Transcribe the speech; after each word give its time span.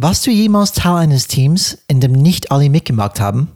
Warst 0.00 0.24
du 0.28 0.30
jemals 0.30 0.74
Teil 0.74 0.94
eines 0.94 1.26
Teams, 1.26 1.76
in 1.88 2.00
dem 2.00 2.12
nicht 2.12 2.52
alle 2.52 2.70
mitgemacht 2.70 3.18
haben? 3.18 3.48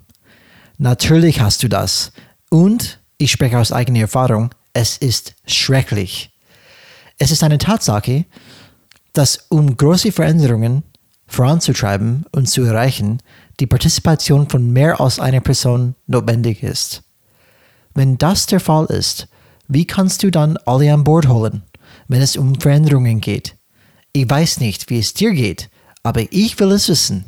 Natürlich 0.76 1.41
hast 1.41 1.62
du 1.62 1.68
das. 1.68 2.11
Und, 2.50 2.99
ich 3.17 3.30
spreche 3.30 3.61
aus 3.61 3.71
eigener 3.71 4.00
Erfahrung, 4.00 4.50
es 4.73 4.97
ist 4.97 5.36
schrecklich. 5.47 6.36
Es 7.18 7.31
ist 7.31 7.44
eine 7.44 7.58
Tatsache, 7.58 8.25
dass 9.12 9.46
um 9.50 9.77
große 9.77 10.11
Veränderungen 10.11 10.82
voranzutreiben 11.29 12.25
und 12.32 12.48
zu 12.48 12.64
erreichen, 12.64 13.20
die 13.61 13.68
Partizipation 13.68 14.48
von 14.48 14.72
mehr 14.72 15.00
als 15.00 15.20
einer 15.20 15.40
Person 15.40 15.95
notwendig 16.09 16.64
ist. 16.64 17.04
Wenn 17.95 18.18
das 18.18 18.46
der 18.46 18.59
Fall 18.59 18.86
ist, 18.86 19.29
wie 19.68 19.84
kannst 19.84 20.24
du 20.24 20.32
dann 20.32 20.56
alle 20.66 20.93
an 20.93 21.04
Bord 21.04 21.29
holen, 21.29 21.62
wenn 22.09 22.20
es 22.20 22.36
um 22.36 22.56
Veränderungen 22.56 23.20
geht? 23.20 23.54
Ich 24.12 24.29
weiß 24.29 24.59
nicht, 24.59 24.90
wie 24.90 24.98
es 24.98 25.14
dir 25.14 25.30
geht, 25.30 25.70
aber 26.05 26.25
ich 26.30 26.59
will 26.59 26.73
es 26.73 26.89
wissen. 26.89 27.25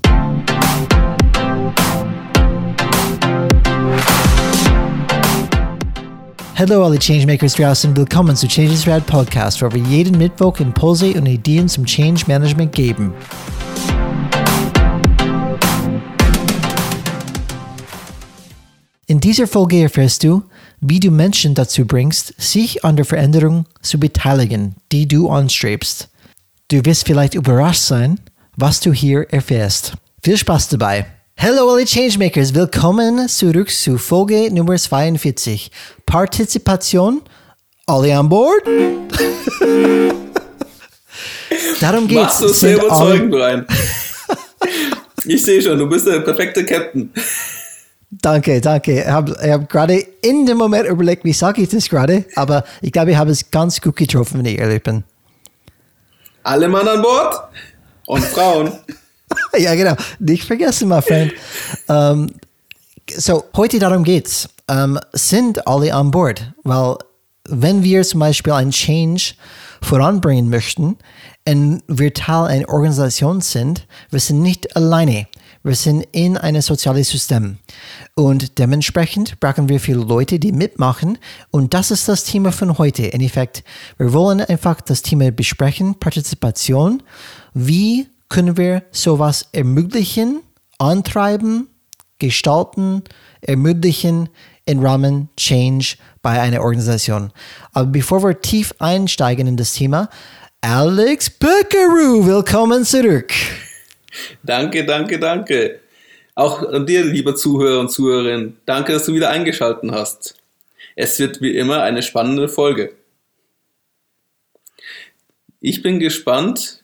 Hallo 6.57 6.85
alle 6.85 6.99
Changemakers 6.99 7.55
draußen, 7.55 7.97
willkommen 7.97 8.35
zu 8.35 8.49
Changes 8.49 8.87
Rad 8.87 9.07
Podcast, 9.07 9.63
wo 9.63 9.71
wir 9.73 9.83
jeden 9.83 10.19
Mittwoch 10.19 10.59
Impulse 10.59 11.13
und 11.15 11.27
Ideen 11.27 11.69
zum 11.69 11.85
Change 11.85 12.25
Management 12.27 12.73
geben. 12.73 13.15
In 19.07 19.21
dieser 19.21 19.47
Folge 19.47 19.83
erfährst 19.83 20.25
du, 20.25 20.43
wie 20.81 20.99
du 20.99 21.11
Menschen 21.11 21.55
dazu 21.55 21.87
bringst, 21.87 22.35
sich 22.41 22.85
an 22.85 22.97
der 22.97 23.05
Veränderung 23.05 23.67
zu 23.83 24.01
beteiligen, 24.01 24.75
die 24.91 25.07
du 25.07 25.29
anstrebst. 25.29 26.09
Du 26.69 26.85
wirst 26.85 27.07
vielleicht 27.07 27.35
überrascht 27.35 27.83
sein, 27.83 28.19
was 28.57 28.81
du 28.81 28.93
hier 28.93 29.27
erfährst. 29.31 29.95
Viel 30.23 30.37
Spaß 30.37 30.69
dabei! 30.69 31.07
Hallo 31.37 31.69
alle 31.73 31.85
Changemakers, 31.85 32.55
willkommen 32.55 33.29
zurück 33.29 33.69
zu 33.69 33.99
Folge 33.99 34.49
Nummer 34.55 34.77
42. 34.77 35.73
Partizipation, 36.07 37.23
alle 37.87 38.17
an 38.17 38.29
Bord? 38.29 38.63
Darum 41.81 42.07
geht's. 42.07 42.23
Machst 42.23 42.41
du 42.43 42.47
es 42.47 42.61
sehr 42.61 42.77
überzeugend, 42.77 43.31
Brian. 43.31 43.67
Ich 45.27 45.43
sehe 45.43 45.63
schon, 45.63 45.79
du 45.79 45.89
bist 45.89 46.07
der 46.07 46.21
perfekte 46.21 46.67
Captain. 46.67 47.11
Danke, 48.11 48.61
danke. 48.61 49.01
Ich 49.01 49.07
habe 49.07 49.35
hab 49.41 49.71
gerade 49.71 49.95
in 50.21 50.45
dem 50.45 50.59
Moment 50.59 50.87
überlegt, 50.87 51.25
wie 51.25 51.33
sage 51.33 51.63
ich 51.63 51.71
das 51.71 51.89
gerade, 51.89 52.27
aber 52.35 52.63
ich 52.83 52.93
glaube, 52.93 53.13
ich 53.13 53.17
habe 53.17 53.31
es 53.31 53.51
ganz 53.51 53.81
gut 53.81 53.97
getroffen, 53.97 54.41
wenn 54.41 54.45
ich 54.45 54.59
ehrlich 54.59 54.83
bin. 54.83 55.03
Alle 56.43 56.69
Mann 56.69 56.87
an 56.87 57.01
Bord 57.01 57.41
und 58.07 58.25
Frauen. 58.25 58.73
ja, 59.59 59.75
genau. 59.75 59.95
Nicht 60.19 60.45
vergessen, 60.45 60.89
mein 60.89 61.03
Freund. 61.03 61.33
um, 61.89 62.31
so, 63.11 63.45
heute 63.57 63.79
darum 63.79 64.05
geht's. 64.05 64.49
Um, 64.71 64.99
sind 65.13 65.67
alle 65.67 65.95
an 65.95 66.11
Bord? 66.11 66.53
Weil, 66.63 66.97
wenn 67.49 67.83
wir 67.83 68.03
zum 68.03 68.21
Beispiel 68.21 68.55
ein 68.55 68.71
Change 68.71 69.35
voranbringen 69.83 70.49
möchten 70.49 70.97
und 71.47 71.83
wir 71.87 72.15
Teil 72.15 72.47
einer 72.47 72.69
Organisation 72.69 73.43
sind, 73.43 73.87
wir 74.11 74.21
sind 74.21 74.41
nicht 74.41 74.75
alleine. 74.77 75.27
Wir 75.63 75.75
sind 75.75 76.07
in 76.13 76.37
einem 76.37 76.63
sozialen 76.63 77.05
System. 77.05 77.59
Und 78.17 78.59
dementsprechend 78.59 79.41
brauchen 79.41 79.69
wir 79.69 79.81
viele 79.81 80.05
Leute, 80.05 80.39
die 80.39 80.53
mitmachen. 80.53 81.19
Und 81.51 81.75
das 81.75 81.91
ist 81.91 82.09
das 82.09 82.23
Thema 82.23 82.53
von 82.53 82.79
heute. 82.79 83.07
In 83.07 83.21
Effekt, 83.21 83.65
wir 83.99 84.13
wollen 84.13 84.41
einfach 84.41 84.81
das 84.81 85.03
Thema 85.03 85.33
besprechen, 85.33 85.97
Partizipation. 85.97 87.03
Wie 87.55 88.07
können 88.29 88.57
wir 88.57 88.85
sowas 88.93 89.49
ermöglichen, 89.53 90.43
antreiben, 90.79 91.69
gestalten, 92.19 93.03
ermöglichen 93.41 94.29
im 94.65 94.81
Rahmen 94.81 95.29
Change 95.37 95.97
bei 96.23 96.41
einer 96.41 96.63
Organisation. 96.63 97.33
Aber 97.73 97.87
bevor 97.87 98.23
wir 98.23 98.41
tief 98.41 98.73
einsteigen 98.79 99.47
in 99.47 99.57
das 99.57 99.75
Thema, 99.75 100.09
Alex 100.61 101.29
Beckeru, 101.31 102.25
willkommen 102.25 102.85
zurück. 102.85 103.33
Danke, 104.43 104.87
danke, 104.87 105.19
danke. 105.19 105.81
Auch 106.35 106.63
an 106.63 106.87
dir, 106.87 107.05
lieber 107.05 107.37
Zuhörer 107.37 107.81
und 107.81 107.91
Zuhörerin, 107.91 108.57
danke, 108.67 108.93
dass 108.93 109.07
du 109.07 109.15
wieder 109.15 109.31
eingeschaltet 109.31 109.91
hast. 109.93 110.37
Es 110.97 111.19
wird 111.19 111.41
wie 111.41 111.57
immer 111.57 111.83
eine 111.83 112.03
spannende 112.03 112.49
Folge. 112.49 112.93
Ich 115.61 115.83
bin 115.83 115.99
gespannt, 115.99 116.83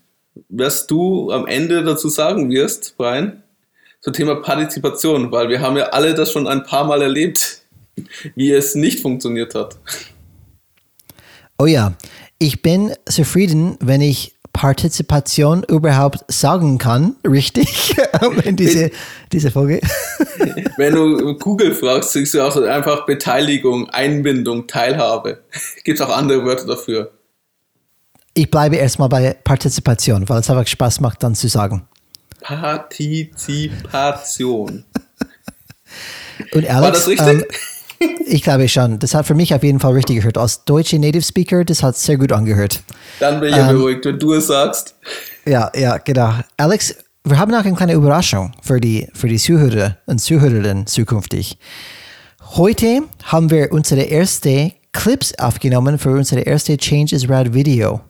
was 0.48 0.86
du 0.86 1.30
am 1.32 1.46
Ende 1.46 1.82
dazu 1.82 2.08
sagen 2.08 2.50
wirst, 2.50 2.96
Brian, 2.96 3.42
zum 4.00 4.12
Thema 4.12 4.36
Partizipation, 4.36 5.30
weil 5.32 5.48
wir 5.48 5.60
haben 5.60 5.76
ja 5.76 5.86
alle 5.90 6.14
das 6.14 6.32
schon 6.32 6.46
ein 6.46 6.64
paar 6.64 6.84
Mal 6.84 7.02
erlebt, 7.02 7.62
wie 8.36 8.52
es 8.52 8.74
nicht 8.74 9.00
funktioniert 9.00 9.54
hat. 9.54 9.76
Oh 11.58 11.66
ja, 11.66 11.94
ich 12.38 12.62
bin 12.62 12.94
zufrieden, 13.04 13.76
wenn 13.80 14.00
ich 14.00 14.32
Partizipation 14.52 15.62
überhaupt 15.64 16.24
sagen 16.28 16.78
kann, 16.78 17.16
richtig, 17.26 17.96
in 18.44 18.54
diese, 18.56 18.90
diese 19.32 19.50
Folge. 19.50 19.80
Wenn 20.76 20.94
du 20.94 21.34
Google 21.38 21.74
fragst, 21.74 22.12
siehst 22.12 22.34
du 22.34 22.42
auch 22.42 22.54
einfach 22.56 23.06
Beteiligung, 23.06 23.88
Einbindung, 23.90 24.66
Teilhabe. 24.66 25.42
Gibt 25.84 26.00
es 26.00 26.06
auch 26.06 26.16
andere 26.16 26.44
Wörter 26.44 26.66
dafür? 26.66 27.12
Ich 28.34 28.50
bleibe 28.50 28.76
erstmal 28.76 29.08
bei 29.08 29.36
Partizipation, 29.44 30.28
weil 30.28 30.40
es 30.40 30.50
einfach 30.50 30.66
Spaß 30.66 31.00
macht, 31.00 31.22
dann 31.22 31.34
zu 31.34 31.48
sagen. 31.48 31.86
Partizipation. 32.40 34.84
Und 36.52 36.66
Alex, 36.66 36.70
War 36.70 36.92
das 36.92 37.08
richtig? 37.08 37.28
Ähm, 37.28 37.44
ich 38.26 38.42
glaube 38.42 38.68
schon. 38.68 38.98
Das 38.98 39.14
hat 39.14 39.26
für 39.26 39.34
mich 39.34 39.54
auf 39.54 39.62
jeden 39.62 39.80
Fall 39.80 39.92
richtig 39.92 40.16
gehört. 40.16 40.38
Als 40.38 40.64
deutsche 40.64 40.98
Native 40.98 41.22
Speaker, 41.22 41.64
das 41.64 41.82
hat 41.82 41.96
sehr 41.96 42.16
gut 42.16 42.32
angehört. 42.32 42.82
Dann 43.18 43.40
bin 43.40 43.50
ich 43.50 43.56
ähm, 43.56 43.76
beruhigt, 43.76 44.04
wenn 44.04 44.18
du 44.18 44.32
es 44.34 44.46
sagst. 44.46 44.94
Ja, 45.44 45.70
ja, 45.74 45.98
genau. 45.98 46.34
Alex, 46.56 46.94
wir 47.24 47.38
haben 47.38 47.54
auch 47.54 47.64
eine 47.64 47.74
kleine 47.74 47.92
Überraschung 47.92 48.52
für 48.62 48.80
die, 48.80 49.08
für 49.12 49.28
die 49.28 49.38
Zuhörer 49.38 49.98
und 50.06 50.20
Zuhörerinnen 50.20 50.86
zukünftig. 50.86 51.58
Heute 52.56 53.02
haben 53.24 53.50
wir 53.50 53.72
unsere 53.72 54.02
erste 54.02 54.72
Clips 54.92 55.38
aufgenommen 55.38 55.98
für 55.98 56.10
unsere 56.10 56.40
erste 56.40 56.76
Change 56.76 57.14
is 57.14 57.28
Rad 57.28 57.54
Video. 57.54 58.00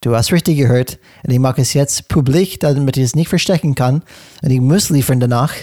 Du 0.00 0.14
hast 0.14 0.32
richtig 0.32 0.58
gehört 0.58 0.98
und 1.24 1.32
ich 1.32 1.38
mache 1.38 1.62
es 1.62 1.72
jetzt 1.72 2.08
publik, 2.08 2.60
damit 2.60 2.96
ich 2.96 3.04
es 3.04 3.14
nicht 3.14 3.28
verstecken 3.28 3.74
kann 3.74 4.02
und 4.42 4.50
ich 4.50 4.60
muss 4.60 4.90
liefern 4.90 5.20
danach. 5.20 5.54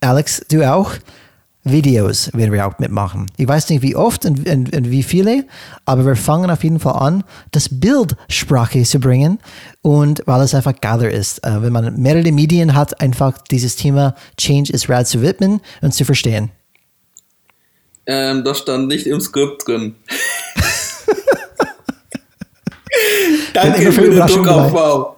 Alex, 0.00 0.44
du 0.50 0.68
auch? 0.70 0.92
Videos 1.64 2.30
werden 2.34 2.52
wir 2.52 2.66
auch 2.66 2.78
mitmachen. 2.78 3.26
Ich 3.38 3.48
weiß 3.48 3.70
nicht, 3.70 3.82
wie 3.82 3.96
oft 3.96 4.26
und, 4.26 4.46
und, 4.46 4.76
und, 4.76 4.90
wie 4.90 5.02
viele, 5.02 5.46
aber 5.86 6.04
wir 6.04 6.16
fangen 6.16 6.50
auf 6.50 6.62
jeden 6.62 6.78
Fall 6.78 6.94
an, 6.94 7.24
das 7.52 7.68
Bildsprache 7.70 8.82
zu 8.82 9.00
bringen 9.00 9.38
und 9.80 10.22
weil 10.26 10.42
es 10.42 10.54
einfach 10.54 10.78
geiler 10.80 11.10
ist, 11.10 11.44
äh, 11.44 11.62
wenn 11.62 11.72
man 11.72 12.00
mehrere 12.00 12.32
Medien 12.32 12.74
hat, 12.74 13.00
einfach 13.00 13.38
dieses 13.50 13.76
Thema 13.76 14.14
Change 14.36 14.72
is 14.72 14.90
Rad 14.90 15.08
zu 15.08 15.22
widmen 15.22 15.60
und 15.80 15.94
zu 15.94 16.04
verstehen. 16.04 16.50
Ähm, 18.06 18.44
das 18.44 18.58
stand 18.58 18.88
nicht 18.88 19.06
im 19.06 19.20
Skript 19.20 19.66
drin. 19.66 19.94
Danke 23.54 23.90
für 23.92 24.10
den 24.10 24.26
Druckaufbau. 24.26 25.16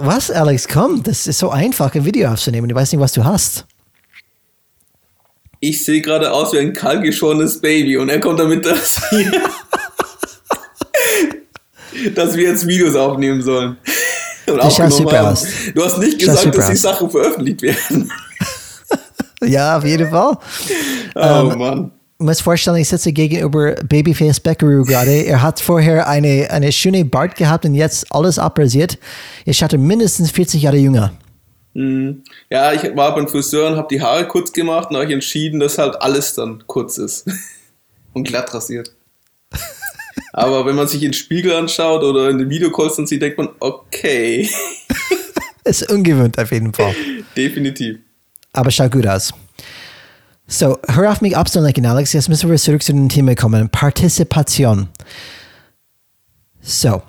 Was, 0.00 0.30
Alex? 0.30 0.68
Komm, 0.68 1.02
das 1.02 1.26
ist 1.26 1.38
so 1.38 1.50
einfach, 1.50 1.94
ein 1.94 2.04
Video 2.04 2.30
aufzunehmen. 2.30 2.70
Ich 2.70 2.76
weiß 2.76 2.92
nicht, 2.92 3.00
was 3.00 3.12
du 3.12 3.24
hast. 3.24 3.66
Ich 5.60 5.84
sehe 5.84 6.00
gerade 6.00 6.30
aus 6.32 6.52
wie 6.52 6.58
ein 6.58 6.72
kahlgeschorenes 6.72 7.60
Baby 7.60 7.96
und 7.96 8.08
er 8.08 8.20
kommt 8.20 8.38
damit, 8.38 8.64
dass, 8.64 9.00
dass 12.14 12.36
wir 12.36 12.44
jetzt 12.44 12.66
Videos 12.66 12.94
aufnehmen 12.94 13.42
sollen. 13.42 13.76
Und 14.46 14.58
das 14.58 14.76
schaut 14.76 14.92
super 14.92 15.32
aus. 15.32 15.46
Du 15.74 15.84
hast 15.84 15.98
nicht 15.98 16.20
gesagt, 16.20 16.56
dass 16.56 16.70
die 16.70 16.76
Sachen 16.76 17.10
veröffentlicht 17.10 17.60
werden. 17.62 18.10
ja, 19.42 19.78
auf 19.78 19.84
jeden 19.84 20.08
Fall. 20.08 20.38
Oh 21.16 21.20
ähm, 21.20 21.58
Mann 21.58 21.97
muss 22.18 22.40
vorstellen, 22.40 22.78
ich 22.78 22.88
sitze 22.88 23.12
gegenüber 23.12 23.74
Babyface 23.84 24.40
Beckeru 24.40 24.84
gerade. 24.84 25.24
Er 25.24 25.40
hat 25.40 25.60
vorher 25.60 26.08
eine, 26.08 26.50
eine 26.50 26.72
schöne 26.72 27.04
Bart 27.04 27.36
gehabt 27.36 27.64
und 27.64 27.74
jetzt 27.74 28.12
alles 28.12 28.38
abrasiert. 28.38 28.98
Er 29.44 29.54
schaut 29.54 29.72
mindestens 29.72 30.30
40 30.32 30.62
Jahre 30.62 30.76
jünger. 30.76 31.12
Mhm. 31.74 32.24
Ja, 32.50 32.72
ich 32.72 32.82
war 32.96 33.14
beim 33.14 33.28
Friseur 33.28 33.70
und 33.70 33.76
habe 33.76 33.88
die 33.88 34.00
Haare 34.00 34.26
kurz 34.26 34.52
gemacht 34.52 34.90
und 34.90 34.96
habe 34.96 35.12
entschieden, 35.12 35.60
dass 35.60 35.78
halt 35.78 36.00
alles 36.02 36.34
dann 36.34 36.64
kurz 36.66 36.98
ist 36.98 37.24
und 38.14 38.26
glatt 38.26 38.52
rasiert. 38.52 38.92
Aber 40.32 40.66
wenn 40.66 40.74
man 40.74 40.88
sich 40.88 41.02
in 41.02 41.10
den 41.10 41.14
Spiegel 41.14 41.52
anschaut 41.54 42.02
oder 42.02 42.30
in 42.30 42.38
den 42.38 42.50
Videocalls 42.50 42.96
dann 42.96 43.06
sieht, 43.06 43.22
denkt 43.22 43.38
man, 43.38 43.48
okay. 43.60 44.48
ist 45.64 45.90
ungewöhnt 45.90 46.38
auf 46.38 46.50
jeden 46.50 46.72
Fall. 46.72 46.94
Definitiv. 47.36 47.98
Aber 48.52 48.70
schaut 48.70 48.90
gut 48.90 49.06
aus. 49.06 49.32
So, 50.50 50.78
hör 50.88 51.12
auf 51.12 51.20
mich 51.20 51.36
abzulenken, 51.36 51.84
Alex. 51.84 52.14
Jetzt 52.14 52.30
müssen 52.30 52.50
wir 52.50 52.56
zurück 52.56 52.82
zu 52.82 52.94
dem 52.94 53.10
Thema 53.10 53.34
kommen. 53.34 53.68
Partizipation. 53.68 54.88
So, 56.62 57.02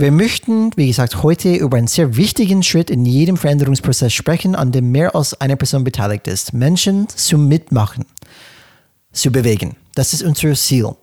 Wir 0.00 0.12
möchten, 0.12 0.70
wie 0.76 0.86
gesagt, 0.86 1.22
heute 1.22 1.54
über 1.56 1.76
einen 1.76 1.86
sehr 1.86 2.16
wichtigen 2.16 2.62
Schritt 2.62 2.88
in 2.88 3.04
jedem 3.04 3.36
Veränderungsprozess 3.36 4.14
sprechen, 4.14 4.54
an 4.54 4.72
dem 4.72 4.90
mehr 4.90 5.14
als 5.14 5.38
eine 5.42 5.58
Person 5.58 5.84
beteiligt 5.84 6.26
ist. 6.26 6.54
Menschen 6.54 7.06
zum 7.10 7.48
Mitmachen, 7.48 8.06
zu 9.12 9.30
bewegen. 9.30 9.76
Das 9.94 10.14
ist 10.14 10.22
unser 10.22 10.54
Ziel. 10.54 10.94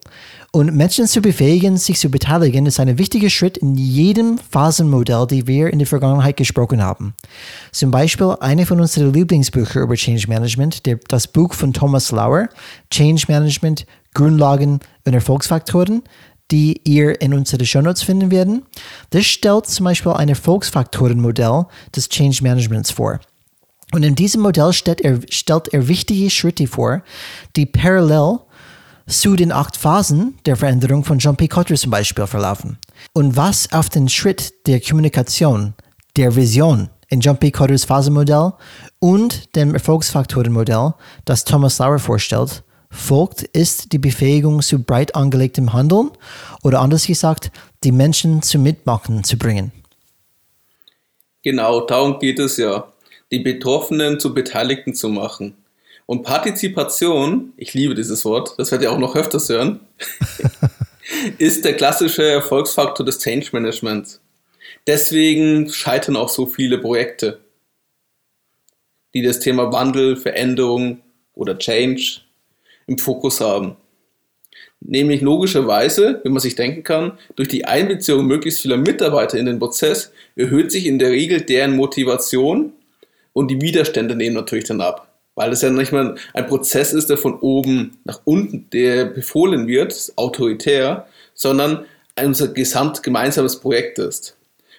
Und 0.54 0.74
Menschen 0.74 1.08
zu 1.08 1.22
befähigen, 1.22 1.78
sich 1.78 2.00
zu 2.00 2.10
beteiligen, 2.10 2.66
ist 2.66 2.80
ein 2.80 2.98
wichtiger 2.98 3.30
Schritt 3.30 3.58
in 3.58 3.76
jedem 3.76 4.38
Phasenmodell, 4.38 5.28
die 5.28 5.46
wir 5.46 5.72
in 5.72 5.80
der 5.80 5.88
Vergangenheit 5.88 6.38
gesprochen 6.38 6.82
haben. 6.82 7.14
Zum 7.72 7.92
Beispiel 7.92 8.36
eine 8.40 8.66
von 8.66 8.80
unseren 8.80 9.14
Lieblingsbüchern 9.14 9.84
über 9.84 9.96
Change 9.96 10.28
Management, 10.28 10.86
der, 10.86 11.00
das 11.10 11.28
Buch 11.28 11.54
von 11.54 11.74
Thomas 11.74 12.12
Lauer, 12.12 12.48
Change 12.90 13.26
Management, 13.28 13.86
Grundlagen 14.14 14.80
und 15.06 15.14
Erfolgsfaktoren, 15.14 16.02
die 16.50 16.80
ihr 16.86 17.22
in 17.22 17.34
unseren 17.34 17.66
Shownotes 17.66 18.04
finden 18.04 18.32
werden. 18.32 18.64
Das 19.10 19.26
stellt 19.26 19.68
zum 19.68 19.84
Beispiel 19.84 20.14
ein 20.14 20.30
Erfolgsfaktorenmodell 20.30 21.66
des 21.94 22.08
Change 22.08 22.42
Managements 22.42 22.92
vor. 22.92 23.20
Und 23.94 24.04
in 24.04 24.16
diesem 24.16 24.42
Modell 24.42 24.74
stellt 24.74 25.02
er, 25.02 25.20
stellt 25.30 25.74
er 25.74 25.88
wichtige 25.88 26.30
Schritte 26.30 26.68
vor, 26.68 27.04
die 27.56 27.66
parallel 27.66 28.40
zu 29.08 29.36
den 29.36 29.52
acht 29.52 29.78
Phasen 29.78 30.38
der 30.46 30.58
Veränderung 30.58 31.04
von 31.04 31.18
John 31.18 31.38
P. 31.38 31.48
Cotter 31.48 31.76
zum 31.76 31.92
Beispiel 31.92 32.28
verlaufen. 32.28 32.78
Und 33.14 33.36
was 33.38 33.72
auf 33.72 33.90
den 33.90 34.10
Schritt 34.10 34.54
der 34.68 34.82
Kommunikation, 34.82 35.74
der 36.18 36.36
Vision 36.36 36.90
in 37.10 37.22
John 37.22 37.38
P. 37.38 37.52
Cotters 37.52 37.86
Phasenmodell 37.86 38.54
und 39.00 39.56
dem 39.56 39.74
Erfolgsfaktorenmodell, 39.74 40.94
das 41.24 41.46
Thomas 41.46 41.80
Lauer 41.80 42.00
vorstellt, 42.00 42.64
folgt, 42.90 43.44
ist 43.44 43.94
die 43.94 43.98
Befähigung 43.98 44.62
zu 44.62 44.84
breit 44.84 45.16
angelegtem 45.16 45.74
Handeln 45.74 46.12
oder 46.64 46.82
anders 46.82 47.08
gesagt, 47.08 47.52
die 47.84 47.92
Menschen 47.92 48.42
zum 48.42 48.64
Mitmachen 48.64 49.24
zu 49.24 49.38
bringen. 49.38 49.72
Genau, 51.44 51.86
darum 51.86 52.20
geht 52.20 52.40
es 52.40 52.58
ja, 52.58 52.92
die 53.32 53.40
Betroffenen 53.40 54.20
zu 54.20 54.34
Beteiligten 54.34 54.94
zu 54.94 55.08
machen. 55.08 55.56
Und 56.08 56.24
Partizipation, 56.24 57.54
ich 57.58 57.74
liebe 57.74 57.94
dieses 57.94 58.24
Wort, 58.24 58.56
das 58.58 58.72
werdet 58.72 58.88
ihr 58.88 58.92
auch 58.94 58.98
noch 58.98 59.16
öfters 59.16 59.50
hören, 59.50 59.82
ist 61.38 61.66
der 61.66 61.74
klassische 61.74 62.24
Erfolgsfaktor 62.24 63.06
des 63.06 63.20
Change 63.20 63.50
Managements. 63.52 64.22
Deswegen 64.88 65.70
scheitern 65.70 66.16
auch 66.16 66.30
so 66.30 66.46
viele 66.46 66.78
Projekte, 66.78 67.42
die 69.14 69.22
das 69.22 69.42
Thema 69.42 69.74
Wandel, 69.74 70.16
Veränderung 70.16 71.02
oder 71.34 71.58
Change 71.58 72.22
im 72.88 72.98
Fokus 72.98 73.42
haben. 73.42 73.76
Nämlich 74.80 75.20
logischerweise, 75.20 76.22
wenn 76.24 76.32
man 76.32 76.40
sich 76.40 76.56
denken 76.56 76.84
kann, 76.84 77.18
durch 77.36 77.50
die 77.50 77.66
Einbeziehung 77.66 78.28
möglichst 78.28 78.62
vieler 78.62 78.78
Mitarbeiter 78.78 79.38
in 79.38 79.46
den 79.46 79.60
Prozess 79.60 80.14
erhöht 80.38 80.72
sich 80.72 80.86
in 80.86 81.00
der 81.00 81.10
Regel 81.10 81.42
deren 81.42 81.76
Motivation 81.76 82.72
und 83.34 83.52
die 83.52 83.60
Widerstände 83.60 84.16
nehmen 84.16 84.36
natürlich 84.36 84.66
dann 84.66 84.80
ab. 84.80 85.07
Weil 85.38 85.54
es 85.54 85.62
ja 85.62 85.70
nicht 85.70 85.94
mal 85.94 86.16
ein 86.34 86.48
Prozess 86.48 86.92
ist, 86.92 87.10
der 87.10 87.18
von 87.18 87.40
oben 87.40 87.98
nach 88.04 88.20
unten 88.26 88.70
der 88.72 89.06
befohlen 89.06 89.68
wird, 89.68 90.12
autoritär, 90.18 91.08
sondern 91.34 91.86
unser 92.22 92.50
gesamt 92.50 93.04
gemeinsames 93.04 93.62
Projekt 93.62 94.00
ist. 94.00 94.36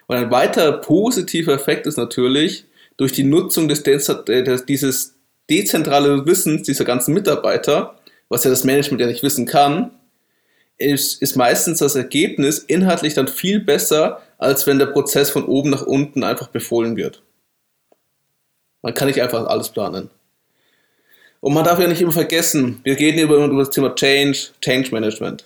Und 0.06 0.16
ein 0.16 0.30
weiterer 0.30 0.72
positiver 0.72 1.54
Effekt 1.54 1.86
ist 1.86 1.96
natürlich 1.96 2.66
durch 2.98 3.12
die 3.12 3.24
Nutzung 3.24 3.68
des, 3.68 3.82
dieses 3.84 5.14
dezentrale 5.48 6.26
Wissens 6.26 6.64
dieser 6.64 6.84
ganzen 6.84 7.14
Mitarbeiter 7.14 7.94
was 8.28 8.44
ja 8.44 8.50
das 8.50 8.64
Management 8.64 9.00
ja 9.00 9.06
nicht 9.06 9.22
wissen 9.22 9.46
kann, 9.46 9.90
ist, 10.76 11.20
ist 11.22 11.36
meistens 11.36 11.78
das 11.78 11.96
Ergebnis 11.96 12.58
inhaltlich 12.58 13.14
dann 13.14 13.28
viel 13.28 13.60
besser, 13.60 14.22
als 14.38 14.66
wenn 14.66 14.78
der 14.78 14.86
Prozess 14.86 15.30
von 15.30 15.44
oben 15.44 15.70
nach 15.70 15.82
unten 15.82 16.22
einfach 16.22 16.48
befohlen 16.48 16.96
wird. 16.96 17.22
Man 18.82 18.94
kann 18.94 19.08
nicht 19.08 19.20
einfach 19.20 19.46
alles 19.46 19.70
planen. 19.70 20.10
Und 21.40 21.54
man 21.54 21.64
darf 21.64 21.78
ja 21.78 21.86
nicht 21.86 22.00
immer 22.00 22.12
vergessen, 22.12 22.80
wir 22.82 22.98
reden 22.98 23.20
über, 23.20 23.44
über 23.44 23.58
das 23.58 23.70
Thema 23.70 23.94
Change, 23.94 24.48
Change 24.60 24.90
Management. 24.90 25.44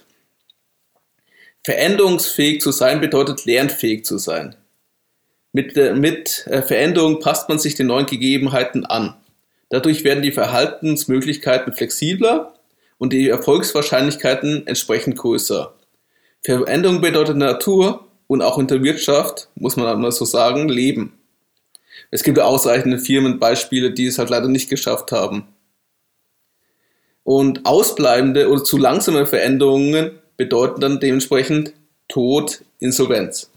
Veränderungsfähig 1.64 2.60
zu 2.60 2.72
sein 2.72 3.00
bedeutet 3.00 3.44
lernfähig 3.44 4.04
zu 4.04 4.18
sein. 4.18 4.56
Mit, 5.52 5.76
mit 5.76 6.46
äh, 6.46 6.62
Veränderung 6.62 7.20
passt 7.20 7.48
man 7.48 7.58
sich 7.58 7.74
den 7.74 7.88
neuen 7.88 8.06
Gegebenheiten 8.06 8.86
an. 8.86 9.14
Dadurch 9.68 10.02
werden 10.02 10.22
die 10.22 10.32
Verhaltensmöglichkeiten 10.32 11.72
flexibler 11.72 12.54
und 12.98 13.12
die 13.12 13.28
Erfolgswahrscheinlichkeiten 13.28 14.66
entsprechend 14.66 15.18
größer. 15.18 15.74
Veränderung 16.40 17.00
bedeutet 17.00 17.36
Natur 17.36 18.06
und 18.26 18.42
auch 18.42 18.58
in 18.58 18.66
der 18.66 18.82
Wirtschaft, 18.82 19.48
muss 19.54 19.76
man 19.76 19.86
einmal 19.86 20.12
so 20.12 20.24
sagen, 20.24 20.68
Leben. 20.68 21.18
Es 22.10 22.22
gibt 22.22 22.38
ausreichende 22.38 22.98
Firmenbeispiele, 22.98 23.92
die 23.92 24.06
es 24.06 24.18
halt 24.18 24.30
leider 24.30 24.48
nicht 24.48 24.68
geschafft 24.68 25.12
haben. 25.12 25.46
Und 27.24 27.66
ausbleibende 27.66 28.48
oder 28.48 28.64
zu 28.64 28.78
langsame 28.78 29.26
Veränderungen 29.26 30.18
bedeuten 30.36 30.80
dann 30.80 31.00
dementsprechend 31.00 31.72
Tod, 32.08 32.64
Insolvenz. 32.80 33.50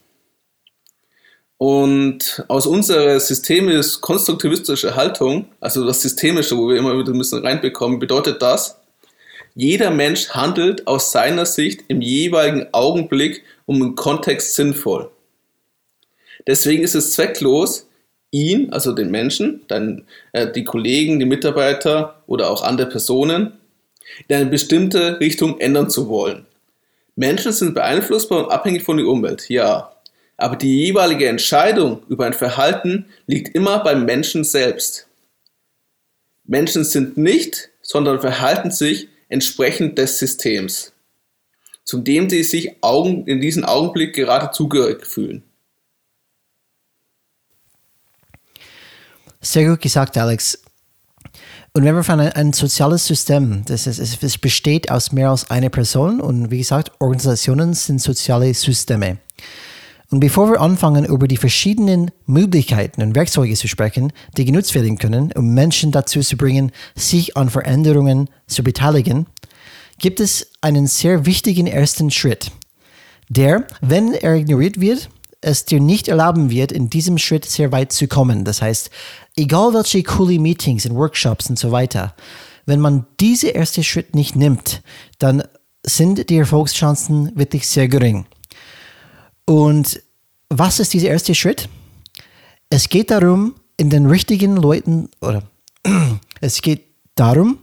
Und 1.57 2.43
aus 2.47 2.67
unserer 2.67 3.19
systemisch 3.19 4.01
konstruktivistische 4.01 4.95
Haltung, 4.95 5.47
also 5.59 5.85
das 5.85 6.01
Systemische, 6.01 6.57
wo 6.57 6.69
wir 6.69 6.77
immer 6.77 6.97
wieder 6.97 7.13
müssen 7.13 7.39
reinbekommen, 7.39 7.99
bedeutet 7.99 8.41
das, 8.41 8.79
jeder 9.55 9.89
Mensch 9.89 10.29
handelt 10.29 10.85
aus 10.85 11.13
seiner 11.13 11.45
Sicht 11.45 11.85
im 11.87 12.01
jeweiligen 12.01 12.67
Augenblick 12.73 13.43
und 13.65 13.81
im 13.81 13.95
Kontext 13.95 14.55
sinnvoll. 14.55 15.09
Deswegen 16.45 16.83
ist 16.83 16.93
es 16.93 17.13
zwecklos, 17.13 17.87
ihn, 18.35 18.69
also 18.71 18.91
den 18.91 19.11
Menschen, 19.11 19.61
dann 19.67 20.03
äh, 20.33 20.51
die 20.51 20.65
Kollegen, 20.65 21.19
die 21.19 21.25
Mitarbeiter 21.25 22.21
oder 22.27 22.49
auch 22.49 22.61
andere 22.61 22.89
Personen 22.89 23.53
in 24.27 24.35
eine 24.35 24.45
bestimmte 24.47 25.19
Richtung 25.19 25.59
ändern 25.59 25.89
zu 25.89 26.09
wollen. 26.09 26.45
Menschen 27.15 27.53
sind 27.53 27.73
beeinflussbar 27.73 28.45
und 28.45 28.51
abhängig 28.51 28.83
von 28.83 28.97
der 28.97 29.07
Umwelt, 29.07 29.49
ja. 29.49 29.91
Aber 30.37 30.57
die 30.57 30.85
jeweilige 30.85 31.29
Entscheidung 31.29 32.03
über 32.09 32.25
ein 32.25 32.33
Verhalten 32.33 33.05
liegt 33.25 33.55
immer 33.55 33.79
beim 33.79 34.03
Menschen 34.03 34.43
selbst. 34.43 35.07
Menschen 36.43 36.83
sind 36.83 37.15
nicht, 37.15 37.69
sondern 37.81 38.19
verhalten 38.19 38.69
sich 38.69 39.07
entsprechend 39.29 39.97
des 39.97 40.19
Systems, 40.19 40.91
zu 41.85 41.99
dem 41.99 42.29
sie 42.29 42.43
sich 42.43 42.75
in 42.83 43.39
diesem 43.39 43.63
Augenblick 43.63 44.13
gerade 44.13 44.51
zugehörig 44.51 45.07
fühlen. 45.07 45.44
Sehr 49.45 49.69
gut 49.69 49.79
gesagt, 49.79 50.17
Alex. 50.17 50.57
Und 51.73 51.83
wenn 51.83 51.93
wir 51.93 52.03
von 52.03 52.19
ein, 52.19 52.31
ein 52.31 52.51
soziales 52.51 53.05
System, 53.05 53.63
das 53.65 53.85
ist, 53.85 53.99
es 53.99 54.37
besteht 54.39 54.89
aus 54.89 55.11
mehr 55.11 55.29
als 55.29 55.51
einer 55.51 55.69
Person 55.69 56.19
und 56.19 56.49
wie 56.49 56.57
gesagt, 56.57 56.91
Organisationen 56.99 57.75
sind 57.75 58.01
soziale 58.01 58.51
Systeme. 58.55 59.19
Und 60.09 60.19
bevor 60.19 60.49
wir 60.49 60.61
anfangen, 60.61 61.05
über 61.05 61.27
die 61.27 61.37
verschiedenen 61.37 62.09
Möglichkeiten 62.25 63.03
und 63.03 63.13
Werkzeuge 63.13 63.53
zu 63.53 63.67
sprechen, 63.67 64.13
die 64.35 64.45
genutzt 64.45 64.73
werden 64.73 64.97
können, 64.97 65.31
um 65.33 65.53
Menschen 65.53 65.91
dazu 65.91 66.21
zu 66.21 66.37
bringen, 66.37 66.71
sich 66.95 67.37
an 67.37 67.51
Veränderungen 67.51 68.31
zu 68.47 68.63
beteiligen, 68.63 69.27
gibt 69.99 70.19
es 70.21 70.47
einen 70.61 70.87
sehr 70.87 71.27
wichtigen 71.27 71.67
ersten 71.67 72.09
Schritt, 72.09 72.51
der, 73.29 73.67
wenn 73.81 74.13
er 74.13 74.33
ignoriert 74.33 74.81
wird, 74.81 75.09
es 75.45 75.65
dir 75.65 75.79
nicht 75.79 76.07
erlauben 76.07 76.49
wird, 76.49 76.71
in 76.71 76.89
diesem 76.89 77.17
Schritt 77.17 77.45
sehr 77.45 77.71
weit 77.71 77.91
zu 77.93 78.07
kommen. 78.07 78.43
Das 78.43 78.61
heißt, 78.61 78.89
egal 79.35 79.73
welche 79.73 80.03
coole 80.03 80.39
Meetings 80.39 80.85
und 80.85 80.95
Workshops 80.95 81.49
und 81.49 81.59
so 81.59 81.71
weiter, 81.71 82.15
wenn 82.65 82.79
man 82.79 83.05
diesen 83.19 83.49
ersten 83.49 83.83
Schritt 83.83 84.15
nicht 84.15 84.35
nimmt, 84.35 84.81
dann 85.19 85.43
sind 85.85 86.29
die 86.29 86.37
Erfolgschancen 86.37 87.31
wirklich 87.35 87.67
sehr 87.67 87.87
gering. 87.87 88.25
Und 89.45 90.01
was 90.49 90.79
ist 90.79 90.93
dieser 90.93 91.09
erste 91.09 91.35
Schritt? 91.35 91.69
Es 92.69 92.89
geht 92.89 93.11
darum, 93.11 93.55
in 93.77 93.89
den 93.89 94.07
richtigen 94.07 94.55
Leuten, 94.55 95.09
oder 95.21 95.43
es 96.41 96.61
geht 96.61 96.85
darum, 97.13 97.59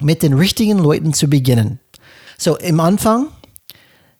mit 0.00 0.22
den 0.22 0.34
richtigen 0.34 0.78
Leuten 0.78 1.14
zu 1.14 1.28
beginnen. 1.28 1.80
So, 2.36 2.56
im 2.56 2.80
Anfang 2.80 3.28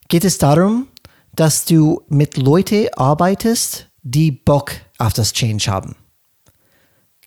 geht 0.07 0.25
es 0.25 0.39
darum, 0.39 0.87
dass 1.35 1.65
du 1.65 2.01
mit 2.07 2.37
Leuten 2.37 2.87
arbeitest, 2.95 3.89
die 4.01 4.31
Bock 4.31 4.71
auf 4.97 5.13
das 5.13 5.33
Change 5.33 5.69
haben. 5.69 5.95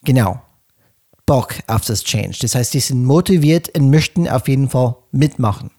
Genau. 0.05 0.41
Bock 1.27 1.55
auf 1.69 1.85
das 1.85 2.03
Change. 2.03 2.39
Das 2.41 2.55
heißt, 2.55 2.75
die 2.75 2.81
sind 2.81 3.05
motiviert 3.05 3.77
und 3.79 3.91
möchten 3.91 4.29
auf 4.29 4.49
jeden 4.49 4.69
Fall 4.69 4.97
mitmachen. 5.13 5.71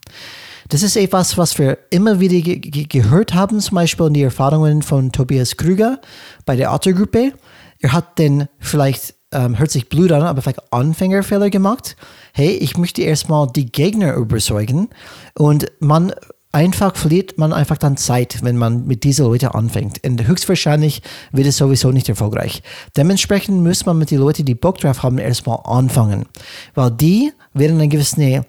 Das 0.70 0.84
ist 0.84 0.96
etwas, 0.96 1.38
was 1.38 1.60
wir 1.60 1.78
immer 1.90 2.22
wieder 2.22 2.40
ge 2.40 2.60
ge 2.60 2.86
gehört 2.86 3.34
haben, 3.34 3.60
zum 3.60 3.76
Beispiel 3.76 4.08
in 4.08 4.14
die 4.14 4.22
Erfahrungen 4.22 4.82
von 4.82 5.12
Tobias 5.12 5.58
Krüger 5.58 6.00
bei 6.46 6.56
der 6.56 6.72
Otto-Gruppe. 6.72 7.34
Er 7.80 7.92
hat 7.92 8.18
den 8.18 8.48
vielleicht, 8.60 9.16
ähm, 9.34 9.60
hört 9.60 9.72
sich 9.72 9.90
blöd 9.90 10.14
an, 10.14 10.22
aber 10.22 10.42
vielleicht 10.42 10.72
Anfängerfehler 10.72 11.50
gemacht. 11.50 11.98
Hey, 12.34 12.52
ich 12.52 12.78
möchte 12.78 13.02
erstmal 13.02 13.48
die 13.48 13.70
Gegner 13.70 14.14
überzeugen 14.14 14.88
und 15.34 15.70
man 15.82 16.14
einfach 16.52 16.96
verliert 16.96 17.38
man 17.38 17.54
einfach 17.54 17.78
dann 17.78 17.98
Zeit, 17.98 18.40
wenn 18.44 18.58
man 18.58 18.86
mit 18.86 19.04
diesen 19.04 19.26
Leuten 19.26 19.48
anfängt. 19.48 20.06
Und 20.06 20.28
höchstwahrscheinlich 20.28 21.02
wird 21.32 21.48
es 21.48 21.58
sowieso 21.58 21.92
nicht 21.92 22.10
erfolgreich. 22.10 22.62
Dementsprechend 22.98 23.64
muss 23.64 23.86
man 23.86 23.98
mit 23.98 24.12
den 24.12 24.20
Leuten, 24.20 24.46
die 24.46 24.56
Bock 24.56 24.80
drauf 24.80 25.04
haben, 25.04 25.18
erstmal 25.18 25.60
anfangen. 25.64 26.26
Weil 26.74 26.92
die 26.92 27.32
werden 27.54 27.80
einen 27.80 27.90
gewissen 27.90 28.44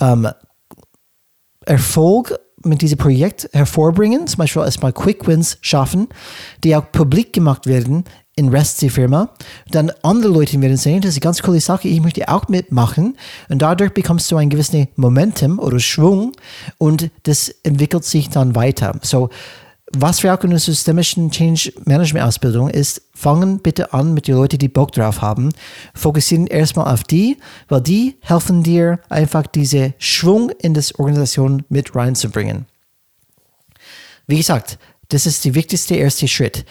ähm, 0.00 0.28
Erfolg 1.64 2.38
mit 2.64 2.82
diesem 2.82 2.98
Projekt 2.98 3.48
hervorbringen, 3.52 4.26
zum 4.26 4.38
Beispiel 4.38 4.62
erstmal 4.62 4.92
Quick 4.92 5.26
Wins 5.26 5.58
schaffen, 5.60 6.08
die 6.64 6.74
auch 6.74 6.90
publik 6.90 7.32
gemacht 7.32 7.66
werden 7.66 8.04
in 8.38 8.48
Rest 8.48 8.80
der 8.80 8.90
Firma. 8.90 9.30
Dann 9.70 9.90
andere 10.02 10.32
Leute 10.32 10.60
werden 10.60 10.76
sehen, 10.76 11.00
das 11.00 11.10
ist 11.10 11.16
eine 11.16 11.22
ganz 11.22 11.42
coole 11.42 11.60
Sache, 11.60 11.88
ich 11.88 12.00
möchte 12.00 12.28
auch 12.28 12.48
mitmachen. 12.48 13.16
Und 13.48 13.60
dadurch 13.60 13.92
bekommst 13.92 14.30
du 14.30 14.36
ein 14.36 14.48
gewisses 14.48 14.86
Momentum 14.96 15.58
oder 15.58 15.80
Schwung 15.80 16.32
und 16.78 17.10
das 17.24 17.48
entwickelt 17.64 18.04
sich 18.04 18.30
dann 18.30 18.54
weiter. 18.54 18.98
So, 19.02 19.28
was 19.92 20.22
wir 20.22 20.34
auch 20.34 20.44
in 20.44 20.50
der 20.50 20.58
systemischen 20.58 21.30
Change 21.30 21.72
Management 21.84 22.26
Ausbildung 22.26 22.68
ist, 22.68 23.02
fangen 23.14 23.58
bitte 23.58 23.92
an 23.92 24.14
mit 24.14 24.28
den 24.28 24.36
Leuten, 24.36 24.58
die 24.58 24.68
Bock 24.68 24.92
drauf 24.92 25.22
haben. 25.22 25.50
Fokussieren 25.94 26.46
erstmal 26.46 26.92
auf 26.92 27.04
die, 27.04 27.38
weil 27.68 27.80
die 27.80 28.16
helfen 28.20 28.62
dir 28.62 29.00
einfach 29.08 29.46
diese 29.46 29.94
Schwung 29.98 30.50
in 30.60 30.74
das 30.74 30.94
Organisation 30.96 31.64
mit 31.70 31.94
reinzubringen. 31.96 32.66
Wie 34.26 34.36
gesagt, 34.36 34.78
das 35.08 35.24
ist 35.24 35.44
der 35.46 35.54
wichtigste 35.54 35.94
erste 35.94 36.28
Schritt 36.28 36.66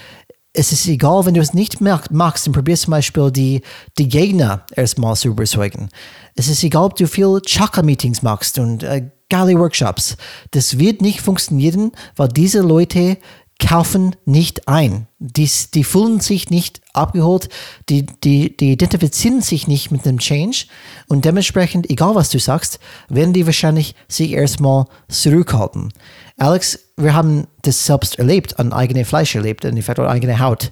es 0.58 0.72
ist 0.72 0.88
egal, 0.88 1.26
wenn 1.26 1.36
du 1.36 1.42
es 1.42 1.54
nicht 1.54 1.82
magst, 1.82 2.48
dann 2.48 2.54
probierst 2.54 2.84
zum 2.84 2.92
Beispiel 2.92 3.32
die, 3.32 3.62
die 4.00 4.10
Gegner 4.10 4.66
erstmal 4.76 5.16
zu 5.16 5.28
überzeugen. 5.28 5.90
Es 6.36 6.48
ist 6.48 6.64
egal, 6.64 6.86
ob 6.86 6.96
du 6.96 7.08
viel 7.08 7.40
Chakra-Meetings 7.46 8.24
machst 8.24 8.58
und 8.58 8.82
äh, 8.82 9.08
geile 9.30 9.54
Workshops. 9.60 10.18
Das 10.52 10.80
wird 10.80 11.02
nicht 11.02 11.22
funktionieren, 11.22 11.92
weil 12.16 12.30
diese 12.30 12.62
Leute 12.62 13.18
kaufen 13.60 14.16
nicht 14.26 14.68
ein. 14.68 15.08
Die, 15.20 15.50
die 15.76 15.84
fühlen 15.84 16.22
sich 16.22 16.50
nicht 16.50 16.82
abgeholt, 16.94 17.50
die, 17.90 18.08
die, 18.24 18.58
die 18.58 18.72
identifizieren 18.72 19.42
sich 19.42 19.68
nicht 19.68 19.92
mit 19.92 20.06
dem 20.06 20.18
Change 20.18 20.66
und 21.08 21.24
dementsprechend, 21.26 21.90
egal 21.90 22.16
was 22.16 22.30
du 22.30 22.40
sagst, 22.40 22.80
werden 23.10 23.34
die 23.34 23.46
wahrscheinlich 23.46 23.94
sich 24.08 24.32
erstmal 24.32 24.86
zurückhalten. 25.08 25.94
Alex, 26.38 26.80
wir 26.98 27.14
haben 27.14 27.48
das 27.62 27.86
selbst 27.86 28.20
erlebt, 28.20 28.60
an 28.60 28.74
eigenem 28.74 29.06
Fleisch 29.06 29.36
erlebt, 29.36 29.64
in 29.66 29.78
Effekt, 29.78 30.00
oder 30.00 30.10
eigene 30.10 30.40
Haut. 30.40 30.72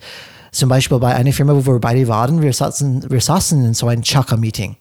Zum 0.52 0.70
Beispiel 0.70 0.98
bei 1.00 1.14
einer 1.14 1.34
Firma, 1.34 1.54
wo 1.54 1.74
wir 1.74 1.80
beide 1.80 2.08
waren, 2.08 2.42
wir 2.42 2.54
saßen, 2.54 3.10
wir 3.10 3.22
saßen 3.22 3.64
in 3.64 3.74
so 3.74 3.88
einem 3.88 4.02
Chakra-Meeting. 4.02 4.76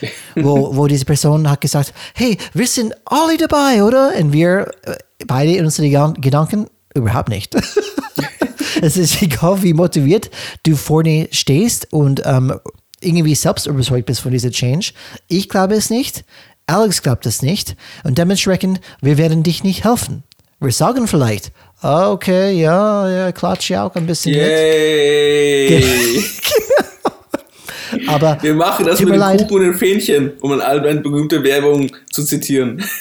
wo, 0.36 0.76
wo 0.76 0.86
diese 0.86 1.04
Person 1.04 1.48
hat 1.48 1.60
gesagt, 1.60 1.92
hey, 2.14 2.36
wir 2.52 2.66
sind 2.66 2.94
alle 3.06 3.36
dabei, 3.36 3.82
oder? 3.82 4.12
Und 4.18 4.32
wir 4.32 4.70
äh, 4.82 4.96
beide 5.26 5.54
in 5.56 5.64
unseren 5.64 6.14
Gedanken, 6.20 6.66
überhaupt 6.94 7.28
nicht. 7.28 7.54
es 8.82 8.96
ist 8.96 9.22
egal, 9.22 9.62
wie 9.62 9.74
motiviert 9.74 10.30
du 10.64 10.76
vorne 10.76 11.28
stehst 11.30 11.92
und 11.92 12.22
ähm, 12.24 12.58
irgendwie 13.00 13.34
selbst 13.34 13.66
überzeugt 13.66 14.06
bist 14.06 14.20
von 14.20 14.32
dieser 14.32 14.50
Change. 14.50 14.92
Ich 15.28 15.48
glaube 15.48 15.74
es 15.74 15.90
nicht. 15.90 16.24
Alex 16.66 17.02
glaubt 17.02 17.26
es 17.26 17.42
nicht. 17.42 17.76
Und 18.02 18.18
dementsprechend, 18.18 18.80
wir 19.00 19.18
werden 19.18 19.42
dich 19.42 19.62
nicht 19.62 19.84
helfen. 19.84 20.24
Wir 20.58 20.72
sagen 20.72 21.06
vielleicht, 21.06 21.52
ah, 21.82 22.10
okay, 22.10 22.52
ja, 22.52 23.08
ja, 23.10 23.32
klatsche 23.32 23.80
auch 23.82 23.94
ein 23.94 24.06
bisschen 24.06 24.34
Yay. 24.34 25.70
mit. 25.70 26.24
Aber 28.08 28.38
wir 28.40 28.54
machen 28.54 28.86
das 28.86 29.00
mit 29.00 29.10
dem 29.10 29.18
leid. 29.18 29.40
Kuchen 29.42 29.56
und 29.56 29.62
dem 29.62 29.74
Fähnchen, 29.74 30.32
um 30.40 30.58
eine 30.58 31.00
berühmte 31.00 31.42
Werbung 31.42 31.90
zu 32.10 32.24
zitieren. 32.24 32.82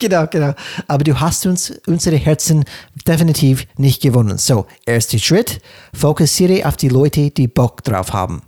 Genau, 0.00 0.26
genau. 0.26 0.54
Aber 0.86 1.02
du 1.02 1.18
hast 1.18 1.46
uns 1.46 1.72
unsere 1.86 2.16
Herzen 2.16 2.64
definitiv 3.06 3.66
nicht 3.78 4.02
gewonnen. 4.02 4.36
So, 4.38 4.66
erster 4.84 5.18
Schritt, 5.18 5.60
fokussiere 5.94 6.66
auf 6.66 6.76
die 6.76 6.88
Leute, 6.88 7.30
die 7.30 7.48
Bock 7.48 7.82
drauf 7.84 8.12
haben. 8.12 8.42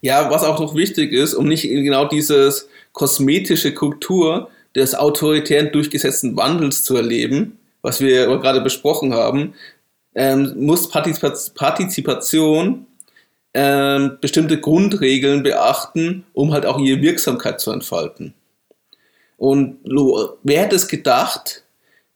Ja, 0.00 0.30
was 0.30 0.42
auch 0.42 0.60
noch 0.60 0.74
wichtig 0.74 1.12
ist, 1.12 1.32
um 1.32 1.46
nicht 1.48 1.62
genau 1.62 2.06
dieses 2.06 2.68
kosmetische 2.92 3.72
Kultur 3.72 4.50
des 4.76 4.94
autoritären 4.94 5.72
durchgesetzten 5.72 6.36
Wandels 6.36 6.84
zu 6.84 6.94
erleben, 6.96 7.58
was 7.82 8.00
wir 8.00 8.26
gerade 8.26 8.60
besprochen 8.60 9.14
haben, 9.14 9.54
ähm, 10.14 10.52
muss 10.56 10.88
Partizipation 10.88 12.86
ähm, 13.54 14.18
bestimmte 14.20 14.60
Grundregeln 14.60 15.42
beachten, 15.42 16.26
um 16.34 16.52
halt 16.52 16.66
auch 16.66 16.78
ihre 16.78 17.00
Wirksamkeit 17.00 17.60
zu 17.60 17.72
entfalten. 17.72 18.34
Und 19.38 19.78
wer 20.42 20.62
hätte 20.62 20.76
es 20.76 20.88
gedacht, 20.88 21.62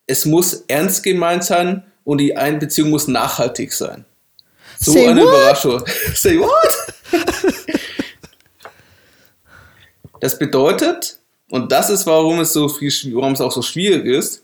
es 0.06 0.26
muss 0.26 0.64
ernst 0.68 1.02
gemeint 1.02 1.44
sein 1.44 1.84
und 2.04 2.18
die 2.18 2.36
Einbeziehung 2.36 2.90
muss 2.90 3.08
nachhaltig 3.08 3.72
sein. 3.72 4.04
So 4.78 4.92
Say 4.92 5.06
eine 5.06 5.22
what? 5.22 5.28
Überraschung. 5.28 5.84
Say 6.14 6.38
what? 6.38 6.94
das 10.20 10.38
bedeutet, 10.38 11.19
und 11.50 11.72
das 11.72 11.90
ist, 11.90 12.06
warum 12.06 12.40
es, 12.40 12.52
so 12.52 12.68
viel, 12.68 12.92
warum 13.14 13.32
es 13.32 13.40
auch 13.40 13.52
so 13.52 13.62
schwierig 13.62 14.06
ist. 14.06 14.42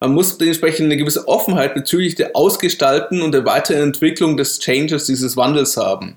Man 0.00 0.14
muss 0.14 0.38
dementsprechend 0.38 0.86
eine 0.86 0.96
gewisse 0.96 1.26
Offenheit 1.26 1.74
bezüglich 1.74 2.14
der 2.14 2.36
Ausgestalten 2.36 3.20
und 3.20 3.32
der 3.32 3.44
Weiterentwicklung 3.44 4.36
des 4.36 4.60
Changes, 4.60 5.06
dieses 5.06 5.36
Wandels 5.36 5.76
haben. 5.76 6.16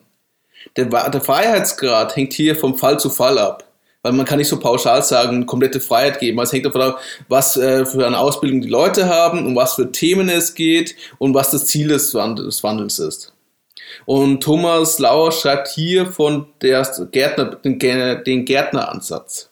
Der, 0.76 0.86
der 0.86 1.22
Freiheitsgrad 1.22 2.16
hängt 2.16 2.34
hier 2.34 2.56
vom 2.56 2.78
Fall 2.78 3.00
zu 3.00 3.10
Fall 3.10 3.40
ab. 3.40 3.66
Weil 4.04 4.14
man 4.14 4.26
kann 4.26 4.40
nicht 4.40 4.48
so 4.48 4.60
pauschal 4.60 5.04
sagen, 5.04 5.46
komplette 5.46 5.80
Freiheit 5.80 6.20
geben. 6.20 6.40
Es 6.40 6.52
hängt 6.52 6.66
davon 6.66 6.82
ab, 6.82 7.00
was 7.28 7.56
äh, 7.58 7.86
für 7.86 8.06
eine 8.06 8.18
Ausbildung 8.18 8.62
die 8.62 8.68
Leute 8.68 9.08
haben, 9.08 9.46
um 9.46 9.56
was 9.56 9.76
für 9.76 9.92
Themen 9.92 10.28
es 10.28 10.56
geht 10.56 10.96
und 11.20 11.36
was 11.36 11.52
das 11.52 11.68
Ziel 11.68 11.90
des, 11.90 12.14
Wandels 12.16 13.00
ist. 13.00 13.34
Und 14.06 14.42
Thomas 14.42 14.98
Lauer 14.98 15.32
schreibt 15.32 15.68
hier 15.68 16.08
von 16.08 16.48
der 16.62 16.88
Gärtner, 17.12 17.56
den 17.56 18.46
Gärtneransatz. 18.46 19.51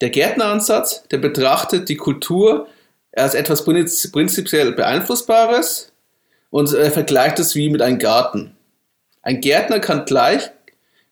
Der 0.00 0.10
Gärtneransatz, 0.10 1.04
der 1.10 1.18
betrachtet 1.18 1.88
die 1.88 1.96
Kultur 1.96 2.68
als 3.14 3.34
etwas 3.34 3.64
prinzipiell 3.64 4.72
Beeinflussbares 4.72 5.92
und 6.50 6.72
äh, 6.74 6.90
vergleicht 6.90 7.38
es 7.38 7.54
wie 7.54 7.70
mit 7.70 7.80
einem 7.80 7.98
Garten. 7.98 8.56
Ein 9.22 9.40
Gärtner 9.40 9.80
kann 9.80 10.04
gleich 10.04 10.50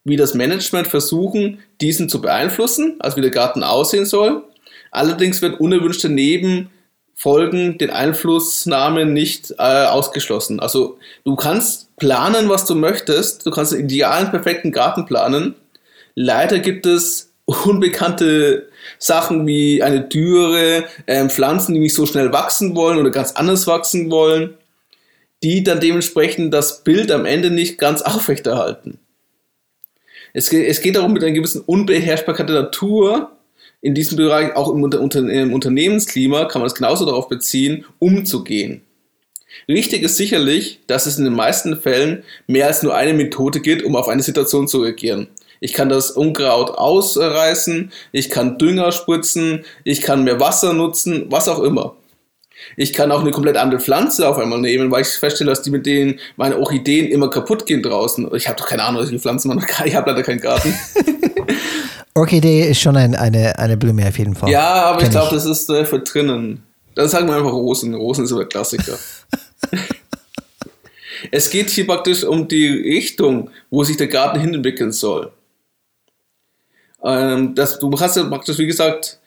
wie 0.05 0.17
das 0.17 0.35
Management 0.35 0.87
versuchen, 0.87 1.61
diesen 1.81 2.11
zu 2.11 2.21
beeinflussen, 2.21 2.97
also 2.99 3.17
wie 3.17 3.23
der 3.23 3.31
Garten 3.31 3.63
aussehen 3.63 4.05
soll. 4.05 4.45
Allerdings 4.91 5.41
wird 5.41 5.61
unerwünschte 5.61 6.11
Nebenfolgen 6.11 7.79
den 7.79 7.91
Einflussnahmen 7.91 9.15
nicht 9.15 9.53
äh, 9.53 9.87
ausgeschlossen. 9.87 10.61
Also 10.61 10.99
du 11.25 11.37
kannst 11.37 11.97
planen, 11.97 12.51
was 12.51 12.67
du 12.67 12.75
möchtest, 12.75 13.47
du 13.47 13.51
kannst 13.51 13.73
einen 13.73 13.85
idealen, 13.85 14.31
perfekten 14.31 14.73
Garten 14.73 15.07
planen. 15.07 15.55
Leider 16.15 16.59
gibt 16.59 16.85
es 16.85 17.33
unbekannte 17.47 18.69
Sachen 18.99 19.47
wie 19.47 19.83
eine 19.83 20.03
Dürre, 20.03 20.85
äh, 21.07 21.29
Pflanzen, 21.29 21.75
die 21.75 21.81
nicht 21.81 21.95
so 21.95 22.07
schnell 22.07 22.33
wachsen 22.33 22.75
wollen 22.77 22.99
oder 22.99 23.11
ganz 23.11 23.33
anders 23.33 23.67
wachsen 23.67 24.11
wollen, 24.11 24.55
die 25.43 25.63
dann 25.63 25.81
dementsprechend 25.81 26.55
das 26.55 26.83
Bild 26.85 27.13
am 27.13 27.27
Ende 27.27 27.51
nicht 27.51 27.79
ganz 27.79 28.03
aufrechterhalten. 28.03 28.99
Es 30.33 30.51
geht, 30.51 30.67
es 30.67 30.81
geht 30.81 30.97
darum, 30.97 31.13
mit 31.13 31.23
einer 31.23 31.33
gewissen 31.33 31.61
Unbeherrschbarkeit 31.61 32.49
der 32.49 32.63
Natur 32.63 33.31
in 33.81 33.95
diesem 33.95 34.17
Bereich, 34.17 34.57
auch 34.57 34.73
im, 34.73 34.83
Unter, 34.83 35.29
im 35.29 35.53
Unternehmensklima, 35.53 36.47
kann 36.47 36.63
man 36.63 36.67
das 36.69 36.75
genauso 36.75 37.05
darauf 37.05 37.29
beziehen, 37.29 37.85
umzugehen. 37.99 38.81
Wichtig 39.67 40.03
ist 40.03 40.17
sicherlich, 40.17 40.81
dass 40.87 41.07
es 41.07 41.19
in 41.19 41.25
den 41.25 41.35
meisten 41.35 41.77
Fällen 41.77 42.25
mehr 42.47 42.67
als 42.67 42.83
nur 42.83 42.95
eine 42.95 43.15
Methode 43.15 43.61
gibt, 43.61 43.83
um 43.85 43.95
auf 43.95 44.09
eine 44.09 44.23
Situation 44.23 44.67
zu 44.69 44.83
reagieren. 44.83 45.29
Ich 45.65 45.73
kann 45.73 45.89
das 45.89 46.11
Unkraut 46.11 46.73
ausreißen, 46.73 47.91
ich 48.13 48.29
kann 48.29 48.59
Dünger 48.59 48.93
spritzen, 48.93 49.65
ich 49.83 50.03
kann 50.03 50.23
mehr 50.23 50.39
Wasser 50.39 50.75
nutzen, 50.75 51.25
was 51.31 51.49
auch 51.49 51.61
immer. 51.61 51.97
Ich 52.77 52.93
kann 52.93 53.11
auch 53.11 53.23
eine 53.23 53.31
komplett 53.31 53.57
andere 53.57 53.81
Pflanze 53.81 54.29
auf 54.29 54.37
einmal 54.37 54.61
nehmen, 54.61 54.91
weil 54.91 55.01
ich 55.01 55.09
feststelle, 55.09 55.49
dass 55.49 55.63
die 55.63 55.71
mit 55.71 55.87
denen 55.87 56.21
meine 56.37 56.59
Orchideen 56.59 57.07
immer 57.07 57.31
kaputt 57.31 57.65
gehen 57.65 57.83
draußen. 57.83 58.31
Ich 58.35 58.47
habe 58.47 58.59
doch 58.59 58.67
keine 58.67 58.85
Ahnung, 58.85 59.01
welche 59.01 59.19
Pflanzen 59.19 59.49
man 59.49 59.59
kann. 59.61 59.87
Ich 59.87 59.95
habe 59.95 60.11
leider 60.11 60.23
keinen 60.23 60.43
Garten. 60.43 60.75
Orchidee 62.15 62.69
ist 62.69 62.81
schon 62.81 62.99
ein, 62.99 63.15
eine, 63.15 63.59
eine 63.59 63.79
Blume 63.79 64.07
auf 64.07 64.19
jeden 64.19 64.35
Fall. 64.35 64.51
Ja, 64.51 64.85
aber 64.85 64.99
Kenn 64.99 65.07
ich 65.07 65.13
glaube, 65.13 65.35
das 65.35 65.47
ist 65.47 65.71
äh, 65.71 65.87
für 65.87 66.01
drinnen. 66.01 66.63
Dann 66.95 67.09
sagen 67.09 67.27
wir 67.27 67.37
einfach 67.37 67.53
Rosen. 67.53 67.95
Rosen 67.95 68.27
ist 68.27 68.33
aber 68.33 68.45
Klassiker. 68.45 68.99
es 71.31 71.49
geht 71.49 71.71
hier 71.71 71.87
praktisch 71.87 72.23
um 72.23 72.49
die 72.49 72.69
Richtung, 72.69 73.49
wo 73.71 73.83
sich 73.83 73.97
der 73.97 74.09
Garten 74.09 74.39
hin 74.39 74.53
entwickeln 74.53 74.93
soll. 74.93 75.33
Ähm, 77.05 77.55
das, 77.55 77.79
du 77.79 77.91
hast 78.01 78.17
ja 78.17 78.25
praktisch, 78.25 78.59
wie 78.59 78.67
gesagt, 78.67 79.21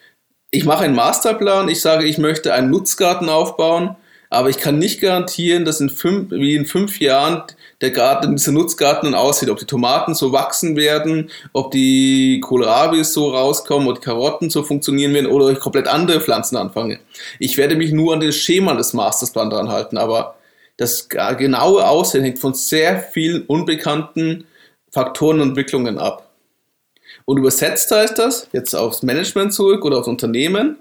ich 0.52 0.66
mache 0.66 0.86
einen 0.86 0.96
Masterplan, 0.96 1.70
ich 1.70 1.82
sage, 1.82 2.06
ich 2.06 2.18
möchte 2.18 2.54
einen 2.54 2.70
Nutzgarten 2.70 3.30
aufbauen, 3.30 3.96
aber 4.30 4.50
ich 4.50 4.58
kann 4.58 4.80
nicht 4.80 5.00
garantieren, 5.00 5.64
dass 5.64 5.80
in 5.80 5.90
fünf, 5.90 6.32
wie 6.32 6.56
in 6.56 6.66
fünf 6.66 7.00
Jahren 7.00 7.44
der 7.82 7.92
Garten, 7.92 8.36
dieser 8.36 8.52
Nutzgarten 8.52 9.12
dann 9.12 9.20
aussieht, 9.20 9.50
ob 9.50 9.60
die 9.60 9.66
Tomaten 9.66 10.16
so 10.16 10.32
wachsen 10.34 10.76
werden, 10.76 11.30
ob 11.54 11.72
die 11.72 12.42
Kohlrabis 12.42 13.14
so 13.14 13.30
rauskommen, 13.30 13.94
die 13.94 14.02
Karotten 14.02 14.50
so 14.50 14.64
funktionieren 14.64 15.14
werden 15.14 15.28
oder 15.28 15.50
ich 15.50 15.60
komplett 15.60 15.88
andere 15.88 16.20
Pflanzen 16.20 16.58
anfange. 16.58 17.00
Ich 17.40 17.58
werde 17.58 17.76
mich 17.76 17.92
nur 17.92 18.14
an 18.14 18.20
das 18.20 18.36
Schema 18.36 18.74
des 18.74 18.94
Masterplan 18.94 19.50
dran 19.50 19.70
halten, 19.70 19.98
aber 19.98 20.36
das 20.78 21.08
genaue 21.10 21.88
Aussehen 21.88 22.24
hängt 22.24 22.40
von 22.40 22.54
sehr 22.54 23.00
vielen 23.00 23.44
unbekannten 23.44 24.46
Faktoren 24.92 25.42
und 25.42 25.50
Entwicklungen 25.50 25.98
ab. 25.98 26.27
Und 27.28 27.40
übersetzt 27.40 27.92
heißt 27.92 28.18
das, 28.18 28.48
jetzt 28.54 28.74
aufs 28.74 29.04
Management 29.04 29.52
zurück 29.52 29.84
oder 29.84 29.98
aufs 29.98 30.08
Unternehmen, 30.08 30.78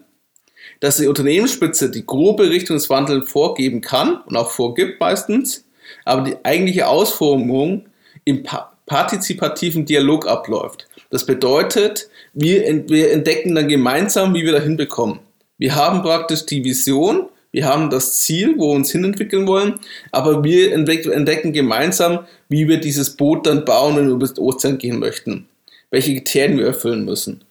dass 0.78 0.98
die 0.98 1.08
Unternehmensspitze 1.08 1.90
die 1.90 2.06
grobe 2.06 2.48
Richtung 2.50 2.76
des 2.76 2.88
Wandels 2.88 3.28
vorgeben 3.28 3.80
kann 3.80 4.20
und 4.26 4.36
auch 4.36 4.52
vorgibt 4.52 5.00
meistens, 5.00 5.64
aber 6.04 6.22
die 6.22 6.36
eigentliche 6.44 6.86
Ausformung 6.86 7.86
im 8.24 8.44
partizipativen 8.86 9.86
Dialog 9.86 10.28
abläuft. 10.28 10.86
Das 11.10 11.26
bedeutet, 11.26 12.08
wir, 12.32 12.64
entdecken 12.64 13.56
dann 13.56 13.66
gemeinsam, 13.66 14.32
wie 14.32 14.44
wir 14.44 14.52
dahin 14.52 14.76
bekommen. 14.76 15.18
Wir 15.58 15.74
haben 15.74 16.02
praktisch 16.02 16.46
die 16.46 16.62
Vision, 16.62 17.28
wir 17.50 17.66
haben 17.66 17.90
das 17.90 18.18
Ziel, 18.18 18.54
wo 18.56 18.70
wir 18.70 18.76
uns 18.76 18.92
hinentwickeln 18.92 19.48
wollen, 19.48 19.80
aber 20.12 20.44
wir 20.44 20.72
entdecken 20.72 21.52
gemeinsam, 21.52 22.20
wie 22.48 22.68
wir 22.68 22.78
dieses 22.78 23.16
Boot 23.16 23.48
dann 23.48 23.64
bauen, 23.64 23.96
wenn 23.96 24.06
wir 24.06 24.16
bis 24.16 24.38
Ozean 24.38 24.78
gehen 24.78 25.00
möchten. 25.00 25.48
Welche 25.90 26.14
Kriterien 26.14 26.58
wir 26.58 26.66
erfüllen 26.66 27.04
müssen. 27.04 27.44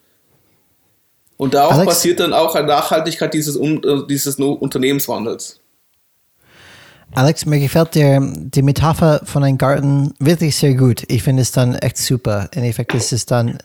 Und 1.38 1.54
darauf 1.54 1.74
Alex, 1.74 1.86
basiert 1.88 2.20
dann 2.20 2.34
auch 2.34 2.56
eine 2.56 2.68
Nachhaltigkeit 2.68 3.34
dieses, 3.34 3.58
äh, 3.58 4.08
dieses 4.08 4.38
Unternehmenswandels. 4.38 5.60
Alex, 7.13 7.46
mir 7.46 7.60
gefällt 7.60 7.96
dir 7.96 8.20
die 8.22 8.62
Metapher 8.62 9.22
von 9.24 9.44
einem 9.44 9.58
Garten 9.58 10.13
wirklich 10.20 10.56
sehr 10.56 10.75
gut. 10.75 11.04
Ich 11.08 11.24
finde 11.24 11.44
es 11.44 11.51
dann 11.51 11.75
echt 11.75 11.98
super. 11.98 12.50
Im 12.51 12.63
Endeffekt 12.63 12.94
ist 12.94 13.13
es 13.13 13.25
dann, 13.25 13.58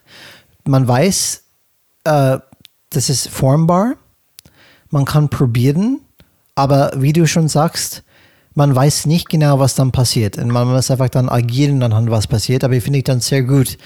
man 0.64 0.86
weiß, 0.86 1.42
äh, 2.04 2.38
das 2.90 3.08
ist 3.08 3.28
formbar, 3.28 3.94
man 4.90 5.04
kann 5.04 5.30
probieren, 5.30 6.00
aber 6.54 6.92
wie 6.96 7.12
du 7.12 7.26
schon 7.26 7.48
sagst, 7.48 8.02
man 8.54 8.74
weiß 8.74 9.06
nicht 9.06 9.28
genau, 9.28 9.58
was 9.58 9.74
dann 9.74 9.92
passiert. 9.92 10.36
Und 10.36 10.50
man 10.50 10.68
muss 10.68 10.90
einfach 10.90 11.08
dann 11.08 11.28
agieren 11.28 11.82
anhand, 11.82 12.10
was 12.10 12.26
passiert. 12.26 12.64
Aber 12.64 12.74
ich 12.74 12.82
finde 12.82 12.98
ich 12.98 13.04
dann 13.04 13.20
sehr 13.20 13.42
gut. 13.42 13.78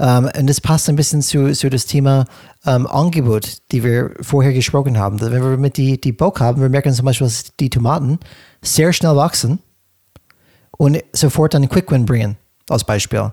Ähm, 0.00 0.30
und 0.36 0.48
das 0.48 0.60
passt 0.60 0.88
ein 0.88 0.96
bisschen 0.96 1.20
zu, 1.20 1.52
zu 1.52 1.68
das 1.68 1.84
Thema 1.84 2.24
ähm, 2.64 2.86
Angebot, 2.86 3.58
die 3.70 3.84
wir 3.84 4.12
vorher 4.22 4.54
gesprochen 4.54 4.98
haben. 4.98 5.20
Wenn 5.20 5.42
wir 5.42 5.58
mit 5.58 5.76
die, 5.76 6.00
die 6.00 6.12
Bock 6.12 6.40
haben, 6.40 6.62
wir 6.62 6.70
merken 6.70 6.92
zum 6.94 7.04
Beispiel, 7.04 7.26
dass 7.26 7.52
die 7.60 7.68
Tomaten 7.68 8.18
sehr 8.62 8.94
schnell 8.94 9.14
wachsen 9.14 9.58
und 10.78 10.98
sofort 11.12 11.54
einen 11.54 11.68
Quick 11.68 11.90
Win 11.92 12.06
bringen, 12.06 12.36
als 12.70 12.84
Beispiel. 12.84 13.32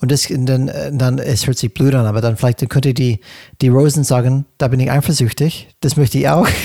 Und 0.00 0.12
das, 0.12 0.26
dann, 0.28 0.70
dann, 0.92 1.18
es 1.18 1.46
hört 1.46 1.56
sich 1.56 1.72
blöd 1.72 1.94
an, 1.94 2.04
aber 2.04 2.20
dann 2.20 2.36
vielleicht 2.36 2.60
dann 2.60 2.68
könnte 2.68 2.92
die, 2.92 3.20
die 3.62 3.68
Rosen 3.68 4.04
sagen, 4.04 4.44
da 4.58 4.68
bin 4.68 4.80
ich 4.80 4.90
eifersüchtig, 4.90 5.68
das 5.80 5.96
möchte 5.96 6.18
ich 6.18 6.28
auch. 6.28 6.46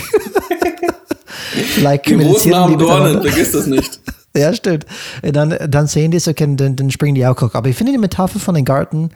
Vielleicht 1.51 2.08
die 2.08 2.13
Rosen 2.13 2.55
haben 2.55 2.77
Dornen, 2.77 3.22
vergiss 3.22 3.51
das 3.51 3.65
nicht. 3.65 3.99
Ja, 4.36 4.54
stimmt. 4.54 4.86
Dann, 5.22 5.58
dann 5.68 5.88
sehen 5.88 6.12
die 6.12 6.20
so, 6.20 6.32
okay, 6.32 6.48
dann, 6.56 6.76
dann 6.76 6.92
springen 6.92 7.16
die 7.16 7.26
auch 7.26 7.40
hoch. 7.42 7.54
Aber 7.54 7.70
ich 7.70 7.76
finde 7.76 7.92
die 7.92 7.98
Metapher 7.98 8.40
von 8.40 8.56
den 8.56 8.66
Garten, 8.66 9.10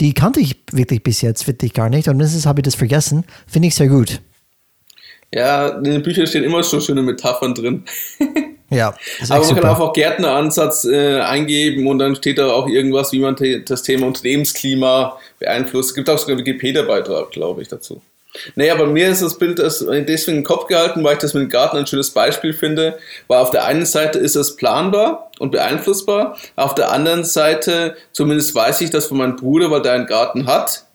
die 0.00 0.12
kannte 0.12 0.40
ich 0.40 0.56
wirklich 0.72 1.02
bis 1.02 1.22
jetzt 1.22 1.46
wirklich 1.46 1.72
gar 1.72 1.88
nicht. 1.88 2.08
Und 2.08 2.18
das 2.18 2.46
habe 2.46 2.60
ich 2.60 2.64
das 2.64 2.74
vergessen. 2.74 3.24
Finde 3.46 3.68
ich 3.68 3.74
sehr 3.74 3.88
gut. 3.88 4.20
Ja, 5.34 5.68
in 5.68 5.84
den 5.84 6.02
Büchern 6.02 6.26
stehen 6.26 6.44
immer 6.44 6.62
schon 6.62 6.80
schöne 6.80 7.02
Metaphern 7.02 7.54
drin. 7.54 7.84
ja. 8.70 8.88
Aber 9.28 9.38
man 9.38 9.44
super. 9.44 9.60
kann 9.60 9.70
auch 9.70 9.92
Gärtneransatz 9.92 10.84
äh, 10.84 11.20
eingeben 11.20 11.86
und 11.86 11.98
dann 11.98 12.14
steht 12.14 12.38
da 12.38 12.48
auch 12.48 12.68
irgendwas, 12.68 13.12
wie 13.12 13.18
man 13.18 13.36
das 13.66 13.82
Thema 13.82 14.06
Unternehmensklima 14.06 15.18
beeinflusst. 15.38 15.90
Es 15.90 15.94
gibt 15.94 16.08
auch 16.08 16.18
sogar 16.18 16.36
einen 16.36 16.46
Wikipedia-Beitrag, 16.46 17.30
glaube 17.32 17.62
ich, 17.62 17.68
dazu. 17.68 18.00
Naja, 18.54 18.74
bei 18.74 18.86
mir 18.86 19.08
ist 19.08 19.22
das 19.22 19.38
Bild 19.38 19.58
deswegen 19.58 20.38
im 20.38 20.44
Kopf 20.44 20.66
gehalten, 20.66 21.02
weil 21.04 21.14
ich 21.14 21.20
das 21.20 21.34
mit 21.34 21.44
dem 21.44 21.48
Garten 21.48 21.76
ein 21.76 21.86
schönes 21.86 22.10
Beispiel 22.10 22.52
finde, 22.52 22.98
weil 23.28 23.38
auf 23.38 23.50
der 23.50 23.64
einen 23.64 23.86
Seite 23.86 24.18
ist 24.18 24.36
es 24.36 24.56
planbar 24.56 25.30
und 25.38 25.50
beeinflussbar, 25.50 26.36
auf 26.56 26.74
der 26.74 26.90
anderen 26.90 27.24
Seite, 27.24 27.96
zumindest 28.12 28.54
weiß 28.54 28.80
ich 28.80 28.90
das 28.90 29.06
von 29.06 29.18
meinem 29.18 29.36
Bruder, 29.36 29.70
weil 29.70 29.82
der 29.82 29.92
einen 29.92 30.06
Garten 30.06 30.46
hat, 30.46 30.86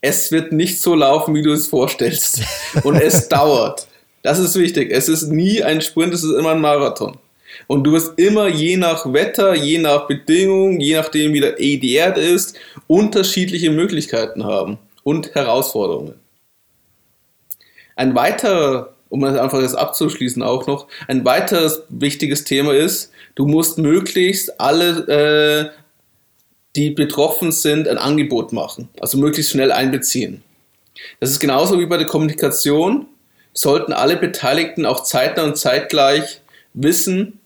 es 0.00 0.30
wird 0.30 0.52
nicht 0.52 0.82
so 0.82 0.94
laufen, 0.94 1.34
wie 1.34 1.42
du 1.42 1.52
es 1.52 1.66
vorstellst. 1.66 2.42
Und 2.82 2.96
es 2.96 3.28
dauert. 3.28 3.86
Das 4.22 4.38
ist 4.38 4.54
wichtig. 4.58 4.90
Es 4.92 5.08
ist 5.08 5.28
nie 5.28 5.62
ein 5.62 5.80
Sprint, 5.80 6.12
es 6.12 6.22
ist 6.22 6.32
immer 6.32 6.50
ein 6.50 6.60
Marathon. 6.60 7.16
Und 7.66 7.84
du 7.84 7.92
wirst 7.92 8.18
immer 8.18 8.48
je 8.48 8.76
nach 8.76 9.10
Wetter, 9.10 9.54
je 9.54 9.78
nach 9.78 10.06
Bedingungen, 10.06 10.80
je 10.80 10.96
nachdem 10.96 11.32
wie 11.32 11.40
der 11.40 11.52
die 11.52 11.94
Erde 11.94 12.20
ist, 12.20 12.56
unterschiedliche 12.86 13.70
Möglichkeiten 13.70 14.44
haben 14.44 14.78
und 15.04 15.34
Herausforderungen. 15.34 16.14
Ein 17.96 18.14
weiterer, 18.14 18.94
um 19.08 19.20
das 19.20 19.38
einfach 19.38 19.60
jetzt 19.60 19.76
abzuschließen 19.76 20.42
auch 20.42 20.66
noch, 20.66 20.88
ein 21.06 21.24
weiteres 21.24 21.82
wichtiges 21.88 22.44
Thema 22.44 22.74
ist, 22.74 23.12
du 23.34 23.46
musst 23.46 23.78
möglichst 23.78 24.60
alle, 24.60 25.70
äh, 25.72 25.78
die 26.76 26.90
betroffen 26.90 27.52
sind, 27.52 27.86
ein 27.86 27.98
Angebot 27.98 28.52
machen. 28.52 28.88
Also 29.00 29.18
möglichst 29.18 29.52
schnell 29.52 29.70
einbeziehen. 29.70 30.42
Das 31.20 31.30
ist 31.30 31.40
genauso 31.40 31.78
wie 31.78 31.86
bei 31.86 31.96
der 31.96 32.06
Kommunikation. 32.06 33.06
Sollten 33.52 33.92
alle 33.92 34.16
Beteiligten 34.16 34.84
auch 34.84 35.04
zeitnah 35.04 35.44
und 35.44 35.56
zeitgleich 35.56 36.40
wissen, 36.72 37.38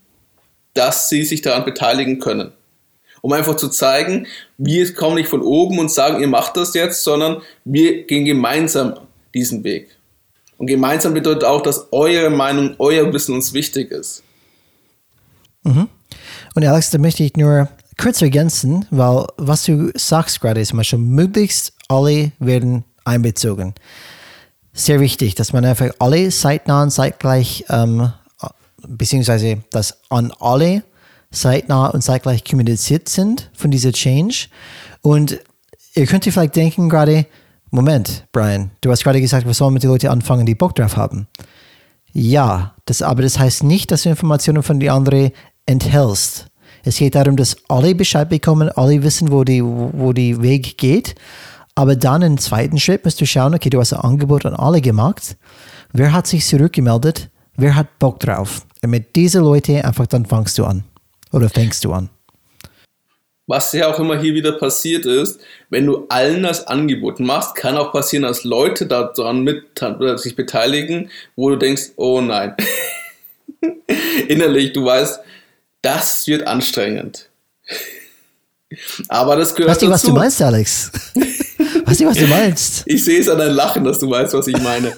dass 0.73 1.09
sie 1.09 1.25
sich 1.25 1.43
daran 1.43 1.65
beteiligen 1.65 2.19
können. 2.19 2.53
Um 3.21 3.33
einfach 3.33 3.57
zu 3.57 3.69
zeigen, 3.69 4.27
wir 4.59 4.95
kommen 4.95 5.17
nicht 5.17 5.29
von 5.29 5.43
oben 5.43 5.79
und 5.79 5.91
sagen, 5.91 6.21
ihr 6.21 6.29
macht 6.29 6.57
das 6.57 6.75
jetzt, 6.75 7.03
sondern 7.03 7.43
wir 7.65 8.05
gehen 8.05 8.25
gemeinsam 8.25 8.95
diesen 9.35 9.65
Weg. 9.65 9.98
Und 10.59 10.67
gemeinsam 10.67 11.15
bedeutet 11.15 11.45
auch, 11.45 11.63
dass 11.63 11.93
eure 11.93 12.31
Meinung, 12.31 12.75
euer 12.79 13.13
Wissen 13.13 13.35
uns 13.35 13.53
wichtig 13.53 13.91
ist. 13.91 14.23
Mhm. 15.63 15.89
Und 16.55 16.65
Alex, 16.65 16.91
da 16.91 16.99
möchte 16.99 17.23
ich 17.23 17.37
nur 17.37 17.69
kurz 17.97 18.21
ergänzen, 18.23 18.87
weil 18.91 19.27
was 19.37 19.65
du 19.65 19.91
sagst 19.95 20.41
gerade 20.41 20.61
ist, 20.61 20.75
schon 20.85 21.09
möglichst 21.09 21.73
alle 21.89 22.33
werden 22.39 22.85
einbezogen. 23.05 23.75
Sehr 24.73 25.01
wichtig, 25.01 25.35
dass 25.37 25.53
man 25.53 25.65
einfach 25.65 25.91
alle 25.99 26.29
zeitnah 26.31 26.83
und 26.83 26.91
zeitgleich, 26.91 27.65
ähm, 27.69 28.13
beziehungsweise 28.87 29.63
dass 29.71 29.99
an 30.09 30.33
alle 30.41 30.83
zeitnah 31.31 31.89
und 31.89 32.03
zeitgleich 32.03 32.45
kommuniziert 32.45 33.09
sind 33.09 33.51
von 33.55 33.71
dieser 33.71 33.93
Change. 33.93 34.49
Und 35.03 35.39
ihr 35.95 36.07
könnt 36.07 36.27
ihr 36.27 36.33
vielleicht 36.33 36.57
denken 36.57 36.89
gerade, 36.89 37.27
Moment, 37.71 38.27
Brian, 38.33 38.71
du 38.81 38.91
hast 38.91 39.05
gerade 39.05 39.21
gesagt, 39.21 39.47
wir 39.47 39.55
sollen 39.55 39.75
mit 39.75 39.83
den 39.83 39.91
Leuten 39.91 40.09
anfangen, 40.09 40.47
die 40.47 40.55
Bock 40.55 40.75
drauf 40.75 40.97
haben. 40.97 41.29
Ja, 42.13 42.75
das, 42.87 43.03
aber 43.03 43.23
das 43.23 43.39
heißt 43.39 43.63
nicht, 43.63 43.91
dass 43.91 44.03
du 44.03 44.09
Informationen 44.09 44.63
von 44.63 44.81
den 44.81 44.91
anderen 44.91 45.33
enthältst. 45.67 46.47
Es 46.85 46.97
geht 46.97 47.15
darum, 47.15 47.37
dass 47.37 47.57
alle 47.69 47.95
Bescheid 47.95 48.29
bekommen, 48.29 48.71
alle 48.71 49.03
wissen, 49.03 49.31
wo 49.31 49.45
die, 49.45 49.63
wo 49.63 50.13
die 50.13 50.41
Weg 50.41 50.79
geht. 50.79 51.15
Aber 51.75 51.95
dann 51.95 52.23
im 52.23 52.39
zweiten 52.39 52.79
Schritt 52.79 53.05
musst 53.05 53.21
du 53.21 53.27
schauen, 53.27 53.55
okay, 53.55 53.71
du 53.71 53.79
hast 53.79 53.93
ein 53.93 54.01
Angebot 54.01 54.47
an 54.47 54.55
alle 54.55 54.81
gemacht. 54.81 55.37
Wer 55.93 56.13
hat 56.13 56.27
sich 56.27 56.47
zurückgemeldet? 56.47 57.31
Wer 57.57 57.75
hat 57.75 57.99
Bock 57.99 58.21
drauf? 58.21 58.67
Und 58.83 58.91
mit 58.91 59.15
diesen 59.15 59.45
Leuten 59.45 59.83
einfach 59.83 60.07
dann 60.07 60.25
fangst 60.25 60.59
du 60.59 60.65
an. 60.65 60.85
Oder 61.33 61.51
fängst 61.51 61.85
du 61.85 61.93
an 61.93 62.09
was 63.49 63.73
ja 63.73 63.89
auch 63.89 63.99
immer 63.99 64.21
hier 64.21 64.35
wieder 64.35 64.53
passiert 64.53 65.07
ist, 65.07 65.41
wenn 65.71 65.87
du 65.87 66.07
allen 66.11 66.43
das 66.43 66.67
Angebot 66.67 67.19
machst, 67.19 67.55
kann 67.57 67.79
auch 67.79 67.93
passieren, 67.93 68.23
dass 68.23 68.45
Leute 68.45 68.87
daran 68.87 69.43
mit 69.43 69.65
sich 70.17 70.37
beteiligen, 70.37 71.11
wo 71.35 71.49
du 71.49 71.57
denkst, 71.57 71.93
oh 71.97 72.21
nein. 72.21 72.55
Innerlich, 74.29 74.75
du 74.75 74.85
weißt, 74.85 75.21
das 75.81 76.27
wird 76.27 76.47
anstrengend. 76.47 77.31
Aber 79.09 79.37
das 79.37 79.55
gehört 79.55 79.71
weißt 79.71 79.83
du, 79.83 79.91
was 79.91 80.03
du 80.03 80.13
meinst, 80.13 80.43
Alex? 80.43 80.93
weißt 81.85 82.01
du, 82.01 82.07
was 82.07 82.19
du 82.19 82.27
meinst? 82.27 82.83
Ich 82.85 83.03
sehe 83.03 83.19
es 83.19 83.31
an 83.31 83.39
deinem 83.39 83.57
Lachen, 83.57 83.83
dass 83.83 83.99
du 83.99 84.11
weißt, 84.11 84.35
was 84.35 84.47
ich 84.47 84.61
meine. 84.61 84.95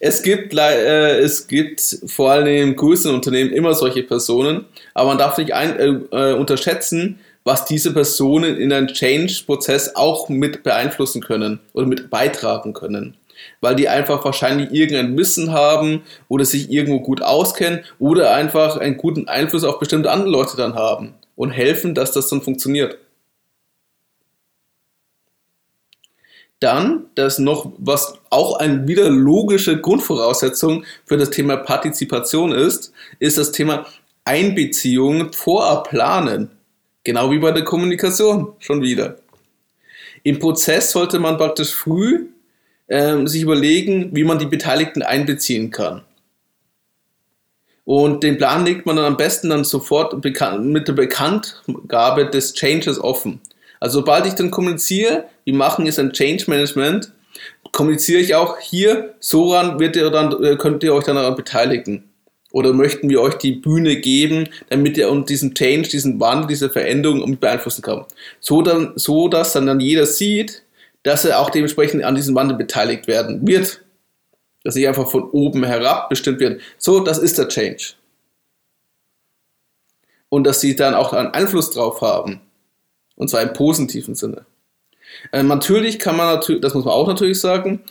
Es 0.00 0.22
gibt, 0.22 0.54
äh, 0.56 1.18
es 1.18 1.48
gibt 1.48 1.80
vor 2.06 2.30
allem 2.30 2.46
in 2.46 2.76
größeren 2.76 3.14
Unternehmen 3.14 3.52
immer 3.52 3.74
solche 3.74 4.02
Personen, 4.02 4.64
aber 4.94 5.08
man 5.08 5.18
darf 5.18 5.38
nicht 5.38 5.52
ein, 5.52 5.78
äh, 5.78 6.30
äh, 6.30 6.34
unterschätzen, 6.34 7.18
was 7.44 7.64
diese 7.64 7.92
Personen 7.92 8.56
in 8.56 8.72
einen 8.72 8.88
Change-Prozess 8.88 9.96
auch 9.96 10.28
mit 10.28 10.62
beeinflussen 10.62 11.22
können 11.22 11.60
oder 11.72 11.86
mit 11.86 12.10
beitragen 12.10 12.74
können. 12.74 13.16
Weil 13.60 13.76
die 13.76 13.88
einfach 13.88 14.24
wahrscheinlich 14.24 14.70
irgendein 14.72 15.16
Wissen 15.16 15.52
haben 15.52 16.02
oder 16.28 16.44
sich 16.44 16.70
irgendwo 16.70 17.00
gut 17.00 17.22
auskennen 17.22 17.80
oder 17.98 18.34
einfach 18.34 18.76
einen 18.76 18.96
guten 18.96 19.28
Einfluss 19.28 19.64
auf 19.64 19.78
bestimmte 19.78 20.10
andere 20.10 20.30
Leute 20.30 20.56
dann 20.56 20.74
haben 20.74 21.14
und 21.36 21.50
helfen, 21.50 21.94
dass 21.94 22.12
das 22.12 22.28
dann 22.28 22.42
funktioniert. 22.42 22.98
Dann, 26.60 27.06
das 27.14 27.38
noch, 27.38 27.72
was 27.78 28.14
auch 28.30 28.58
eine 28.58 28.88
wieder 28.88 29.08
logische 29.08 29.80
Grundvoraussetzung 29.80 30.84
für 31.04 31.16
das 31.16 31.30
Thema 31.30 31.56
Partizipation 31.56 32.52
ist, 32.52 32.92
ist 33.20 33.38
das 33.38 33.52
Thema 33.52 33.86
Einbeziehung 34.24 35.32
vorab 35.32 35.90
planen. 35.90 36.50
Genau 37.04 37.30
wie 37.30 37.38
bei 37.38 37.52
der 37.52 37.64
Kommunikation 37.64 38.54
schon 38.58 38.82
wieder. 38.82 39.18
Im 40.24 40.40
Prozess 40.40 40.90
sollte 40.90 41.20
man 41.20 41.38
praktisch 41.38 41.72
früh 41.72 42.26
äh, 42.88 43.24
sich 43.26 43.42
überlegen, 43.42 44.14
wie 44.14 44.24
man 44.24 44.38
die 44.38 44.46
Beteiligten 44.46 45.02
einbeziehen 45.02 45.70
kann. 45.70 46.02
Und 47.84 48.22
den 48.22 48.36
Plan 48.36 48.66
legt 48.66 48.84
man 48.84 48.96
dann 48.96 49.06
am 49.06 49.16
besten 49.16 49.48
dann 49.48 49.64
sofort 49.64 50.12
mit 50.22 50.88
der 50.88 50.92
Bekanntgabe 50.92 52.26
des 52.28 52.52
Changes 52.52 53.00
offen. 53.00 53.40
Also 53.80 54.00
sobald 54.00 54.26
ich 54.26 54.34
dann 54.34 54.50
kommuniziere, 54.50 55.24
wir 55.44 55.54
machen 55.54 55.86
jetzt 55.86 55.98
ein 55.98 56.12
Change 56.12 56.44
Management, 56.48 57.12
kommuniziere 57.72 58.20
ich 58.20 58.34
auch 58.34 58.58
hier, 58.58 59.14
so 59.20 59.52
ran 59.52 59.78
wird 59.78 59.96
ihr 59.96 60.10
dann, 60.10 60.42
äh, 60.42 60.56
könnt 60.56 60.82
ihr 60.82 60.94
euch 60.94 61.04
dann 61.04 61.16
daran 61.16 61.36
beteiligen. 61.36 62.04
Oder 62.50 62.72
möchten 62.72 63.10
wir 63.10 63.20
euch 63.20 63.34
die 63.34 63.52
Bühne 63.52 63.96
geben, 63.96 64.48
damit 64.70 64.96
ihr 64.96 65.10
und 65.10 65.28
diesen 65.28 65.54
Change, 65.54 65.88
diesen 65.88 66.18
Wandel, 66.18 66.48
diese 66.48 66.70
Veränderung 66.70 67.28
mit 67.28 67.40
beeinflussen 67.40 67.82
kann. 67.82 68.06
So, 68.40 68.62
dann, 68.62 68.92
so 68.96 69.28
dass 69.28 69.52
dann, 69.52 69.66
dann 69.66 69.80
jeder 69.80 70.06
sieht, 70.06 70.62
dass 71.02 71.24
er 71.24 71.40
auch 71.40 71.50
dementsprechend 71.50 72.04
an 72.04 72.14
diesem 72.14 72.34
Wandel 72.34 72.56
beteiligt 72.56 73.06
werden 73.06 73.46
wird. 73.46 73.82
Dass 74.64 74.74
nicht 74.74 74.88
einfach 74.88 75.10
von 75.10 75.30
oben 75.30 75.62
herab 75.64 76.08
bestimmt 76.08 76.40
wird. 76.40 76.60
So, 76.78 77.00
das 77.00 77.18
ist 77.18 77.38
der 77.38 77.48
Change. 77.48 77.92
Und 80.30 80.44
dass 80.44 80.60
sie 80.60 80.74
dann 80.74 80.94
auch 80.94 81.12
einen 81.12 81.28
Einfluss 81.28 81.70
drauf 81.70 82.00
haben. 82.00 82.40
Und 83.18 83.28
zwar 83.28 83.42
im 83.42 83.52
positiven 83.52 84.14
Sinne. 84.14 84.46
Äh, 85.32 85.42
natürlich 85.42 85.98
kann 85.98 86.16
man 86.16 86.34
natürlich, 86.34 86.62
das 86.62 86.74
muss 86.74 86.84
man 86.84 86.94
auch 86.94 87.08
natürlich 87.08 87.40
sagen, 87.40 87.82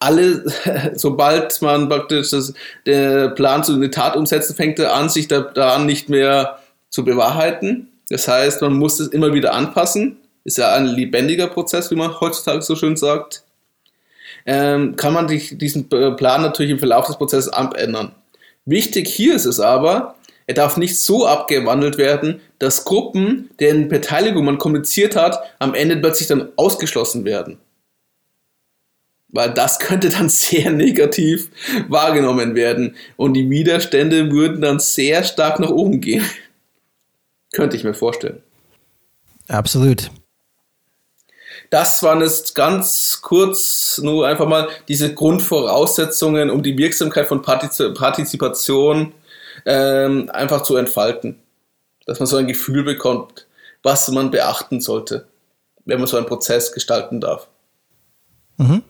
alle, 0.00 0.44
sobald 0.94 1.62
man 1.62 1.88
praktisch 1.88 2.30
das, 2.30 2.52
der 2.84 3.28
Plan 3.30 3.64
zu 3.64 3.74
einer 3.74 3.90
Tat 3.90 4.16
umsetzen, 4.16 4.54
fängt 4.54 4.78
er 4.78 4.94
an, 4.94 5.08
sich 5.08 5.28
daran 5.28 5.86
nicht 5.86 6.08
mehr 6.08 6.58
zu 6.90 7.04
bewahrheiten. 7.04 7.88
Das 8.08 8.26
heißt, 8.28 8.60
man 8.60 8.74
muss 8.74 9.00
es 9.00 9.08
immer 9.08 9.32
wieder 9.32 9.54
anpassen. 9.54 10.18
Ist 10.44 10.58
ja 10.58 10.74
ein 10.74 10.86
lebendiger 10.86 11.46
Prozess, 11.46 11.90
wie 11.92 11.94
man 11.94 12.20
heutzutage 12.20 12.62
so 12.62 12.74
schön 12.74 12.96
sagt. 12.96 13.44
Ähm, 14.44 14.96
kann 14.96 15.12
man 15.14 15.28
sich 15.28 15.56
diesen 15.56 15.88
Plan 15.88 16.42
natürlich 16.42 16.72
im 16.72 16.80
Verlauf 16.80 17.06
des 17.06 17.16
Prozesses 17.16 17.52
abändern. 17.52 18.12
Wichtig 18.64 19.08
hier 19.08 19.36
ist 19.36 19.44
es 19.44 19.60
aber, 19.60 20.16
er 20.46 20.54
darf 20.54 20.76
nicht 20.76 21.00
so 21.00 21.26
abgewandelt 21.26 21.98
werden, 21.98 22.40
dass 22.58 22.84
Gruppen, 22.84 23.50
deren 23.60 23.88
Beteiligung 23.88 24.44
man 24.44 24.58
kommuniziert 24.58 25.16
hat, 25.16 25.38
am 25.58 25.74
Ende 25.74 25.96
plötzlich 25.96 26.28
dann 26.28 26.48
ausgeschlossen 26.56 27.24
werden. 27.24 27.58
Weil 29.28 29.52
das 29.54 29.78
könnte 29.78 30.08
dann 30.08 30.28
sehr 30.30 30.70
negativ 30.70 31.48
wahrgenommen 31.88 32.54
werden 32.54 32.96
und 33.16 33.34
die 33.34 33.48
Widerstände 33.48 34.30
würden 34.30 34.60
dann 34.60 34.78
sehr 34.80 35.24
stark 35.24 35.60
nach 35.60 35.70
oben 35.70 36.00
gehen. 36.00 36.24
könnte 37.52 37.76
ich 37.76 37.84
mir 37.84 37.94
vorstellen. 37.94 38.42
Absolut. 39.48 40.10
Das 41.70 42.02
waren 42.02 42.20
jetzt 42.20 42.54
ganz 42.54 43.20
kurz 43.22 43.98
nur 44.02 44.26
einfach 44.26 44.46
mal 44.46 44.68
diese 44.88 45.14
Grundvoraussetzungen, 45.14 46.50
um 46.50 46.62
die 46.62 46.76
Wirksamkeit 46.76 47.28
von 47.28 47.42
Partizipation 47.42 49.14
ähm, 49.66 50.30
einfach 50.32 50.62
zu 50.62 50.76
entfalten. 50.76 51.38
Dass 52.06 52.18
man 52.18 52.26
so 52.26 52.36
ein 52.36 52.48
Gefühl 52.48 52.82
bekommt, 52.82 53.46
was 53.82 54.08
man 54.08 54.30
beachten 54.30 54.80
sollte, 54.80 55.26
wenn 55.84 55.98
man 55.98 56.06
so 56.06 56.16
einen 56.16 56.26
Prozess 56.26 56.72
gestalten 56.72 57.20
darf. 57.20 57.48
Mhm. 58.56 58.82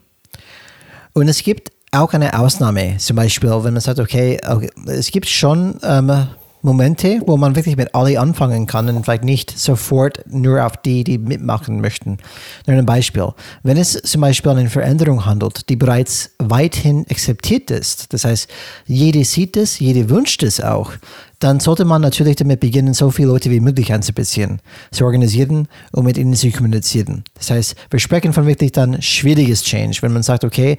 Und 1.12 1.28
es 1.28 1.42
gibt 1.42 1.72
auch 1.90 2.14
eine 2.14 2.38
Ausnahme, 2.38 2.96
zum 2.98 3.16
Beispiel, 3.16 3.50
wenn 3.50 3.74
man 3.74 3.82
sagt, 3.82 4.00
okay, 4.00 4.40
okay 4.48 4.70
es 4.86 5.10
gibt 5.10 5.28
schon 5.28 5.78
ähm, 5.82 6.28
Momente, 6.62 7.20
wo 7.26 7.36
man 7.36 7.56
wirklich 7.56 7.76
mit 7.76 7.94
alle 7.94 8.18
anfangen 8.18 8.66
kann 8.66 8.88
und 8.88 9.04
vielleicht 9.04 9.24
nicht 9.24 9.58
sofort 9.58 10.24
nur 10.28 10.64
auf 10.64 10.76
die, 10.76 11.02
die 11.04 11.18
mitmachen 11.18 11.80
möchten. 11.80 12.18
Nur 12.66 12.78
ein 12.78 12.86
Beispiel. 12.86 13.28
Wenn 13.62 13.76
es 13.76 14.00
zum 14.02 14.20
Beispiel 14.20 14.52
eine 14.52 14.70
Veränderung 14.70 15.26
handelt, 15.26 15.68
die 15.68 15.76
bereits 15.76 16.30
weithin 16.38 17.04
akzeptiert 17.10 17.70
ist, 17.70 18.12
das 18.12 18.24
heißt, 18.24 18.48
jede 18.86 19.24
sieht 19.24 19.56
es, 19.56 19.80
jede 19.80 20.08
wünscht 20.08 20.42
es 20.44 20.60
auch, 20.60 20.92
dann 21.40 21.58
sollte 21.58 21.84
man 21.84 22.00
natürlich 22.00 22.36
damit 22.36 22.60
beginnen, 22.60 22.94
so 22.94 23.10
viele 23.10 23.28
Leute 23.28 23.50
wie 23.50 23.58
möglich 23.58 23.92
einzubeziehen, 23.92 24.60
zu 24.92 25.04
organisieren 25.04 25.66
und 25.90 26.04
mit 26.04 26.16
ihnen 26.16 26.34
zu 26.34 26.50
kommunizieren. 26.52 27.24
Das 27.34 27.50
heißt, 27.50 27.74
wir 27.90 27.98
sprechen 27.98 28.32
von 28.32 28.46
wirklich 28.46 28.70
dann 28.70 29.02
schwieriges 29.02 29.64
Change. 29.64 29.98
Wenn 30.02 30.12
man 30.12 30.22
sagt, 30.22 30.44
okay, 30.44 30.78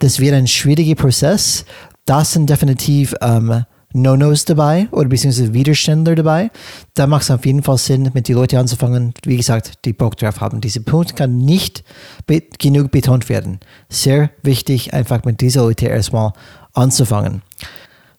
das 0.00 0.20
wird 0.20 0.34
ein 0.34 0.46
schwieriger 0.46 0.96
Prozess, 0.96 1.64
das 2.04 2.32
sind 2.32 2.50
definitiv 2.50 3.14
ähm, 3.22 3.64
No-Nos 3.92 4.44
dabei 4.44 4.88
oder 4.90 5.08
beziehungsweise 5.08 5.54
Widerständler 5.54 6.14
dabei, 6.14 6.50
da 6.94 7.06
macht 7.06 7.22
es 7.22 7.30
auf 7.30 7.46
jeden 7.46 7.62
Fall 7.62 7.78
Sinn, 7.78 8.10
mit 8.14 8.28
den 8.28 8.36
Leuten 8.36 8.56
anzufangen, 8.56 9.14
wie 9.24 9.36
gesagt, 9.36 9.84
die 9.84 9.92
Bock 9.92 10.16
drauf 10.16 10.40
haben. 10.40 10.60
Dieser 10.60 10.80
Punkt 10.80 11.16
kann 11.16 11.38
nicht 11.38 11.84
be 12.26 12.42
genug 12.58 12.90
betont 12.90 13.28
werden. 13.28 13.60
Sehr 13.88 14.30
wichtig, 14.42 14.94
einfach 14.94 15.24
mit 15.24 15.40
dieser 15.40 15.62
Leute 15.62 15.86
erstmal 15.86 16.32
anzufangen. 16.72 17.42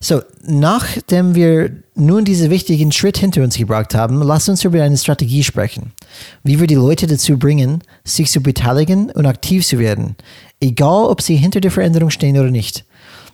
So, 0.00 0.20
nachdem 0.46 1.34
wir 1.34 1.70
nun 1.94 2.26
diesen 2.26 2.50
wichtigen 2.50 2.92
Schritt 2.92 3.16
hinter 3.16 3.42
uns 3.42 3.56
gebracht 3.56 3.94
haben, 3.94 4.20
lasst 4.20 4.50
uns 4.50 4.62
über 4.62 4.82
eine 4.82 4.98
Strategie 4.98 5.42
sprechen. 5.42 5.92
Wie 6.42 6.60
wir 6.60 6.66
die 6.66 6.74
Leute 6.74 7.06
dazu 7.06 7.38
bringen, 7.38 7.82
sich 8.04 8.30
zu 8.30 8.42
beteiligen 8.42 9.10
und 9.10 9.24
aktiv 9.24 9.66
zu 9.66 9.78
werden. 9.78 10.16
Egal, 10.60 11.06
ob 11.06 11.22
sie 11.22 11.36
hinter 11.36 11.62
der 11.62 11.70
Veränderung 11.70 12.10
stehen 12.10 12.38
oder 12.38 12.50
nicht. 12.50 12.84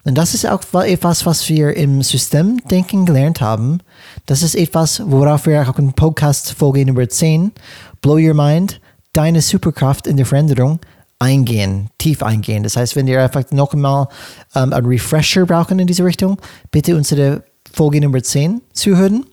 Und 0.05 0.17
das 0.17 0.35
ist 0.35 0.47
auch 0.47 0.63
etwas, 0.83 1.27
was 1.27 1.49
wir 1.49 1.77
im 1.77 2.03
Systemdenken 2.03 3.05
gelernt 3.05 3.41
haben. 3.41 3.81
Das 4.27 4.43
ist 4.43 4.55
etwas, 4.55 5.03
worauf 5.05 5.47
wir 5.47 5.69
auch 5.69 5.79
in 5.79 5.93
Podcast 5.93 6.53
Folge 6.53 6.87
Nummer 6.87 7.09
10, 7.09 7.53
Blow 8.01 8.19
Your 8.19 8.35
Mind, 8.35 8.81
deine 9.13 9.43
Superkraft 9.43 10.07
in 10.07 10.17
der 10.17 10.27
Veränderung, 10.27 10.81
eingehen, 11.19 11.91
tief 11.99 12.23
eingehen. 12.23 12.63
Das 12.63 12.77
heißt, 12.77 12.97
wenn 12.97 13.07
ihr 13.07 13.23
einfach 13.23 13.45
noch 13.51 13.75
einmal 13.75 14.09
ähm, 14.55 14.73
einen 14.73 14.87
Refresher 14.87 15.45
brauchen 15.45 15.79
in 15.79 15.87
diese 15.87 16.05
Richtung, 16.05 16.41
bitte 16.71 16.97
unsere 16.97 17.45
Folge 17.71 18.01
Nummer 18.01 18.23
10 18.23 18.63
zuhören. 18.73 19.27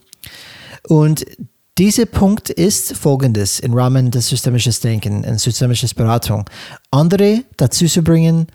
Und 0.88 1.26
dieser 1.78 2.06
Punkt 2.06 2.50
ist 2.50 2.98
folgendes 2.98 3.60
im 3.60 3.74
Rahmen 3.74 4.12
des 4.12 4.28
systemischen 4.28 4.74
Denken 4.84 5.24
und 5.24 5.40
systemisches 5.40 5.94
Beratung. 5.94 6.46
Andere 6.92 7.44
dazu 7.56 7.86
zu 7.86 8.02
bringen, 8.02 8.48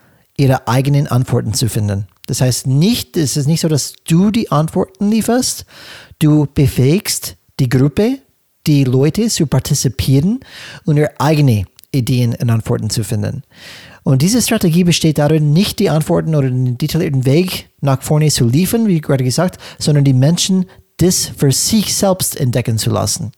ihre 0.43 0.67
eigenen 0.69 1.07
Antworten 1.07 1.55
zu 1.55 1.69
finden. 1.69 2.07
Das 2.27 2.41
heißt 2.41 2.67
nicht, 2.67 3.17
es 3.17 3.37
ist 3.37 3.47
nicht 3.47 3.61
so, 3.61 3.69
dass 3.69 3.95
du 4.09 4.31
die 4.31 4.51
Antworten 4.51 5.11
lieferst, 5.11 5.65
du 6.19 6.47
befähigst 6.53 7.37
die 7.61 7.69
Gruppe, 7.69 8.19
die 8.67 8.85
Leute 8.85 9.29
zu 9.29 9.47
partizipieren 9.47 10.41
und 10.85 10.97
ihre 10.97 11.21
eigenen 11.21 11.67
Ideen 11.93 12.35
und 12.35 12.51
Antworten 12.51 12.91
zu 12.91 13.05
finden. 13.05 13.43
Und 14.03 14.23
diese 14.23 14.43
Strategie 14.43 14.85
besteht 14.85 15.19
darin, 15.19 15.53
nicht 15.53 15.79
die 15.79 15.91
Antworten 15.91 16.35
oder 16.35 16.49
den 16.49 16.79
detaillierten 16.79 17.25
Weg 17.25 17.71
nach 17.81 18.03
vorne 18.03 18.31
zu 18.31 18.49
liefern, 18.49 18.89
wie 18.89 19.01
gerade 19.01 19.25
gesagt, 19.25 19.59
sondern 19.79 20.05
die 20.05 20.15
Menschen 20.15 20.67
das 20.97 21.31
für 21.37 21.53
sich 21.53 21.95
selbst 21.95 22.37
entdecken 22.37 22.79
zu 22.79 22.91
lassen. 22.91 23.33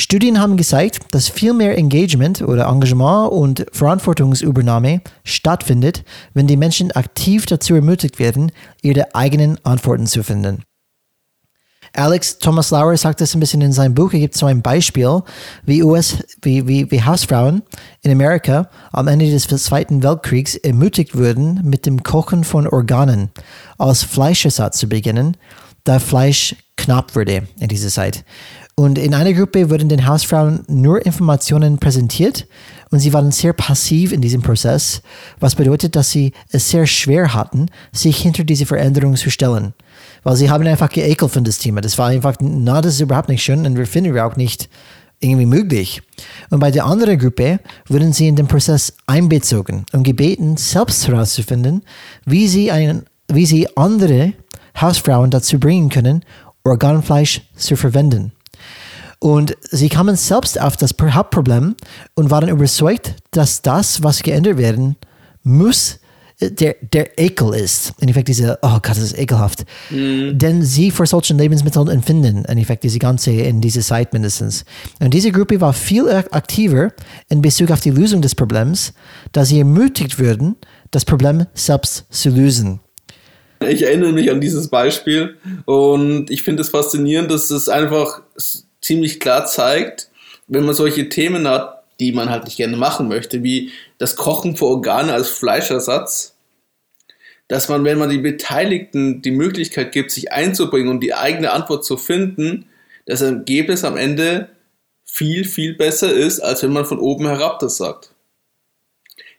Studien 0.00 0.38
haben 0.38 0.56
gezeigt, 0.56 1.00
dass 1.10 1.28
viel 1.28 1.52
mehr 1.52 1.76
Engagement 1.76 2.40
oder 2.42 2.66
Engagement 2.66 3.32
und 3.32 3.66
Verantwortungsübernahme 3.72 5.00
stattfindet, 5.24 6.04
wenn 6.34 6.46
die 6.46 6.56
Menschen 6.56 6.92
aktiv 6.92 7.46
dazu 7.46 7.74
ermutigt 7.74 8.20
werden, 8.20 8.52
ihre 8.80 9.16
eigenen 9.16 9.58
Antworten 9.64 10.06
zu 10.06 10.22
finden. 10.22 10.62
Alex 11.94 12.38
Thomas 12.38 12.70
Lauer 12.70 12.96
sagt 12.96 13.20
das 13.20 13.34
ein 13.34 13.40
bisschen 13.40 13.60
in 13.60 13.72
seinem 13.72 13.94
Buch. 13.94 14.12
Er 14.12 14.20
gibt 14.20 14.36
so 14.36 14.46
ein 14.46 14.62
Beispiel, 14.62 15.22
wie, 15.64 15.82
US, 15.82 16.18
wie, 16.42 16.68
wie, 16.68 16.88
wie 16.92 17.02
Hausfrauen 17.02 17.62
in 18.02 18.12
Amerika 18.12 18.70
am 18.92 19.08
Ende 19.08 19.28
des 19.28 19.48
Zweiten 19.48 20.04
Weltkriegs 20.04 20.54
ermutigt 20.54 21.16
wurden, 21.16 21.60
mit 21.64 21.86
dem 21.86 22.04
Kochen 22.04 22.44
von 22.44 22.68
Organen 22.68 23.30
als 23.78 24.04
Fleischersatz 24.04 24.78
zu 24.78 24.88
beginnen, 24.88 25.36
da 25.82 25.98
Fleisch 25.98 26.54
knapp 26.76 27.16
wurde 27.16 27.48
in 27.58 27.68
dieser 27.68 27.88
Zeit. 27.88 28.24
Und 28.78 28.96
in 28.96 29.12
einer 29.12 29.32
Gruppe 29.32 29.70
wurden 29.70 29.88
den 29.88 30.06
Hausfrauen 30.06 30.60
nur 30.68 31.04
Informationen 31.04 31.78
präsentiert 31.78 32.46
und 32.92 33.00
sie 33.00 33.12
waren 33.12 33.32
sehr 33.32 33.52
passiv 33.52 34.12
in 34.12 34.20
diesem 34.20 34.40
Prozess, 34.40 35.02
was 35.40 35.56
bedeutet, 35.56 35.96
dass 35.96 36.12
sie 36.12 36.30
es 36.52 36.70
sehr 36.70 36.86
schwer 36.86 37.34
hatten, 37.34 37.66
sich 37.90 38.18
hinter 38.18 38.44
diese 38.44 38.66
Veränderung 38.66 39.16
zu 39.16 39.30
stellen. 39.30 39.74
Weil 40.22 40.36
sie 40.36 40.48
haben 40.48 40.64
einfach 40.64 40.90
geekelt 40.90 41.32
von 41.32 41.42
das 41.42 41.58
Thema. 41.58 41.80
Das 41.80 41.98
war 41.98 42.06
einfach, 42.06 42.36
na, 42.38 42.80
das 42.80 42.94
ist 42.94 43.00
überhaupt 43.00 43.28
nicht 43.28 43.42
schön 43.42 43.66
und 43.66 43.76
wir 43.76 43.84
finden 43.84 44.14
wir 44.14 44.24
auch 44.24 44.36
nicht 44.36 44.68
irgendwie 45.18 45.46
möglich. 45.46 46.00
Und 46.50 46.60
bei 46.60 46.70
der 46.70 46.86
anderen 46.86 47.18
Gruppe 47.18 47.58
wurden 47.88 48.12
sie 48.12 48.28
in 48.28 48.36
den 48.36 48.46
Prozess 48.46 48.94
einbezogen 49.08 49.86
und 49.92 50.04
gebeten, 50.04 50.56
selbst 50.56 51.08
herauszufinden, 51.08 51.82
wie 52.26 52.46
sie, 52.46 52.70
einen, 52.70 53.06
wie 53.26 53.44
sie 53.44 53.76
andere 53.76 54.34
Hausfrauen 54.80 55.32
dazu 55.32 55.58
bringen 55.58 55.88
können, 55.88 56.24
Organfleisch 56.62 57.40
zu 57.56 57.74
verwenden. 57.74 58.30
Und 59.20 59.56
sie 59.62 59.88
kamen 59.88 60.16
selbst 60.16 60.60
auf 60.60 60.76
das 60.76 60.94
Hauptproblem 61.00 61.74
und 62.14 62.30
waren 62.30 62.48
überzeugt, 62.48 63.14
dass 63.32 63.62
das, 63.62 64.02
was 64.02 64.22
geändert 64.22 64.58
werden 64.58 64.96
muss, 65.42 65.98
der, 66.40 66.76
der 66.80 67.18
Ekel 67.18 67.52
ist. 67.54 67.94
In 67.98 68.08
Effekt 68.08 68.28
diese, 68.28 68.58
oh 68.62 68.74
Gott, 68.74 68.90
das 68.90 68.98
ist 68.98 69.18
ekelhaft. 69.18 69.64
Mhm. 69.90 70.38
Denn 70.38 70.62
sie 70.62 70.90
vor 70.90 71.06
solchen 71.06 71.36
Lebensmitteln 71.36 71.88
empfinden, 71.88 72.44
in 72.44 72.58
Effekt 72.58 72.84
diese 72.84 72.98
ganze, 72.98 73.32
in 73.32 73.60
dieser 73.60 73.80
Zeit 73.80 74.12
mindestens. 74.12 74.64
Und 75.00 75.12
diese 75.14 75.32
Gruppe 75.32 75.60
war 75.60 75.72
viel 75.72 76.08
aktiver 76.08 76.92
in 77.28 77.42
Bezug 77.42 77.70
auf 77.70 77.80
die 77.80 77.90
Lösung 77.90 78.22
des 78.22 78.34
Problems, 78.34 78.92
da 79.32 79.44
sie 79.44 79.58
ermutigt 79.58 80.18
würden, 80.18 80.56
das 80.90 81.04
Problem 81.04 81.46
selbst 81.54 82.06
zu 82.10 82.30
lösen. 82.30 82.80
Ich 83.68 83.82
erinnere 83.82 84.12
mich 84.12 84.30
an 84.30 84.40
dieses 84.40 84.68
Beispiel 84.68 85.36
und 85.64 86.30
ich 86.30 86.44
finde 86.44 86.62
es 86.62 86.68
faszinierend, 86.68 87.28
dass 87.28 87.50
es 87.50 87.68
einfach 87.68 88.22
ziemlich 88.80 89.20
klar 89.20 89.46
zeigt, 89.46 90.10
wenn 90.46 90.64
man 90.64 90.74
solche 90.74 91.08
Themen 91.08 91.46
hat, 91.48 91.84
die 92.00 92.12
man 92.12 92.30
halt 92.30 92.44
nicht 92.44 92.56
gerne 92.56 92.76
machen 92.76 93.08
möchte, 93.08 93.42
wie 93.42 93.72
das 93.98 94.16
Kochen 94.16 94.56
für 94.56 94.66
Organe 94.66 95.12
als 95.12 95.28
Fleischersatz, 95.28 96.36
dass 97.48 97.68
man, 97.68 97.84
wenn 97.84 97.98
man 97.98 98.10
die 98.10 98.18
Beteiligten 98.18 99.22
die 99.22 99.30
Möglichkeit 99.30 99.92
gibt, 99.92 100.10
sich 100.10 100.32
einzubringen 100.32 100.90
und 100.90 101.00
die 101.00 101.14
eigene 101.14 101.52
Antwort 101.52 101.84
zu 101.84 101.96
finden, 101.96 102.66
das 103.06 103.22
Ergebnis 103.22 103.84
am 103.84 103.96
Ende 103.96 104.50
viel, 105.04 105.44
viel 105.44 105.74
besser 105.74 106.12
ist, 106.12 106.40
als 106.40 106.62
wenn 106.62 106.72
man 106.72 106.84
von 106.84 106.98
oben 106.98 107.26
herab 107.26 107.58
das 107.58 107.78
sagt. 107.78 108.14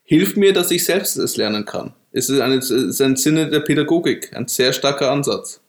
Hilft 0.03 0.37
mir, 0.37 0.53
dass 0.53 0.71
ich 0.71 0.83
selbst 0.83 1.17
es 1.17 1.37
lernen 1.37 1.65
kann. 1.65 1.93
Es 2.11 2.29
ist, 2.29 2.39
eine, 2.39 2.55
es 2.55 2.71
ist 2.71 2.99
ein 2.99 3.15
Sinne 3.15 3.49
der 3.49 3.59
Pädagogik, 3.59 4.35
ein 4.35 4.47
sehr 4.47 4.73
starker 4.73 5.11
Ansatz. 5.11 5.61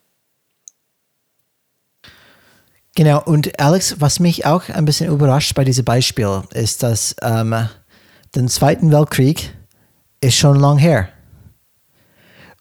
Genau, 2.96 3.22
und 3.22 3.60
Alex, 3.60 3.96
was 4.00 4.18
mich 4.18 4.46
auch 4.46 4.68
ein 4.68 4.84
bisschen 4.84 5.12
überrascht 5.12 5.54
bei 5.54 5.64
diesem 5.64 5.84
Beispiel, 5.84 6.42
ist, 6.54 6.82
dass 6.82 7.14
ähm, 7.22 7.54
der 8.34 8.46
Zweiten 8.48 8.90
Weltkrieg 8.90 9.54
ist 10.20 10.36
schon 10.36 10.58
lang 10.58 10.78
her. 10.78 11.08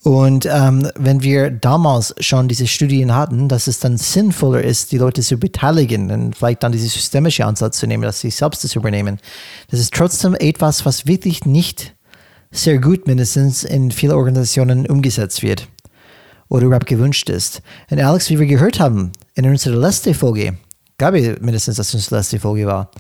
Und 0.04 0.46
ähm, 0.46 0.88
wenn 0.96 1.24
wir 1.24 1.50
damals 1.50 2.16
schon 2.22 2.48
diese 2.48 2.68
Studien 2.68 3.14
hatten, 3.14 3.50
dass 3.50 3.68
es 3.68 3.80
dann 3.80 3.98
sinnvoller 3.98 4.64
ist, 4.64 4.94
die 4.94 4.98
Leute 4.98 5.22
zu 5.22 5.38
beteiligen 5.38 6.10
und 6.10 6.38
vielleicht 6.38 6.64
dann 6.64 6.72
diesen 6.72 6.88
systemischen 6.88 7.44
Ansatz 7.44 7.80
zu 7.80 7.88
nehmen, 7.88 8.04
dass 8.04 8.22
sie 8.22 8.30
selbst 8.30 8.64
das 8.64 8.76
übernehmen, 8.76 9.20
das 9.70 9.82
ist 9.82 9.94
trotzdem 9.94 10.36
etwas, 10.36 10.86
was 10.86 11.06
wirklich 11.06 11.46
nicht 11.46 11.96
sehr 12.50 12.80
gut 12.80 13.08
mindestens 13.08 13.66
in 13.66 13.92
vielen 13.92 14.14
Organisationen 14.14 14.88
umgesetzt 14.88 15.44
wird 15.44 15.68
oder 16.50 16.66
überhaupt 16.66 16.88
gewünscht 16.88 17.30
ist. 17.30 17.62
Und 17.90 18.00
Alex, 18.00 18.30
wie 18.30 18.40
wir 18.40 18.48
gehört 18.48 18.80
haben 18.80 19.12
in 19.36 19.48
unserer 19.48 19.78
letzten 19.78 20.14
Folge, 20.14 20.58
es 20.98 21.40
mindestens, 21.40 21.78
dass 21.78 21.94
unsere 21.94 22.18
letzte 22.18 22.40
Folge 22.40 22.66
war, 22.66 22.92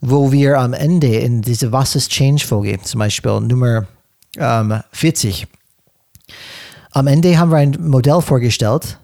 wo 0.00 0.32
wir 0.32 0.58
am 0.58 0.72
Ende 0.72 1.14
in 1.16 1.42
dieser 1.42 1.72
Was 1.72 1.94
ist 1.94 2.10
Change 2.10 2.44
Folge, 2.44 2.80
zum 2.82 2.98
Beispiel 2.98 3.40
Nummer 3.40 3.86
ähm, 4.36 4.80
40, 4.92 5.46
am 6.92 7.06
Ende 7.06 7.38
haben 7.38 7.50
wir 7.50 7.58
ein 7.58 7.76
Modell 7.80 8.20
vorgestellt, 8.20 8.98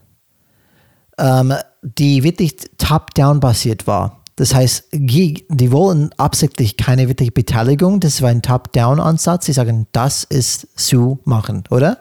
ähm, 1.19 1.55
die 1.83 2.23
wirklich 2.23 2.57
top-down 2.79 3.41
basiert 3.41 3.87
war. 3.87 4.23
Das 4.37 4.55
heißt, 4.55 4.89
die 4.93 5.73
wollen 5.73 6.11
absichtlich 6.17 6.77
keine 6.77 7.09
wirkliche 7.09 7.33
Beteiligung. 7.33 8.01
Das 8.01 8.23
war 8.23 8.31
ein 8.31 8.41
Top-Down-Ansatz. 8.41 9.47
Sie 9.47 9.53
sagen, 9.53 9.87
das 9.93 10.25
ist 10.25 10.69
zu 10.75 11.21
machen, 11.25 11.65
oder? 11.71 11.99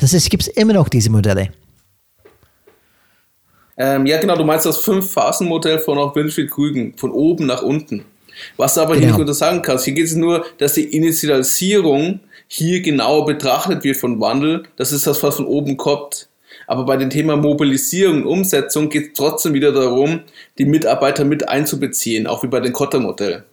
Das 0.00 0.12
heißt, 0.12 0.24
es 0.24 0.30
gibt 0.30 0.46
immer 0.48 0.72
noch 0.72 0.88
diese 0.88 1.10
Modelle. 1.10 1.50
Ähm, 3.76 4.06
ja, 4.06 4.20
genau, 4.20 4.36
du 4.36 4.44
meinst 4.44 4.66
das 4.66 4.78
Fünf-Phasen-Modell 4.78 5.78
von 5.78 5.98
auch 5.98 6.14
Winfried 6.16 6.50
Krügen, 6.50 6.94
von 6.96 7.12
oben 7.12 7.46
nach 7.46 7.62
unten. 7.62 8.04
Was 8.56 8.74
du 8.74 8.80
aber 8.80 8.94
genau. 8.94 9.00
hier 9.00 9.12
nicht 9.12 9.20
untersagen 9.20 9.62
kannst, 9.62 9.84
hier 9.84 9.94
geht 9.94 10.06
es 10.06 10.14
nur, 10.14 10.44
dass 10.58 10.74
die 10.74 10.84
Initialisierung 10.84 12.20
hier 12.48 12.80
genauer 12.80 13.26
betrachtet 13.26 13.84
wird 13.84 13.96
von 13.96 14.20
Wandel. 14.20 14.64
Das 14.76 14.92
ist 14.92 15.06
das, 15.06 15.22
was 15.22 15.36
von 15.36 15.46
oben 15.46 15.76
kommt. 15.76 16.28
Aber 16.66 16.84
bei 16.84 16.96
dem 16.96 17.10
Thema 17.10 17.36
Mobilisierung 17.36 18.22
und 18.22 18.26
Umsetzung 18.26 18.88
geht 18.88 19.08
es 19.08 19.12
trotzdem 19.14 19.54
wieder 19.54 19.72
darum, 19.72 20.20
die 20.58 20.64
Mitarbeiter 20.64 21.24
mit 21.24 21.48
einzubeziehen, 21.48 22.26
auch 22.26 22.42
wie 22.42 22.48
bei 22.48 22.60
dem 22.60 22.72
Kotter-Modell. 22.72 23.44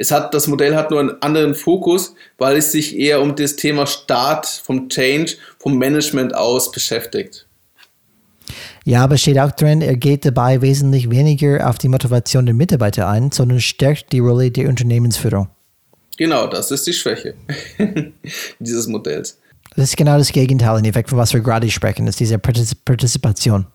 Es 0.00 0.12
hat, 0.12 0.32
das 0.32 0.46
Modell 0.46 0.76
hat 0.76 0.92
nur 0.92 1.00
einen 1.00 1.20
anderen 1.20 1.56
Fokus, 1.56 2.14
weil 2.38 2.56
es 2.56 2.70
sich 2.70 2.96
eher 2.96 3.20
um 3.20 3.34
das 3.34 3.56
Thema 3.56 3.84
Start 3.84 4.46
vom 4.46 4.88
Change, 4.88 5.34
vom 5.58 5.76
Management 5.76 6.36
aus 6.36 6.70
beschäftigt. 6.70 7.46
Ja, 8.84 9.02
aber 9.02 9.18
steht 9.18 9.40
auch 9.40 9.50
drin, 9.50 9.82
er 9.82 9.96
geht 9.96 10.24
dabei 10.24 10.62
wesentlich 10.62 11.10
weniger 11.10 11.68
auf 11.68 11.78
die 11.78 11.88
Motivation 11.88 12.46
der 12.46 12.54
Mitarbeiter 12.54 13.08
ein, 13.08 13.32
sondern 13.32 13.60
stärkt 13.60 14.12
die 14.12 14.20
Rolle 14.20 14.52
der 14.52 14.68
Unternehmensführung. 14.68 15.48
Genau, 16.16 16.46
das 16.46 16.70
ist 16.70 16.86
die 16.86 16.92
Schwäche 16.92 17.34
dieses 18.60 18.86
Modells. 18.86 19.40
Das 19.74 19.90
ist 19.90 19.96
genau 19.96 20.16
das 20.16 20.30
Gegenteil, 20.30 20.78
in 20.78 20.84
Effekt, 20.84 21.10
von 21.10 21.18
was 21.18 21.34
wir 21.34 21.40
gerade 21.40 21.68
sprechen, 21.70 22.06
ist 22.06 22.20
diese 22.20 22.38
Partizipation. 22.38 23.66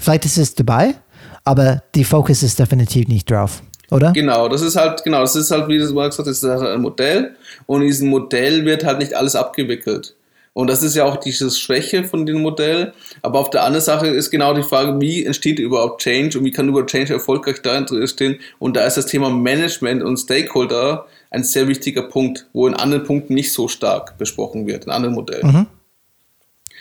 Vielleicht 0.00 0.24
ist 0.24 0.36
es 0.36 0.54
dabei, 0.56 0.96
aber 1.44 1.84
die 1.94 2.04
Fokus 2.04 2.42
ist 2.42 2.58
definitiv 2.58 3.06
nicht 3.06 3.30
drauf 3.30 3.62
oder? 3.90 4.12
Genau, 4.12 4.48
das 4.48 4.62
ist 4.62 4.76
halt, 4.76 5.04
genau, 5.04 5.20
das 5.20 5.36
ist 5.36 5.50
halt, 5.50 5.68
wie 5.68 5.78
du 5.78 5.92
mal 5.92 6.08
gesagt 6.08 6.28
hast, 6.28 6.42
das 6.42 6.56
ist 6.56 6.60
halt 6.62 6.74
ein 6.74 6.82
Modell 6.82 7.34
und 7.66 7.82
in 7.82 7.88
diesem 7.88 8.08
Modell 8.08 8.64
wird 8.64 8.84
halt 8.84 8.98
nicht 8.98 9.14
alles 9.14 9.36
abgewickelt. 9.36 10.14
Und 10.54 10.68
das 10.68 10.84
ist 10.84 10.94
ja 10.94 11.04
auch 11.04 11.16
diese 11.16 11.50
Schwäche 11.50 12.04
von 12.04 12.26
dem 12.26 12.40
Modell. 12.40 12.92
Aber 13.22 13.40
auf 13.40 13.50
der 13.50 13.64
anderen 13.64 13.84
Sache 13.84 14.06
ist 14.06 14.30
genau 14.30 14.54
die 14.54 14.62
Frage, 14.62 15.00
wie 15.00 15.24
entsteht 15.24 15.58
überhaupt 15.58 16.00
Change 16.00 16.38
und 16.38 16.44
wie 16.44 16.52
kann 16.52 16.68
überhaupt 16.68 16.90
Change 16.90 17.12
erfolgreich 17.12 17.60
da 17.60 17.74
entstehen? 17.74 18.38
Und 18.60 18.76
da 18.76 18.86
ist 18.86 18.96
das 18.96 19.06
Thema 19.06 19.30
Management 19.30 20.04
und 20.04 20.16
Stakeholder 20.16 21.06
ein 21.30 21.42
sehr 21.42 21.66
wichtiger 21.66 22.02
Punkt, 22.02 22.46
wo 22.52 22.68
in 22.68 22.74
anderen 22.74 23.02
Punkten 23.02 23.34
nicht 23.34 23.52
so 23.52 23.66
stark 23.66 24.16
besprochen 24.16 24.68
wird, 24.68 24.84
in 24.84 24.92
anderen 24.92 25.16
Modellen. 25.16 25.46
Mhm. 25.46 25.66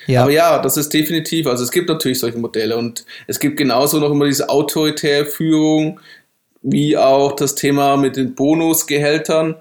Ja. 0.05 0.23
Aber 0.23 0.31
ja, 0.31 0.59
das 0.59 0.77
ist 0.77 0.93
definitiv, 0.93 1.47
also 1.47 1.63
es 1.63 1.71
gibt 1.71 1.87
natürlich 1.87 2.19
solche 2.19 2.37
Modelle 2.37 2.77
und 2.77 3.05
es 3.25 3.39
gibt 3.39 3.57
genauso 3.57 3.99
noch 3.99 4.11
immer 4.11 4.25
diese 4.25 4.49
autoritäre 4.49 5.25
Führung, 5.25 5.99
wie 6.63 6.97
auch 6.97 7.33
das 7.33 7.55
Thema 7.55 7.97
mit 7.97 8.15
den 8.15 8.35
Bonusgehältern 8.35 9.55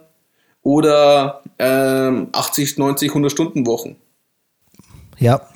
oder 0.62 1.42
ähm, 1.58 2.28
80, 2.32 2.78
90, 2.78 3.10
100 3.10 3.32
Stunden 3.32 3.66
Wochen. 3.66 3.96
Ja. 5.18 5.46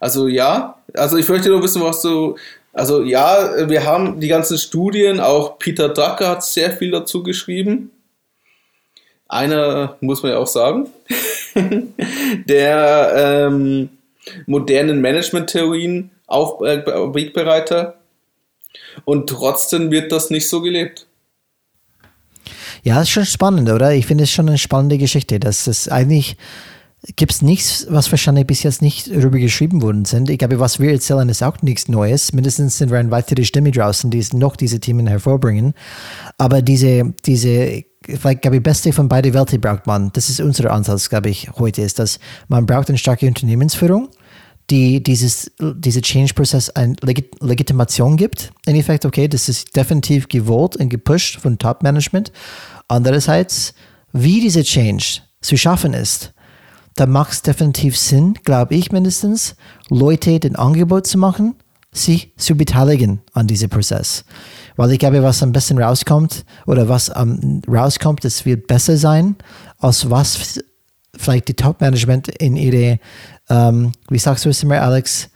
Also 0.00 0.28
ja, 0.28 0.78
also 0.94 1.16
ich 1.16 1.28
möchte 1.28 1.48
nur 1.48 1.62
wissen, 1.62 1.82
was 1.82 2.02
du, 2.02 2.36
also 2.72 3.02
ja, 3.02 3.68
wir 3.68 3.84
haben 3.84 4.20
die 4.20 4.28
ganzen 4.28 4.58
Studien, 4.58 5.20
auch 5.20 5.58
Peter 5.58 5.88
Drucker 5.88 6.28
hat 6.28 6.44
sehr 6.44 6.72
viel 6.72 6.90
dazu 6.90 7.22
geschrieben. 7.22 7.90
Einer, 9.26 9.96
muss 10.00 10.22
man 10.22 10.32
ja 10.32 10.38
auch 10.38 10.46
sagen, 10.46 10.88
der 12.44 13.48
ähm, 13.48 13.88
modernen 14.46 15.00
Management-Theorien 15.00 16.10
auf 16.26 16.60
äh, 16.60 16.84
Wegbereiter 16.86 17.96
und 19.04 19.28
trotzdem 19.28 19.90
wird 19.90 20.12
das 20.12 20.30
nicht 20.30 20.48
so 20.48 20.60
gelebt. 20.60 21.06
Ja, 22.82 23.00
ist 23.00 23.10
schon 23.10 23.24
spannend, 23.24 23.70
oder? 23.70 23.94
Ich 23.94 24.06
finde 24.06 24.24
es 24.24 24.30
schon 24.30 24.48
eine 24.48 24.58
spannende 24.58 24.98
Geschichte. 24.98 25.40
dass 25.40 25.66
es 25.66 25.88
eigentlich 25.88 26.36
gibt 27.16 27.32
es 27.32 27.42
nichts, 27.42 27.86
was 27.90 28.10
wahrscheinlich 28.10 28.46
bis 28.46 28.62
jetzt 28.62 28.80
nicht 28.80 29.10
darüber 29.10 29.38
geschrieben 29.38 29.82
worden 29.82 30.04
sind. 30.04 30.30
Ich 30.30 30.38
glaube, 30.38 30.58
was 30.58 30.80
wir 30.80 30.92
erzählen, 30.92 31.28
ist 31.28 31.42
auch 31.42 31.60
nichts 31.62 31.88
Neues. 31.88 32.32
Mindestens 32.32 32.78
sind 32.78 32.90
wir 32.90 32.98
eine 32.98 33.10
weitere 33.10 33.44
Stimme 33.44 33.70
draußen, 33.70 34.10
die 34.10 34.24
noch 34.32 34.56
diese 34.56 34.80
Themen 34.80 35.06
hervorbringen. 35.06 35.74
Aber 36.38 36.62
diese, 36.62 37.12
diese, 37.26 37.84
vielleicht, 38.02 38.42
glaube 38.42 38.56
ich, 38.56 38.62
beste 38.62 38.92
von 38.92 39.08
beiden 39.08 39.34
Welten 39.34 39.60
braucht 39.60 39.86
man. 39.86 40.12
Das 40.12 40.30
ist 40.30 40.40
unser 40.40 40.70
Ansatz, 40.70 41.10
glaube 41.10 41.28
ich, 41.28 41.50
heute, 41.58 41.82
ist, 41.82 41.98
dass 41.98 42.18
man 42.48 42.66
braucht 42.66 42.88
eine 42.88 42.98
starke 42.98 43.26
Unternehmensführung 43.26 44.08
die 44.70 45.02
dieses, 45.02 45.50
diese 45.60 46.00
Change-Prozess 46.00 46.70
eine 46.70 46.96
Legit 47.02 47.34
Legitimation 47.40 48.16
gibt. 48.16 48.52
In 48.66 48.76
Effekt, 48.76 49.04
okay, 49.04 49.28
das 49.28 49.48
ist 49.48 49.76
definitiv 49.76 50.28
gewollt 50.28 50.76
und 50.76 50.88
gepusht 50.88 51.40
von 51.40 51.58
Top-Management. 51.58 52.32
Andererseits, 52.88 53.74
wie 54.12 54.40
diese 54.40 54.62
Change 54.62 55.20
zu 55.40 55.56
schaffen 55.56 55.92
ist, 55.92 56.32
da 56.96 57.06
macht 57.06 57.32
es 57.32 57.42
definitiv 57.42 57.98
Sinn, 57.98 58.34
glaube 58.44 58.74
ich 58.74 58.92
mindestens, 58.92 59.56
Leute 59.88 60.38
den 60.38 60.56
Angebot 60.56 61.06
zu 61.06 61.18
machen, 61.18 61.56
sich 61.92 62.32
zu 62.36 62.56
beteiligen 62.56 63.20
an 63.32 63.46
diesem 63.46 63.68
Prozess. 63.68 64.24
Weil 64.76 64.92
ich 64.92 64.98
glaube, 64.98 65.22
was 65.22 65.42
am 65.42 65.52
besten 65.52 65.80
rauskommt 65.80 66.44
oder 66.66 66.88
was 66.88 67.08
um, 67.08 67.62
rauskommt, 67.68 68.24
das 68.24 68.44
wird 68.44 68.66
besser 68.66 68.96
sein, 68.96 69.36
als 69.78 70.08
was 70.10 70.60
vielleicht 71.18 71.48
die 71.48 71.54
Top-Management 71.54 72.28
in 72.28 72.56
ihre 72.56 72.98
ähm, 73.50 73.92
wie 74.08 74.18
sagst 74.18 74.44
du 74.44 74.50
es 74.50 74.62
immer, 74.62 74.80
Alex, 74.80 75.28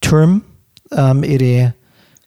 Turm, 0.00 0.42
ähm, 0.92 1.22
ihre 1.22 1.74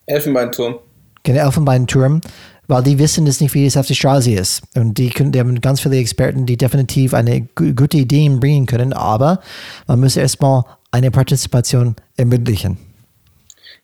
Elfenbeinturm. 0.06 0.80
Genau, 1.24 1.46
Elfenbeinturm, 1.46 2.22
weil 2.68 2.84
die 2.84 3.00
wissen 3.00 3.26
es 3.26 3.42
nicht, 3.42 3.54
wie 3.56 3.66
es 3.66 3.78
auf 3.78 3.88
der 3.88 3.96
Straße 3.96 4.32
ist. 4.32 4.62
Und 4.76 4.98
die, 4.98 5.10
können, 5.10 5.32
die 5.32 5.40
haben 5.40 5.60
ganz 5.62 5.82
viele 5.82 5.98
Experten, 5.98 6.46
die 6.46 6.58
definitiv 6.58 7.14
eine 7.14 7.42
gute 7.42 7.98
Idee 7.98 8.30
bringen 8.30 8.68
können, 8.68 8.94
aber 8.94 9.40
man 9.88 10.00
muss 10.00 10.16
erstmal 10.16 10.64
eine 10.92 11.12
Partizipation 11.12 11.96
ermöglichen. 12.18 12.78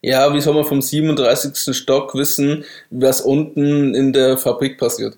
Ja, 0.00 0.32
wie 0.32 0.40
soll 0.40 0.54
man 0.54 0.64
vom 0.64 0.82
37. 0.82 1.76
Stock 1.76 2.14
wissen, 2.14 2.64
was 2.90 3.20
unten 3.20 3.94
in 3.94 4.12
der 4.12 4.36
Fabrik 4.36 4.78
passiert? 4.78 5.16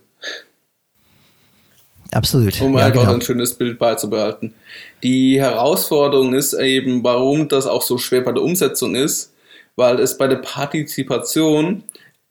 Absolut. 2.14 2.60
Um 2.60 2.78
ja, 2.78 2.86
einfach 2.86 3.02
genau. 3.02 3.14
ein 3.14 3.20
schönes 3.20 3.54
Bild 3.54 3.78
beizubehalten. 3.78 4.54
Die 5.02 5.40
Herausforderung 5.40 6.34
ist 6.34 6.54
eben, 6.54 7.02
warum 7.02 7.48
das 7.48 7.66
auch 7.66 7.82
so 7.82 7.98
schwer 7.98 8.20
bei 8.20 8.32
der 8.32 8.42
Umsetzung 8.42 8.94
ist, 8.94 9.32
weil 9.76 9.98
es 9.98 10.16
bei 10.16 10.28
der 10.28 10.36
Partizipation 10.36 11.82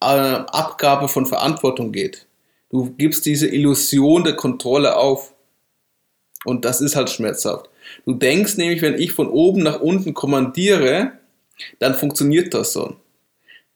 äh, 0.02 0.06
Abgabe 0.06 1.08
von 1.08 1.26
Verantwortung 1.26 1.92
geht. 1.92 2.26
Du 2.70 2.92
gibst 2.98 3.26
diese 3.26 3.48
Illusion 3.48 4.24
der 4.24 4.36
Kontrolle 4.36 4.96
auf. 4.98 5.34
Und 6.46 6.66
das 6.66 6.82
ist 6.82 6.96
halt 6.96 7.10
schmerzhaft. 7.10 7.70
Du 8.06 8.14
denkst 8.14 8.58
nämlich, 8.58 8.82
wenn 8.82 9.00
ich 9.00 9.12
von 9.12 9.28
oben 9.28 9.64
nach 9.64 9.80
unten 9.80 10.14
kommandiere, 10.14 11.12
dann 11.80 11.94
funktioniert 11.94 12.54
das 12.54 12.74
so. 12.74 12.96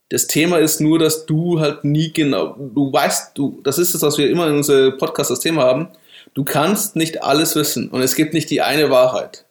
Das 0.09 0.27
Thema 0.27 0.57
ist 0.59 0.79
nur, 0.79 0.99
dass 0.99 1.25
du 1.25 1.59
halt 1.59 1.83
nie 1.83 2.13
genau, 2.13 2.55
du 2.57 2.91
weißt, 2.91 3.37
du, 3.37 3.59
das 3.63 3.77
ist 3.77 3.93
das, 3.93 4.01
was 4.01 4.17
wir 4.17 4.29
immer 4.29 4.47
in 4.47 4.55
unserem 4.55 4.97
Podcast 4.97 5.31
das 5.31 5.41
Thema 5.41 5.63
haben, 5.63 5.89
du 6.33 6.45
kannst 6.45 6.95
nicht 6.95 7.23
alles 7.23 7.55
wissen 7.55 7.89
und 7.89 8.01
es 8.01 8.15
gibt 8.15 8.33
nicht 8.33 8.49
die 8.49 8.61
eine 8.61 8.89
Wahrheit. 8.89 9.45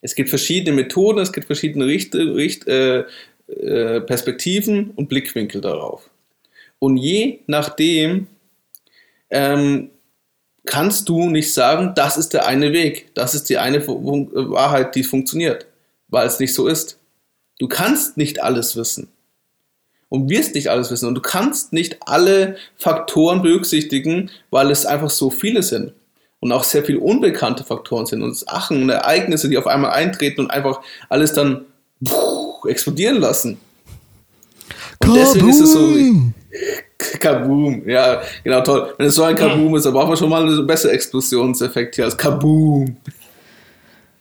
Es 0.00 0.14
gibt 0.14 0.30
verschiedene 0.30 0.74
Methoden, 0.74 1.18
es 1.18 1.32
gibt 1.32 1.46
verschiedene 1.46 1.86
Richt, 1.86 2.14
Richt, 2.14 2.66
äh, 2.66 3.04
äh, 3.48 4.00
Perspektiven 4.00 4.90
und 4.92 5.08
Blickwinkel 5.08 5.60
darauf. 5.60 6.08
Und 6.78 6.96
je 6.96 7.40
nachdem 7.46 8.28
ähm, 9.28 9.90
kannst 10.64 11.08
du 11.08 11.28
nicht 11.28 11.52
sagen, 11.52 11.92
das 11.94 12.16
ist 12.16 12.32
der 12.32 12.46
eine 12.46 12.72
Weg, 12.72 13.14
das 13.14 13.34
ist 13.34 13.50
die 13.50 13.58
eine 13.58 13.86
Wahrheit, 13.86 14.94
die 14.94 15.04
funktioniert, 15.04 15.66
weil 16.08 16.26
es 16.26 16.40
nicht 16.40 16.54
so 16.54 16.68
ist. 16.68 16.98
Du 17.58 17.68
kannst 17.68 18.16
nicht 18.16 18.42
alles 18.42 18.76
wissen 18.76 19.08
und 20.08 20.30
wirst 20.30 20.54
nicht 20.54 20.68
alles 20.68 20.90
wissen 20.90 21.08
und 21.08 21.14
du 21.14 21.20
kannst 21.20 21.72
nicht 21.72 21.98
alle 22.06 22.56
Faktoren 22.76 23.42
berücksichtigen, 23.42 24.30
weil 24.50 24.70
es 24.70 24.86
einfach 24.86 25.10
so 25.10 25.30
viele 25.30 25.62
sind 25.62 25.92
und 26.40 26.52
auch 26.52 26.64
sehr 26.64 26.84
viele 26.84 27.00
unbekannte 27.00 27.64
Faktoren 27.64 28.06
sind 28.06 28.22
und 28.22 28.36
Sachen 28.36 28.82
und 28.82 28.90
Ereignisse, 28.90 29.48
die 29.48 29.58
auf 29.58 29.66
einmal 29.66 29.92
eintreten 29.92 30.42
und 30.42 30.50
einfach 30.50 30.80
alles 31.08 31.32
dann 31.32 31.62
puh, 32.04 32.68
explodieren 32.68 33.20
lassen. 33.20 33.58
Und 35.00 35.14
deswegen 35.14 35.48
ist 35.48 35.60
es 35.60 35.72
so 35.72 35.94
Kaboom, 37.18 37.88
ja, 37.88 38.22
genau, 38.44 38.60
toll. 38.62 38.94
Wenn 38.98 39.08
es 39.08 39.14
so 39.14 39.22
ein 39.22 39.34
Kaboom 39.34 39.76
ist, 39.76 39.84
dann 39.86 39.92
brauchen 39.92 40.10
wir 40.10 40.16
schon 40.16 40.30
mal 40.30 40.42
einen 40.42 40.66
besseren 40.66 40.94
Explosionseffekt 40.94 41.96
hier 41.96 42.04
als 42.04 42.16
Kaboom. 42.16 42.96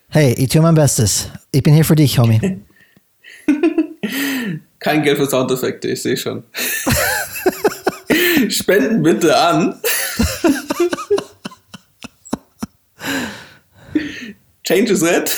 Hey, 0.10 0.34
ich 0.38 0.50
tue 0.50 0.62
mein 0.62 0.76
Bestes. 0.76 1.30
Ich 1.52 1.64
bin 1.64 1.74
hier 1.74 1.86
für 1.86 1.96
dich, 1.96 2.20
Homie. 2.20 2.40
Kein 4.86 5.02
Geld 5.02 5.18
für 5.18 5.26
Soundeffekte, 5.26 5.88
ich 5.88 6.04
sehe 6.04 6.16
schon. 6.16 6.44
Spenden 8.50 9.02
bitte 9.02 9.36
an. 9.36 9.82
Change 14.64 14.92
is 14.92 15.02
red. 15.02 15.36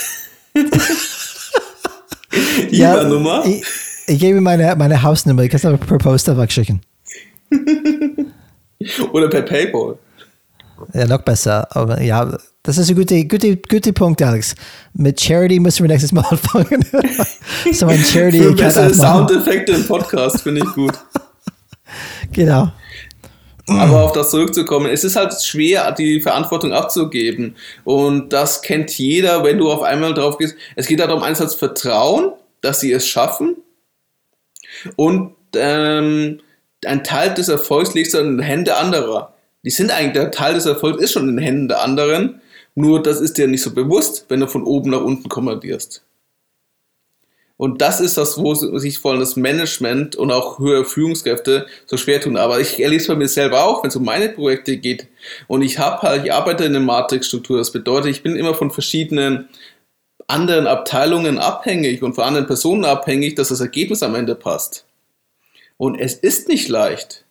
ja, 2.72 3.02
Nummer. 3.06 3.46
Ich, 3.46 3.64
ich 4.08 4.20
gebe 4.20 4.42
meine, 4.42 4.76
meine 4.76 5.02
Hausnummer, 5.02 5.44
ich 5.44 5.50
kann 5.50 5.60
es 5.60 5.66
aber 5.66 5.78
per 5.78 5.98
Post 5.98 6.28
wegschicken. 6.28 6.82
Oder 9.14 9.30
per 9.30 9.44
PayPal. 9.44 9.98
Ja, 10.94 11.08
noch 11.08 11.22
besser. 11.22 11.74
Aber 11.74 12.02
ja, 12.02 12.38
das 12.68 12.78
ist 12.78 12.90
ein 12.90 12.98
guter 12.98 13.24
gute, 13.24 13.56
gute 13.56 13.94
Punkt, 13.94 14.22
Alex. 14.22 14.54
Mit 14.94 15.22
Charity 15.22 15.58
müssen 15.58 15.84
wir 15.84 15.88
nächstes 15.88 16.12
Mal 16.12 16.26
anfangen. 16.30 16.86
so 17.72 17.88
ein 17.88 18.04
Charity. 18.04 18.40
Für 18.40 18.54
bessere 18.54 18.94
Soundeffekte 18.94 19.72
im 19.72 19.88
Podcast 19.88 20.42
finde 20.42 20.64
ich 20.66 20.74
gut. 20.74 20.94
Genau. 22.34 22.70
Aber 23.68 24.04
auf 24.04 24.12
das 24.12 24.32
zurückzukommen, 24.32 24.88
es 24.88 25.06
ist 25.06 25.16
halt 25.16 25.34
schwer, 25.42 25.94
die 25.94 26.20
Verantwortung 26.20 26.74
abzugeben. 26.74 27.56
Und 27.86 28.34
das 28.34 28.62
kennt 28.62 28.98
jeder, 28.98 29.46
wenn 29.46 29.60
du 29.60 29.72
auf 29.72 29.82
einmal 29.82 30.14
drauf 30.14 30.38
gehst. 30.38 30.56
Es 30.76 30.88
geht 30.88 31.00
darum, 31.00 31.24
einerseits 31.24 31.56
Vertrauen, 31.56 32.34
dass 32.60 32.82
sie 32.82 32.92
es 32.92 33.08
schaffen. 33.08 33.56
Und 34.98 35.36
ähm, 35.56 36.42
ein 36.86 37.04
Teil 37.06 37.34
des 37.34 37.48
Erfolgs 37.48 37.94
liegt 37.94 38.12
so 38.12 38.20
in 38.20 38.38
den 38.38 38.46
Händen 38.46 38.72
anderer. 38.72 39.34
Die 39.64 39.70
sind 39.70 39.90
eigentlich, 39.90 40.14
der 40.14 40.32
Teil 40.32 40.54
des 40.56 40.66
Erfolgs 40.66 41.02
ist 41.02 41.14
schon 41.14 41.30
in 41.30 41.38
den 41.38 41.46
Händen 41.46 41.68
der 41.70 41.82
anderen. 41.82 42.42
Nur 42.78 43.02
das 43.02 43.22
ist 43.22 43.40
dir 43.40 43.48
nicht 43.48 43.64
so 43.64 43.74
bewusst, 43.74 44.26
wenn 44.30 44.40
du 44.40 44.46
von 44.46 44.64
oben 44.64 44.92
nach 44.92 45.02
unten 45.02 45.30
kommandierst. 45.30 46.04
Und 47.58 47.82
das 47.82 48.00
ist 48.00 48.18
das, 48.18 48.38
wo 48.38 48.54
sich 48.54 49.00
vor 49.00 49.10
allem 49.10 49.20
das 49.20 49.36
Management 49.36 50.16
und 50.16 50.32
auch 50.32 50.60
höhere 50.60 50.86
Führungskräfte 50.86 51.66
so 51.88 51.98
schwer 51.98 52.22
tun. 52.22 52.38
Aber 52.38 52.60
ich 52.60 52.80
erlebe 52.80 53.02
es 53.02 53.08
bei 53.08 53.16
mir 53.16 53.28
selber 53.28 53.64
auch, 53.64 53.82
wenn 53.82 53.88
es 53.88 53.96
um 53.96 54.06
meine 54.06 54.30
Projekte 54.30 54.78
geht. 54.78 55.08
Und 55.48 55.64
ich 55.64 55.80
habe 55.80 56.04
halt, 56.04 56.26
ich 56.26 56.32
arbeite 56.32 56.66
in 56.66 56.76
einer 56.76 56.86
Matrixstruktur. 56.86 57.58
Das 57.58 57.72
bedeutet, 57.72 58.12
ich 58.12 58.22
bin 58.22 58.36
immer 58.36 58.54
von 58.54 58.70
verschiedenen 58.70 59.50
anderen 60.28 60.68
Abteilungen 60.68 61.40
abhängig 61.40 62.04
und 62.04 62.14
von 62.14 62.26
anderen 62.26 62.46
Personen 62.46 62.86
abhängig, 62.86 63.34
dass 63.34 63.48
das 63.50 63.60
Ergebnis 63.60 64.04
am 64.04 64.14
Ende 64.14 64.36
passt. 64.36 64.86
Und 65.78 66.00
es 66.00 66.14
ist 66.14 66.48
nicht 66.48 66.70
leicht. 66.70 67.26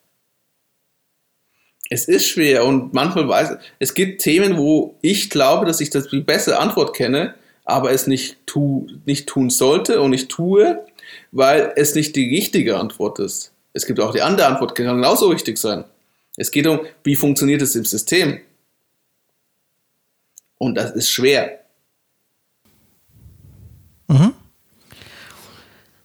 Es 1.88 2.06
ist 2.06 2.26
schwer 2.26 2.64
und 2.64 2.92
manchmal 2.94 3.28
weiß 3.28 3.56
es 3.78 3.94
gibt 3.94 4.20
Themen, 4.20 4.56
wo 4.56 4.96
ich 5.02 5.30
glaube, 5.30 5.66
dass 5.66 5.80
ich 5.80 5.90
das 5.90 6.08
die 6.08 6.20
bessere 6.20 6.58
Antwort 6.58 6.96
kenne, 6.96 7.34
aber 7.64 7.92
es 7.92 8.06
nicht, 8.06 8.38
tu, 8.46 8.86
nicht 9.04 9.28
tun 9.28 9.50
sollte 9.50 10.00
und 10.00 10.10
nicht 10.10 10.28
tue, 10.28 10.84
weil 11.32 11.72
es 11.76 11.94
nicht 11.94 12.16
die 12.16 12.28
richtige 12.28 12.78
Antwort 12.78 13.18
ist. 13.18 13.52
Es 13.72 13.86
gibt 13.86 14.00
auch 14.00 14.12
die 14.12 14.22
andere 14.22 14.46
Antwort, 14.46 14.76
die 14.76 14.82
kann 14.82 14.96
genauso 14.96 15.28
richtig 15.28 15.58
sein. 15.58 15.84
Es 16.36 16.50
geht 16.50 16.66
um, 16.66 16.80
wie 17.04 17.16
funktioniert 17.16 17.62
es 17.62 17.76
im 17.76 17.84
System. 17.84 18.40
Und 20.58 20.74
das 20.74 20.92
ist 20.92 21.10
schwer. 21.10 21.60
Mhm. 24.08 24.32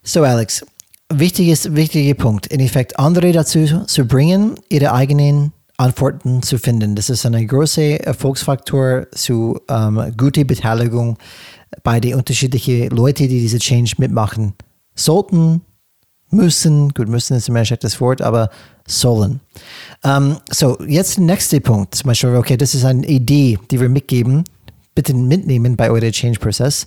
So, 0.02 0.22
Alex, 0.22 0.66
wichtiges, 1.08 1.74
wichtiger 1.74 2.14
Punkt. 2.14 2.48
In 2.48 2.60
Effekt, 2.60 2.98
andere 2.98 3.32
dazu 3.32 3.84
zu 3.86 4.04
bringen, 4.06 4.56
ihre 4.68 4.92
eigenen 4.92 5.52
Antworten 5.82 6.42
zu 6.42 6.58
finden. 6.58 6.94
Das 6.94 7.10
ist 7.10 7.26
ein 7.26 7.46
großer 7.46 8.00
Erfolgsfaktor 8.00 9.06
zu 9.10 9.60
ähm, 9.68 10.14
guter 10.16 10.44
Beteiligung 10.44 11.18
bei 11.82 11.98
den 11.98 12.14
unterschiedlichen 12.14 12.88
Leuten, 12.90 13.28
die 13.28 13.40
diese 13.40 13.58
Change 13.58 13.94
mitmachen 13.98 14.54
sollten, 14.94 15.62
müssen. 16.30 16.90
Gut, 16.90 17.08
müssen 17.08 17.36
ist 17.36 17.48
immer 17.48 17.60
ein 17.60 17.66
schlechtes 17.66 18.00
Wort, 18.00 18.22
aber 18.22 18.50
sollen. 18.86 19.40
Um, 20.04 20.38
so, 20.50 20.78
jetzt 20.86 21.16
der 21.16 21.24
nächste 21.24 21.60
Punkt. 21.60 21.96
Zum 21.96 22.08
Beispiel, 22.08 22.36
okay, 22.36 22.56
das 22.56 22.74
ist 22.74 22.84
eine 22.84 23.06
Idee, 23.06 23.58
die 23.70 23.80
wir 23.80 23.88
mitgeben. 23.88 24.44
Bitte 24.94 25.14
mitnehmen 25.14 25.76
bei 25.76 25.90
eurem 25.90 26.12
Change-Prozess. 26.12 26.86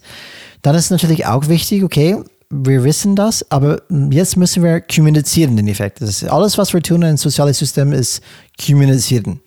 Dann 0.62 0.76
ist 0.76 0.92
natürlich 0.92 1.26
auch 1.26 1.48
wichtig, 1.48 1.84
okay, 1.84 2.18
wir 2.50 2.84
wissen 2.84 3.16
das, 3.16 3.50
aber 3.52 3.82
jetzt 4.12 4.38
müssen 4.38 4.64
wir 4.64 4.82
kommunizieren 4.82 5.58
in 5.58 5.68
Effekt. 5.68 6.02
Das 6.02 6.10
ist 6.10 6.26
alles, 6.26 6.58
was 6.58 6.74
wir 6.74 6.82
tun 6.82 7.02
in 7.02 7.18
sozialen 7.18 7.54
System, 7.54 7.92
ist 7.92 8.22
kommunizieren. 8.64 9.42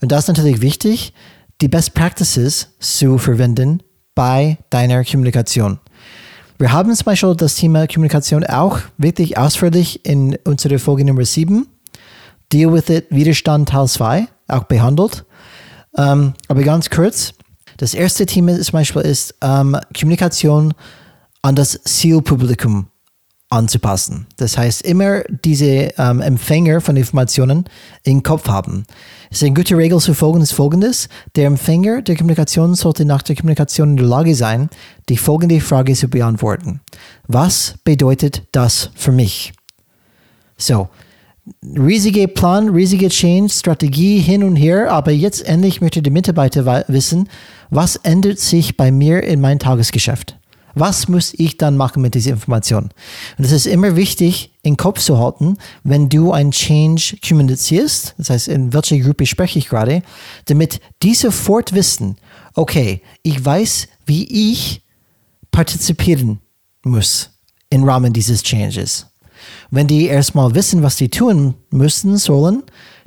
Und 0.00 0.12
das 0.12 0.24
ist 0.24 0.28
natürlich 0.28 0.60
wichtig, 0.60 1.12
die 1.60 1.68
Best 1.68 1.94
Practices 1.94 2.68
zu 2.78 3.18
verwenden 3.18 3.82
bei 4.14 4.58
deiner 4.70 5.04
Kommunikation. 5.04 5.78
Wir 6.58 6.72
haben 6.72 6.94
zum 6.94 7.04
Beispiel 7.04 7.36
das 7.36 7.56
Thema 7.56 7.86
Kommunikation 7.86 8.44
auch 8.44 8.78
wirklich 8.96 9.36
ausführlich 9.36 10.06
in 10.06 10.38
unserer 10.44 10.78
Folge 10.78 11.04
Nummer 11.04 11.24
7, 11.24 11.66
Deal 12.52 12.72
with 12.72 12.88
it, 12.88 13.06
Widerstand 13.10 13.68
Teil 13.68 13.86
2, 13.86 14.28
auch 14.48 14.64
behandelt. 14.64 15.24
Ähm, 15.98 16.34
aber 16.48 16.62
ganz 16.62 16.88
kurz, 16.88 17.34
das 17.76 17.92
erste 17.92 18.24
Thema 18.24 18.58
zum 18.60 18.72
Beispiel 18.72 19.02
ist 19.02 19.34
ähm, 19.42 19.76
Kommunikation 19.98 20.72
an 21.46 21.54
das 21.54 21.80
Zielpublikum 21.84 22.88
anzupassen. 23.50 24.26
Das 24.36 24.58
heißt, 24.58 24.82
immer 24.82 25.22
diese 25.44 25.92
ähm, 25.96 26.20
Empfänger 26.20 26.80
von 26.80 26.96
Informationen 26.96 27.66
im 28.02 28.24
Kopf 28.24 28.48
haben. 28.48 28.82
Es 29.30 29.38
ist 29.38 29.44
eine 29.44 29.54
gute 29.54 29.76
Regel 29.76 30.00
zu 30.00 30.12
folgen 30.12 30.40
ist 30.40 30.50
folgendes. 30.50 31.08
Der 31.36 31.46
Empfänger 31.46 32.02
der 32.02 32.16
Kommunikation 32.16 32.74
sollte 32.74 33.04
nach 33.04 33.22
der 33.22 33.36
Kommunikation 33.36 33.90
in 33.90 33.96
der 33.98 34.06
Lage 34.06 34.34
sein, 34.34 34.68
die 35.08 35.16
folgende 35.16 35.60
Frage 35.60 35.94
zu 35.94 36.08
beantworten. 36.08 36.80
Was 37.28 37.74
bedeutet 37.84 38.42
das 38.50 38.90
für 38.96 39.12
mich? 39.12 39.52
So, 40.58 40.88
riesige 41.62 42.26
Plan, 42.26 42.70
riesige 42.70 43.08
Change, 43.08 43.52
Strategie 43.52 44.18
hin 44.18 44.42
und 44.42 44.56
her, 44.56 44.90
aber 44.90 45.12
jetzt 45.12 45.46
endlich 45.46 45.80
möchte 45.80 46.02
der 46.02 46.12
Mitarbeiter 46.12 46.84
wissen, 46.88 47.28
was 47.70 47.94
ändert 47.94 48.40
sich 48.40 48.76
bei 48.76 48.90
mir 48.90 49.22
in 49.22 49.40
meinem 49.40 49.60
Tagesgeschäft? 49.60 50.36
Was 50.78 51.08
muss 51.08 51.32
ich 51.32 51.56
dann 51.56 51.78
machen 51.78 52.02
mit 52.02 52.14
dieser 52.14 52.32
Information? 52.32 52.90
Und 53.38 53.44
es 53.44 53.50
ist 53.50 53.66
immer 53.66 53.96
wichtig, 53.96 54.52
im 54.62 54.76
Kopf 54.76 55.00
zu 55.00 55.18
halten, 55.18 55.56
wenn 55.84 56.10
du 56.10 56.32
ein 56.32 56.50
Change 56.50 57.16
kommunizierst, 57.26 58.14
das 58.18 58.28
heißt, 58.28 58.48
in 58.48 58.74
welcher 58.74 58.98
Gruppe 58.98 59.24
spreche 59.24 59.58
ich 59.58 59.70
gerade, 59.70 60.02
damit 60.44 60.82
die 61.02 61.14
sofort 61.14 61.72
wissen, 61.72 62.18
okay, 62.54 63.00
ich 63.22 63.42
weiß, 63.42 63.88
wie 64.04 64.52
ich 64.52 64.82
partizipieren 65.50 66.40
muss 66.84 67.30
im 67.70 67.84
Rahmen 67.84 68.12
dieses 68.12 68.42
Changes. 68.42 69.06
Wenn 69.70 69.86
die 69.86 70.04
erstmal 70.04 70.54
wissen, 70.54 70.82
was 70.82 70.96
die 70.96 71.08
tun 71.08 71.54
müssen, 71.70 72.18
sollen, 72.18 72.62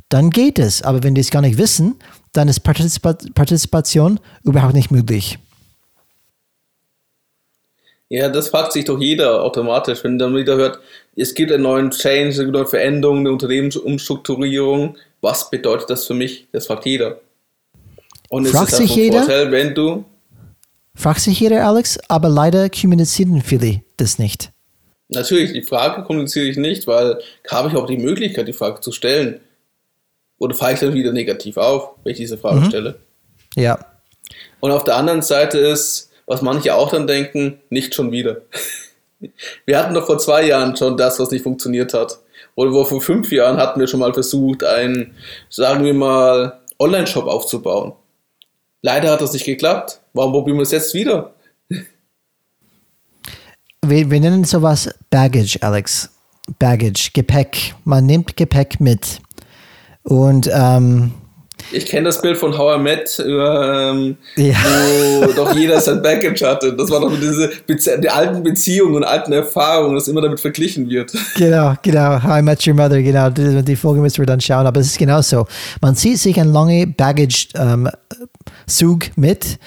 dann 0.10 0.32
geht 0.32 0.58
es. 0.58 0.82
Aber 0.82 1.04
wenn 1.04 1.14
die 1.14 1.22
es 1.22 1.30
gar 1.30 1.44
nicht 1.44 1.60
wissen, 1.60 1.98
dann 2.34 2.48
ist 2.48 2.62
Partizipa 2.62 3.14
Partizipation 3.36 4.20
überhaupt 4.44 4.74
nicht 4.74 4.90
möglich. 4.90 5.38
Ja, 8.10 8.28
das 8.28 8.50
fragt 8.50 8.74
sich 8.74 8.86
doch 8.86 9.00
jeder 9.00 9.44
automatisch, 9.44 10.04
wenn 10.04 10.18
dann 10.18 10.36
wieder 10.36 10.56
hört, 10.56 10.80
es 11.16 11.36
gibt 11.36 11.52
einen 11.52 11.64
neuen 11.64 11.92
Change, 11.92 12.42
eine 12.42 12.52
neue 12.52 12.66
Veränderung, 12.66 13.20
eine 13.20 13.32
Unternehmensumstrukturierung. 13.32 14.98
Was 15.22 15.50
bedeutet 15.52 15.92
das 15.92 16.08
für 16.08 16.16
mich? 16.16 16.48
Das 16.52 16.66
fragt 16.66 16.86
jeder. 16.86 17.22
Und 18.30 18.46
es 18.46 18.52
fragt 18.52 18.72
ist 18.72 18.78
sich 18.78 18.96
jeder, 18.96 19.20
Vorteil, 19.20 19.52
wenn 19.52 19.76
du. 19.76 20.06
Fragt 20.96 21.22
sich 21.22 21.40
jeder, 21.40 21.66
Alex, 21.66 22.00
aber 22.08 22.30
leider 22.30 22.70
kommunizieren 22.70 23.42
viele 23.44 23.82
das 23.98 24.18
nicht. 24.18 24.52
Natürlich, 25.10 25.54
die 25.54 25.64
Frage 25.64 26.04
kommuniziere 26.04 26.46
ich 26.46 26.58
nicht, 26.58 26.88
weil 26.88 27.20
habe 27.50 27.70
ich 27.70 27.76
auch 27.76 27.88
die 27.88 27.98
Möglichkeit, 27.98 28.48
die 28.48 28.54
Frage 28.54 28.82
zu 28.82 28.92
stellen. 28.92 29.40
Oder 30.40 30.56
fahre 30.56 30.74
ich 30.74 30.80
dann 30.80 30.94
wieder 30.94 31.12
negativ 31.12 31.58
auf, 31.58 31.92
wenn 32.04 32.14
ich 32.14 32.18
diese 32.18 32.38
Frage 32.38 32.62
mhm. 32.62 32.66
stelle? 32.66 33.00
Ja. 33.56 33.78
Und 34.60 34.72
auf 34.72 34.84
der 34.84 34.96
anderen 34.96 35.22
Seite 35.22 35.58
ist, 35.58 36.09
was 36.30 36.44
manche 36.44 36.76
auch 36.76 36.92
dann 36.92 37.08
denken, 37.08 37.60
nicht 37.70 37.96
schon 37.96 38.12
wieder. 38.12 38.44
Wir 39.66 39.78
hatten 39.78 39.96
doch 39.96 40.06
vor 40.06 40.20
zwei 40.20 40.46
Jahren 40.46 40.78
schon 40.78 40.96
das, 40.96 41.20
was 41.20 41.32
nicht 41.32 41.42
funktioniert 41.42 41.94
hat. 41.94 42.20
Oder 42.56 42.86
vor 42.86 43.02
fünf 43.02 43.32
Jahren 43.32 43.58
hatten 43.58 43.80
wir 43.80 43.88
schon 43.88 44.00
mal 44.00 44.14
versucht, 44.14 44.64
einen, 44.64 45.16
sagen 45.50 45.84
wir 45.84 45.94
mal, 45.94 46.60
Online-Shop 46.78 47.26
aufzubauen. 47.26 47.94
Leider 48.82 49.12
hat 49.12 49.22
das 49.22 49.34
nicht 49.34 49.46
geklappt. 49.46 50.00
Warum 50.14 50.32
probieren 50.32 50.58
wir 50.58 50.64
es 50.64 50.72
jetzt 50.72 50.94
wieder? 50.94 51.34
Wir, 53.86 54.12
wir 54.12 54.20
nennen 54.20 54.44
sowas 54.44 54.90
Baggage, 55.10 55.58
Alex. 55.62 56.10
Baggage, 56.60 57.12
Gepäck. 57.14 57.76
Man 57.86 58.06
nimmt 58.06 58.36
Gepäck 58.36 58.80
mit. 58.82 59.20
Und 60.04 60.50
ähm, 60.54 61.14
ich 61.72 61.86
kenne 61.86 62.06
das 62.06 62.22
Bild 62.22 62.38
von 62.38 62.58
How 62.58 62.78
I 62.78 62.82
Met, 62.82 63.24
ähm, 63.26 64.18
ja. 64.36 64.56
wo 65.22 65.32
doch 65.34 65.56
jeder 65.56 65.80
sein 65.80 66.02
Baggage 66.02 66.46
hatte. 66.46 66.74
Das 66.74 66.90
war 66.90 67.00
doch 67.02 67.12
diese 67.20 67.52
Bezie 67.68 68.00
die 68.00 68.10
alten 68.10 68.42
Beziehungen 68.44 68.96
und 68.96 69.04
alten 69.04 69.32
Erfahrungen, 69.32 69.96
das 69.96 70.08
immer 70.08 70.22
damit 70.22 70.40
verglichen 70.40 70.90
wird. 70.90 71.12
Genau, 71.36 71.76
genau. 71.82 72.24
How 72.24 72.40
I 72.40 72.42
Met 72.42 72.66
Your 72.68 72.74
Mother, 72.74 73.02
genau. 73.02 73.30
Die, 73.30 73.64
die 73.64 73.76
Folge 73.76 74.02
müssen 74.02 74.20
wir 74.20 74.26
dann 74.26 74.42
schauen, 74.42 74.66
aber 74.66 74.80
es 74.80 74.88
ist 74.88 74.98
genau 74.98 75.22
so. 75.22 75.46
Man 75.82 75.96
zieht 75.96 76.18
sich 76.18 76.40
ein 76.40 76.52
lange 76.52 76.88
Baggage-Zug 76.88 77.94
ähm, 79.08 79.14
mit 79.16 79.60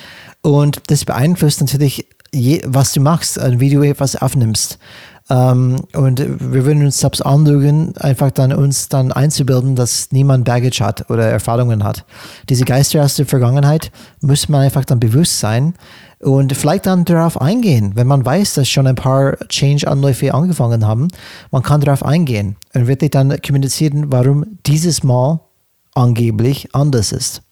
und 0.43 0.81
das 0.89 1.05
beeinflusst 1.05 1.61
natürlich, 1.61 2.07
je, 2.33 2.63
was 2.67 2.93
du 2.93 3.01
machst, 3.01 3.39
wie 3.59 3.71
du 3.71 3.83
etwas 3.83 4.17
aufnimmst. 4.17 4.79
Ähm, 5.31 5.81
und 5.95 6.21
wir 6.21 6.65
würden 6.65 6.85
uns 6.85 6.99
selbst 6.99 7.25
anlügen, 7.25 7.95
einfach 7.97 8.31
dann 8.31 8.53
uns 8.53 8.89
dann 8.89 9.13
einzubilden, 9.13 9.77
dass 9.77 10.11
niemand 10.11 10.45
Baggage 10.45 10.81
hat 10.81 11.09
oder 11.11 11.27
Erfahrungen 11.27 11.85
hat. 11.85 12.05
Diese 12.49 12.65
Geister 12.65 13.03
aus 13.03 13.17
der 13.17 13.27
Vergangenheit 13.27 13.93
muss 14.21 14.49
man 14.49 14.63
einfach 14.63 14.85
dann 14.85 15.01
bewusst 15.01 15.39
sein 15.39 15.75
und 16.19 16.57
vielleicht 16.57 16.87
dann 16.87 17.05
darauf 17.05 17.41
eingehen, 17.41 17.93
wenn 17.95 18.07
man 18.07 18.25
weiß, 18.25 18.55
dass 18.55 18.69
schon 18.69 18.87
ein 18.87 18.95
paar 18.95 19.37
Change-Anläufe 19.49 20.35
angefangen 20.35 20.87
haben. 20.87 21.09
Man 21.51 21.63
kann 21.63 21.81
darauf 21.81 22.05
eingehen 22.05 22.57
und 22.75 22.87
wirklich 22.87 23.11
dann 23.11 23.41
kommunizieren, 23.43 24.13
warum 24.13 24.59
dieses 24.67 25.03
Mal 25.03 25.41
angeblich 25.95 26.69
anders 26.75 27.13
ist. 27.13 27.43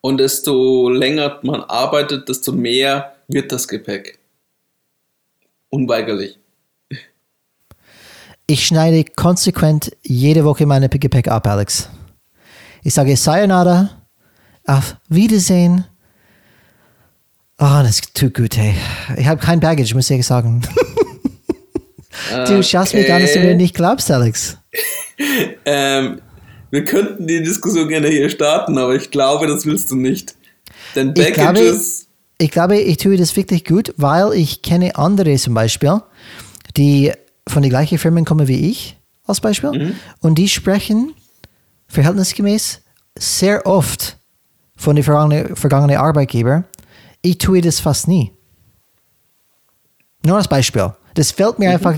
Und 0.00 0.18
desto 0.18 0.88
länger 0.88 1.38
man 1.42 1.62
arbeitet, 1.62 2.28
desto 2.28 2.52
mehr 2.52 3.12
wird 3.26 3.50
das 3.50 3.66
Gepäck. 3.66 4.18
Unweigerlich. 5.70 6.38
Ich 8.46 8.66
schneide 8.66 9.04
konsequent 9.04 9.90
jede 10.02 10.44
Woche 10.44 10.64
meine 10.64 10.88
Gepäck 10.88 11.28
ab, 11.28 11.46
Alex. 11.46 11.90
Ich 12.82 12.94
sage 12.94 13.16
Sayonara, 13.16 13.90
auf 14.64 14.96
Wiedersehen. 15.08 15.84
Oh, 17.58 17.82
das 17.82 18.00
tut 18.14 18.34
gut, 18.34 18.56
hey. 18.56 18.74
Ich 19.16 19.26
habe 19.26 19.40
kein 19.40 19.60
Baggage, 19.60 19.94
muss 19.94 20.08
ich 20.08 20.26
sagen. 20.26 20.62
du 22.46 22.62
schaust 22.62 22.94
okay. 22.94 23.02
mir 23.02 23.08
gar 23.08 23.18
nicht, 23.18 23.34
dass 23.34 23.42
du 23.42 23.46
mir 23.46 23.54
nicht 23.54 23.74
glaubst, 23.74 24.10
Alex. 24.10 24.56
ähm, 25.64 26.22
wir 26.70 26.84
könnten 26.84 27.26
die 27.26 27.42
Diskussion 27.42 27.88
gerne 27.88 28.08
hier 28.08 28.30
starten, 28.30 28.78
aber 28.78 28.94
ich 28.94 29.10
glaube, 29.10 29.46
das 29.46 29.66
willst 29.66 29.90
du 29.90 29.96
nicht. 29.96 30.36
Denn 30.94 31.12
Packages. 31.14 32.07
Ich 32.38 32.50
glaube, 32.52 32.78
ich, 32.78 32.96
tue 32.98 33.16
das 33.16 33.34
wirklich 33.36 33.64
gut, 33.64 33.92
weil 33.96 34.32
ich 34.32 34.62
kenne 34.62 34.94
andere 34.96 35.36
zum 35.36 35.54
Beispiel, 35.54 36.00
die 36.76 37.12
von 37.48 37.62
den 37.62 37.70
gleichen 37.70 37.98
Firmen 37.98 38.24
kommen 38.24 38.46
wie 38.46 38.70
ich, 38.70 38.96
als 39.26 39.40
Beispiel, 39.40 39.72
mhm. 39.72 39.94
und 40.20 40.36
die 40.36 40.48
sprechen 40.48 41.14
verhältnismäßig 41.88 42.80
sehr 43.18 43.66
oft 43.66 44.16
von 44.76 44.94
den 44.94 45.04
vergangenen 45.04 45.56
vergangene 45.56 45.98
Arbeitgeber. 45.98 46.64
Ich 47.22 47.38
tue 47.38 47.60
das 47.60 47.80
fast 47.80 48.06
nie. 48.06 48.30
Nur 50.24 50.36
als 50.36 50.46
Beispiel. 50.46 50.92
Das 51.14 51.32
fällt 51.32 51.58
mir 51.58 51.70
mhm. 51.70 51.74
einfach 51.74 51.96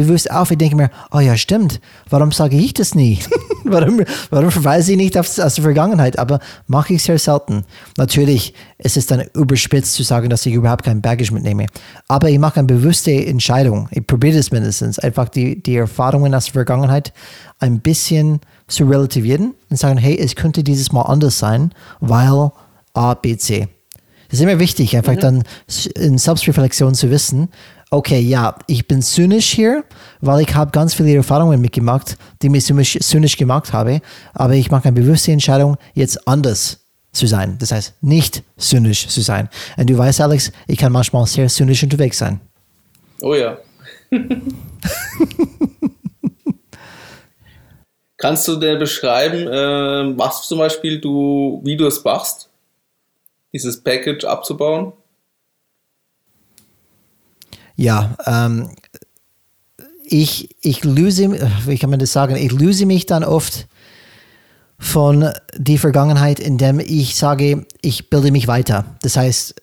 bewusst 0.00 0.30
auf. 0.30 0.50
Ich 0.50 0.58
denke 0.58 0.76
mir, 0.76 0.90
oh 1.10 1.20
ja, 1.20 1.36
stimmt. 1.36 1.80
Warum 2.08 2.32
sage 2.32 2.56
ich 2.56 2.74
das 2.74 2.94
nie? 2.94 3.18
warum, 3.64 4.02
warum 4.30 4.50
verweise 4.50 4.92
ich 4.92 4.96
nicht 4.96 5.18
auf, 5.18 5.26
aus 5.38 5.54
der 5.54 5.64
Vergangenheit? 5.64 6.18
Aber 6.18 6.40
mache 6.66 6.94
ich 6.94 7.02
sehr 7.02 7.18
selten. 7.18 7.64
Natürlich 7.96 8.54
ist 8.78 8.96
es 8.96 9.06
dann 9.06 9.24
überspitzt 9.34 9.94
zu 9.94 10.02
sagen, 10.02 10.30
dass 10.30 10.46
ich 10.46 10.54
überhaupt 10.54 10.84
kein 10.84 11.00
Baggage 11.00 11.32
mitnehme. 11.32 11.66
Aber 12.08 12.28
ich 12.28 12.38
mache 12.38 12.60
eine 12.60 12.66
bewusste 12.66 13.12
Entscheidung. 13.12 13.88
Ich 13.90 14.06
probiere 14.06 14.36
das 14.36 14.50
mindestens. 14.50 14.98
Einfach 14.98 15.28
die, 15.28 15.62
die 15.62 15.76
Erfahrungen 15.76 16.34
aus 16.34 16.46
der 16.46 16.54
Vergangenheit 16.54 17.12
ein 17.58 17.80
bisschen 17.80 18.40
zu 18.66 18.84
relativieren 18.84 19.54
und 19.68 19.76
sagen, 19.76 19.98
hey, 19.98 20.18
es 20.18 20.34
könnte 20.34 20.64
dieses 20.64 20.92
Mal 20.92 21.02
anders 21.02 21.38
sein, 21.38 21.72
weil 22.00 22.50
A, 22.94 23.14
B, 23.14 23.36
C. 23.36 23.68
Das 24.30 24.38
ist 24.38 24.44
immer 24.44 24.60
wichtig, 24.60 24.96
einfach 24.96 25.14
mhm. 25.14 25.20
dann 25.20 25.42
in 25.96 26.16
Selbstreflexion 26.16 26.94
zu 26.94 27.10
wissen, 27.10 27.48
okay, 27.90 28.20
ja, 28.20 28.56
ich 28.66 28.86
bin 28.86 29.02
zynisch 29.02 29.50
hier, 29.50 29.84
weil 30.20 30.42
ich 30.42 30.54
habe 30.54 30.70
ganz 30.70 30.94
viele 30.94 31.14
Erfahrungen 31.14 31.60
mitgemacht, 31.60 32.16
die 32.40 32.48
mich 32.48 32.64
zynisch 32.64 33.36
gemacht 33.36 33.72
habe, 33.72 34.00
aber 34.32 34.54
ich 34.54 34.70
mache 34.70 34.88
eine 34.88 35.00
bewusste 35.00 35.32
Entscheidung, 35.32 35.76
jetzt 35.94 36.26
anders 36.26 36.86
zu 37.12 37.26
sein. 37.26 37.56
Das 37.58 37.72
heißt, 37.72 37.94
nicht 38.00 38.44
zynisch 38.56 39.08
zu 39.08 39.20
sein. 39.20 39.48
Und 39.76 39.90
du 39.90 39.98
weißt, 39.98 40.20
Alex, 40.20 40.52
ich 40.68 40.78
kann 40.78 40.92
manchmal 40.92 41.26
sehr 41.26 41.48
zynisch 41.48 41.82
unterwegs 41.82 42.18
sein. 42.18 42.40
Oh 43.20 43.34
ja. 43.34 43.58
Kannst 48.16 48.46
du 48.48 48.56
dir 48.56 48.76
beschreiben, 48.76 49.48
äh, 49.48 50.18
was 50.18 50.46
zum 50.46 50.58
Beispiel 50.58 51.00
du, 51.00 51.60
wie 51.64 51.76
du 51.76 51.86
es 51.86 52.04
machst, 52.04 52.50
dieses 53.52 53.82
Package 53.82 54.24
abzubauen? 54.26 54.92
Ja, 57.80 58.14
ähm, 58.26 58.68
ich, 60.04 60.54
ich 60.60 60.84
löse, 60.84 61.30
wie 61.66 61.78
kann 61.78 61.88
man 61.88 61.98
das 61.98 62.12
sagen, 62.12 62.36
ich 62.36 62.52
löse 62.52 62.84
mich 62.84 63.06
dann 63.06 63.24
oft 63.24 63.68
von 64.78 65.30
der 65.56 65.78
Vergangenheit, 65.78 66.40
indem 66.40 66.78
ich 66.78 67.16
sage, 67.16 67.66
ich 67.80 68.10
bilde 68.10 68.32
mich 68.32 68.46
weiter. 68.48 68.84
Das 69.00 69.16
heißt, 69.16 69.54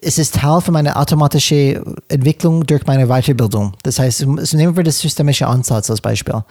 es 0.00 0.18
ist 0.18 0.36
Teil 0.36 0.62
von 0.62 0.72
meiner 0.72 0.98
automatischen 0.98 1.94
Entwicklung 2.08 2.64
durch 2.64 2.86
meine 2.86 3.06
Weiterbildung. 3.06 3.74
Das 3.82 3.98
heißt, 3.98 4.26
nehmen 4.54 4.76
wir 4.76 4.84
das 4.84 5.00
systemische 5.00 5.46
Ansatz 5.46 5.90
als 5.90 6.00
Beispiel. 6.00 6.42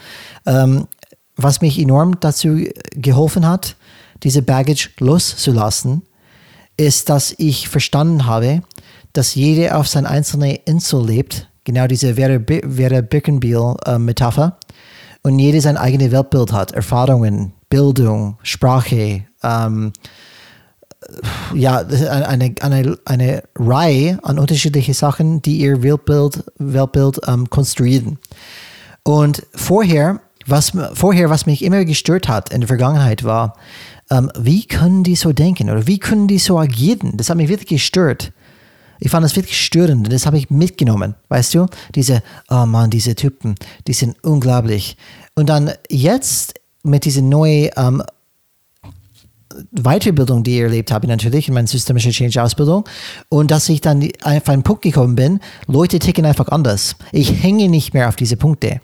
Ähm, 0.46 0.88
was 1.36 1.62
mich 1.62 1.80
enorm 1.80 2.20
dazu 2.20 2.64
geholfen 2.92 3.48
hat, 3.48 3.76
diese 4.22 4.44
Baggage 4.44 4.92
loszulassen, 5.00 6.04
ist, 6.78 7.10
dass 7.10 7.34
ich 7.38 7.70
verstanden 7.70 8.28
habe, 8.28 8.62
dass 9.14 9.36
jeder 9.36 9.78
auf 9.78 9.88
seiner 9.88 10.10
einzelnen 10.10 10.58
Insel 10.66 11.06
lebt, 11.06 11.50
genau 11.64 11.88
diese 11.88 12.16
Vera, 12.16 12.40
Vera 12.70 13.02
Birkenbiel-Metapher, 13.02 14.58
äh, 14.60 14.74
und 15.26 15.40
jeder 15.40 15.62
sein 15.62 15.78
eigenes 15.78 16.12
Weltbild 16.12 16.52
hat, 16.52 16.74
Erfahrungen, 16.74 17.54
Bildung, 17.70 18.38
Sprache, 18.44 19.24
ähm, 19.42 19.94
ja, 21.54 21.78
eine, 21.80 22.56
eine, 22.62 22.98
eine 23.06 23.44
Reihe 23.56 24.20
an 24.24 24.40
unterschiedlichen 24.40 24.94
Sachen, 24.94 25.42
die 25.42 25.60
ihr 25.60 25.82
Weltbild, 25.82 26.44
Weltbild 26.58 27.22
ähm, 27.28 27.50
konstruieren. 27.50 28.20
Und 29.04 29.46
vorher 29.56 30.20
was, 30.46 30.74
vorher, 30.94 31.30
was 31.30 31.46
mich 31.46 31.64
immer 31.64 31.86
gestört 31.86 32.28
hat 32.28 32.52
in 32.52 32.62
der 32.62 32.68
Vergangenheit, 32.68 33.24
war, 33.24 33.56
ähm, 34.10 34.32
wie 34.38 34.66
können 34.66 35.04
die 35.04 35.16
so 35.16 35.34
denken 35.34 35.70
oder 35.70 35.88
wie 35.88 36.00
können 36.00 36.28
die 36.28 36.40
so 36.40 36.60
agieren? 36.60 37.14
Das 37.16 37.30
hat 37.30 37.38
mich 37.38 37.50
wirklich 37.50 37.70
gestört. 37.70 38.32
Ich 39.04 39.12
fand 39.12 39.26
das 39.26 39.36
wirklich 39.36 39.60
störend 39.60 40.12
das 40.14 40.26
habe 40.26 40.38
ich 40.38 40.50
mitgenommen. 40.50 41.16
Weißt 41.28 41.54
du? 41.56 41.66
Diese, 41.94 42.24
oh 42.50 42.66
Mann, 42.66 42.90
diese 42.90 43.16
Typen, 43.16 43.56
die 43.86 43.92
sind 43.92 44.16
unglaublich. 44.24 44.96
Und 45.36 45.50
dann 45.50 45.72
jetzt 45.90 46.54
mit 46.84 47.04
dieser 47.04 47.22
neuen 47.22 47.70
ähm, 47.76 48.02
Weiterbildung, 49.72 50.46
die 50.46 50.56
ich 50.56 50.62
erlebt 50.62 50.94
habe, 50.94 51.08
natürlich 51.08 51.50
in 51.50 51.54
meiner 51.54 51.68
systemische 51.68 52.12
Change-Ausbildung. 52.12 52.86
Und 53.28 53.52
dass 53.52 53.68
ich 53.68 53.82
dann 53.82 54.08
auf 54.24 54.48
einen 54.48 54.64
Punkt 54.64 54.84
gekommen 54.84 55.16
bin, 55.16 55.42
Leute 55.68 56.00
ticken 56.00 56.26
einfach 56.26 56.48
anders. 56.48 56.96
Ich 57.12 57.44
hänge 57.44 57.68
nicht 57.68 57.94
mehr 57.94 58.08
auf 58.08 58.16
diese 58.16 58.38
Punkte. 58.38 58.80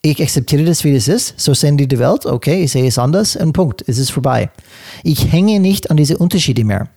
Ich 0.00 0.22
akzeptiere 0.22 0.64
das, 0.64 0.82
wie 0.82 0.94
es 0.94 1.08
ist. 1.08 1.34
So 1.38 1.52
sehen 1.52 1.76
die 1.76 1.86
die 1.86 1.98
Welt. 1.98 2.24
Okay, 2.24 2.64
ich 2.64 2.72
sehe 2.72 2.86
es 2.86 2.96
anders. 2.96 3.36
Und 3.36 3.52
Punkt. 3.52 3.84
Es 3.86 3.98
ist 3.98 4.12
vorbei. 4.12 4.50
Ich 5.02 5.30
hänge 5.30 5.60
nicht 5.60 5.90
an 5.90 5.98
diese 5.98 6.16
Unterschiede 6.16 6.64
mehr. 6.64 6.88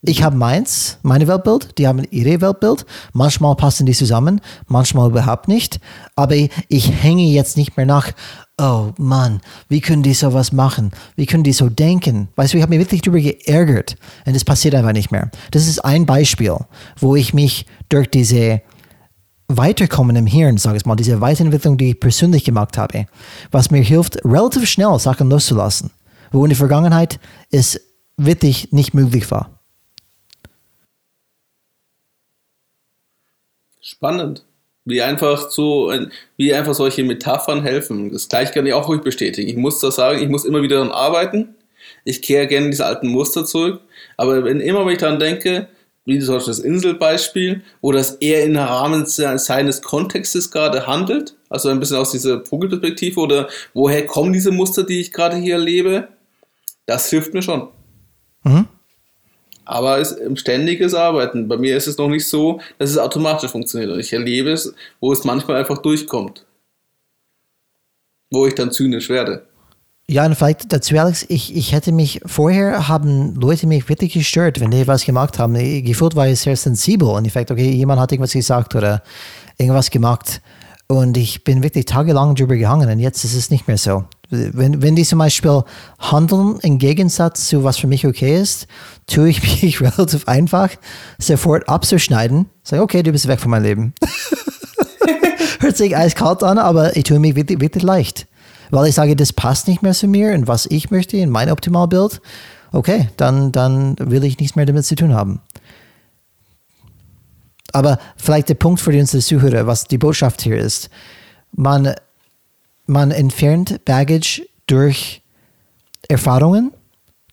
Ich 0.00 0.22
habe 0.22 0.36
meins, 0.36 0.98
meine 1.02 1.26
Weltbild, 1.26 1.76
die 1.76 1.88
haben 1.88 2.04
ihre 2.10 2.40
Weltbild. 2.40 2.86
Manchmal 3.12 3.56
passen 3.56 3.84
die 3.84 3.94
zusammen, 3.94 4.40
manchmal 4.68 5.10
überhaupt 5.10 5.48
nicht. 5.48 5.80
Aber 6.14 6.36
ich 6.36 7.02
hänge 7.02 7.24
jetzt 7.24 7.56
nicht 7.56 7.76
mehr 7.76 7.84
nach, 7.84 8.12
oh 8.58 8.92
Mann, 8.96 9.40
wie 9.68 9.80
können 9.80 10.04
die 10.04 10.14
sowas 10.14 10.52
machen? 10.52 10.92
Wie 11.16 11.26
können 11.26 11.42
die 11.42 11.52
so 11.52 11.68
denken? 11.68 12.28
Weißt 12.36 12.52
du, 12.52 12.58
ich 12.58 12.62
habe 12.62 12.70
mich 12.70 12.78
wirklich 12.78 13.02
darüber 13.02 13.20
geärgert 13.20 13.96
und 14.24 14.36
es 14.36 14.44
passiert 14.44 14.76
einfach 14.76 14.92
nicht 14.92 15.10
mehr. 15.10 15.32
Das 15.50 15.66
ist 15.66 15.84
ein 15.84 16.06
Beispiel, 16.06 16.56
wo 17.00 17.16
ich 17.16 17.34
mich 17.34 17.66
durch 17.88 18.08
diese 18.08 18.62
Weiterkommen 19.48 20.14
im 20.14 20.26
Hirn, 20.26 20.58
sage 20.58 20.76
ich 20.76 20.86
mal, 20.86 20.94
diese 20.94 21.20
Weiterentwicklung, 21.20 21.76
die 21.76 21.90
ich 21.90 22.00
persönlich 22.00 22.44
gemacht 22.44 22.78
habe, 22.78 23.06
was 23.50 23.72
mir 23.72 23.82
hilft, 23.82 24.24
relativ 24.24 24.68
schnell 24.68 24.96
Sachen 25.00 25.28
loszulassen, 25.28 25.90
wo 26.30 26.44
in 26.44 26.50
der 26.50 26.58
Vergangenheit 26.58 27.18
es 27.50 27.80
wirklich 28.16 28.70
nicht 28.70 28.94
möglich 28.94 29.28
war. 29.32 29.57
Spannend. 33.98 34.44
Wie 34.84 35.02
einfach 35.02 35.50
so, 35.50 35.92
wie 36.36 36.54
einfach 36.54 36.74
solche 36.74 37.04
Metaphern 37.04 37.62
helfen. 37.62 38.10
Das 38.10 38.28
gleiche 38.28 38.54
kann 38.54 38.66
ich 38.66 38.72
auch 38.72 38.88
ruhig 38.88 39.02
bestätigen. 39.02 39.48
Ich 39.48 39.56
muss 39.56 39.80
das 39.80 39.96
sagen, 39.96 40.22
ich 40.22 40.28
muss 40.28 40.44
immer 40.46 40.62
wieder 40.62 40.76
daran 40.76 40.92
arbeiten. 40.92 41.56
Ich 42.04 42.22
kehre 42.22 42.46
gerne 42.46 42.66
in 42.66 42.70
diese 42.70 42.86
alten 42.86 43.08
Muster 43.08 43.44
zurück. 43.44 43.80
Aber 44.16 44.44
wenn 44.44 44.60
immer, 44.60 44.86
wenn 44.86 44.92
ich 44.92 44.98
daran 44.98 45.18
denke, 45.18 45.68
wie 46.06 46.18
zum 46.20 46.36
Beispiel 46.36 46.52
das 46.52 46.60
Inselbeispiel, 46.60 47.62
wo 47.82 47.92
das 47.92 48.12
eher 48.12 48.44
im 48.44 48.56
Rahmen 48.56 49.04
seines 49.04 49.82
Kontextes 49.82 50.50
gerade 50.50 50.86
handelt, 50.86 51.36
also 51.50 51.68
ein 51.68 51.80
bisschen 51.80 51.98
aus 51.98 52.12
dieser 52.12 52.46
Vogelperspektive 52.46 53.20
oder 53.20 53.48
woher 53.74 54.06
kommen 54.06 54.32
diese 54.32 54.50
Muster, 54.50 54.84
die 54.84 55.00
ich 55.00 55.12
gerade 55.12 55.36
hier 55.36 55.56
erlebe, 55.56 56.08
das 56.86 57.10
hilft 57.10 57.34
mir 57.34 57.42
schon. 57.42 57.68
Mhm. 58.42 58.68
Aber 59.68 59.98
es 59.98 60.12
ist 60.12 60.20
ein 60.22 60.36
ständiges 60.38 60.94
Arbeiten. 60.94 61.46
Bei 61.46 61.58
mir 61.58 61.76
ist 61.76 61.86
es 61.86 61.98
noch 61.98 62.08
nicht 62.08 62.26
so, 62.26 62.58
dass 62.78 62.88
es 62.88 62.96
automatisch 62.96 63.50
funktioniert. 63.50 63.92
Und 63.92 64.00
ich 64.00 64.14
erlebe 64.14 64.50
es, 64.50 64.74
wo 64.98 65.12
es 65.12 65.24
manchmal 65.24 65.58
einfach 65.58 65.78
durchkommt. 65.78 66.46
Wo 68.30 68.46
ich 68.46 68.54
dann 68.54 68.72
zynisch 68.72 69.10
werde. 69.10 69.42
Ja, 70.08 70.24
und 70.24 70.36
vielleicht 70.36 70.72
dazu, 70.72 70.96
Alex, 70.96 71.26
ich, 71.28 71.54
ich 71.54 71.72
hätte 71.72 71.92
mich 71.92 72.22
vorher, 72.24 72.88
haben 72.88 73.34
Leute 73.34 73.66
mich 73.66 73.90
wirklich 73.90 74.14
gestört, 74.14 74.58
wenn 74.58 74.70
die 74.70 74.86
was 74.86 75.04
gemacht 75.04 75.38
haben. 75.38 75.52
Gefühlt 75.84 76.16
war 76.16 76.26
ich 76.26 76.40
sehr 76.40 76.56
sensibel 76.56 77.08
und 77.08 77.26
ich 77.26 77.34
dachte, 77.34 77.52
okay, 77.52 77.70
jemand 77.70 78.00
hat 78.00 78.10
irgendwas 78.10 78.32
gesagt 78.32 78.74
oder 78.74 79.02
irgendwas 79.58 79.90
gemacht. 79.90 80.40
Und 80.90 81.18
ich 81.18 81.44
bin 81.44 81.62
wirklich 81.62 81.84
tagelang 81.84 82.34
drüber 82.34 82.56
gehangen 82.56 82.88
und 82.88 82.98
jetzt 82.98 83.22
ist 83.22 83.34
es 83.34 83.50
nicht 83.50 83.68
mehr 83.68 83.76
so. 83.76 84.04
Wenn, 84.30 84.80
wenn 84.80 84.96
die 84.96 85.04
zum 85.04 85.18
Beispiel 85.18 85.62
handeln 85.98 86.58
im 86.62 86.78
Gegensatz 86.78 87.46
zu 87.46 87.62
was 87.62 87.76
für 87.76 87.86
mich 87.86 88.06
okay 88.06 88.40
ist, 88.40 88.66
tue 89.06 89.28
ich 89.28 89.42
mich 89.62 89.82
relativ 89.82 90.26
einfach, 90.26 90.70
sofort 91.18 91.68
abzuschneiden. 91.68 92.46
Sage, 92.62 92.82
okay, 92.82 93.02
du 93.02 93.12
bist 93.12 93.28
weg 93.28 93.38
von 93.38 93.50
meinem 93.50 93.64
Leben. 93.64 93.94
Hört 95.60 95.76
sich 95.76 95.94
eiskalt 95.94 96.42
an, 96.42 96.56
aber 96.56 96.96
ich 96.96 97.04
tue 97.04 97.18
mich 97.18 97.36
wirklich, 97.36 97.60
wirklich 97.60 97.84
leicht. 97.84 98.26
Weil 98.70 98.88
ich 98.88 98.94
sage, 98.94 99.14
das 99.14 99.34
passt 99.34 99.68
nicht 99.68 99.82
mehr 99.82 99.92
zu 99.92 100.08
mir 100.08 100.32
und 100.32 100.46
was 100.46 100.64
ich 100.64 100.90
möchte 100.90 101.18
in 101.18 101.28
mein 101.28 101.50
Optimalbild. 101.50 102.22
Okay, 102.72 103.08
dann, 103.16 103.52
dann 103.52 103.96
will 103.98 104.24
ich 104.24 104.38
nichts 104.38 104.56
mehr 104.56 104.66
damit 104.66 104.84
zu 104.86 104.94
tun 104.94 105.14
haben. 105.14 105.40
Aber 107.72 107.98
vielleicht 108.16 108.48
der 108.48 108.54
Punkt 108.54 108.80
für 108.80 108.98
unsere 108.98 109.22
Zuhörer, 109.22 109.66
was 109.66 109.84
die 109.84 109.98
Botschaft 109.98 110.42
hier 110.42 110.58
ist. 110.58 110.88
Man, 111.52 111.94
man 112.86 113.10
entfernt 113.10 113.84
Baggage 113.84 114.42
durch 114.66 115.22
Erfahrungen, 116.08 116.72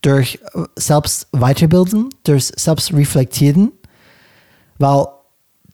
durch 0.02 0.40
selbst 0.76 1.28
weiterbilden, 1.32 2.10
durch 2.24 2.52
selbst 2.56 2.94
reflektieren, 2.94 3.72
weil 4.78 5.08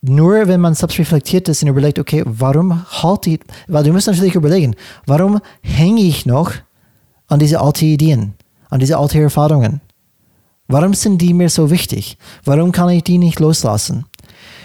nur 0.02 0.48
wenn 0.48 0.62
man 0.62 0.74
selbst 0.74 0.98
reflektiert 0.98 1.48
ist 1.50 1.62
und 1.62 1.70
überlegt, 1.70 2.00
okay, 2.00 2.24
warum 2.26 2.84
halte 3.04 3.32
ich, 3.32 3.42
weil 3.68 3.84
du 3.84 3.94
musst 3.94 4.08
natürlich 4.08 4.36
überlegen, 4.36 4.76
warum 5.06 5.40
hänge 5.62 6.02
ich 6.02 6.26
noch 6.26 6.52
an 7.28 7.40
diese 7.40 7.60
alten 7.60 7.86
Ideen, 7.86 8.34
an 8.70 8.80
diese 8.80 8.98
alten 8.98 9.22
Erfahrungen? 9.22 9.82
Warum 10.68 10.94
sind 10.94 11.22
die 11.22 11.34
mir 11.34 11.50
so 11.50 11.70
wichtig? 11.70 12.18
Warum 12.46 12.72
kann 12.72 12.90
ich 12.90 13.04
die 13.04 13.18
nicht 13.18 13.40
loslassen? 13.40 14.06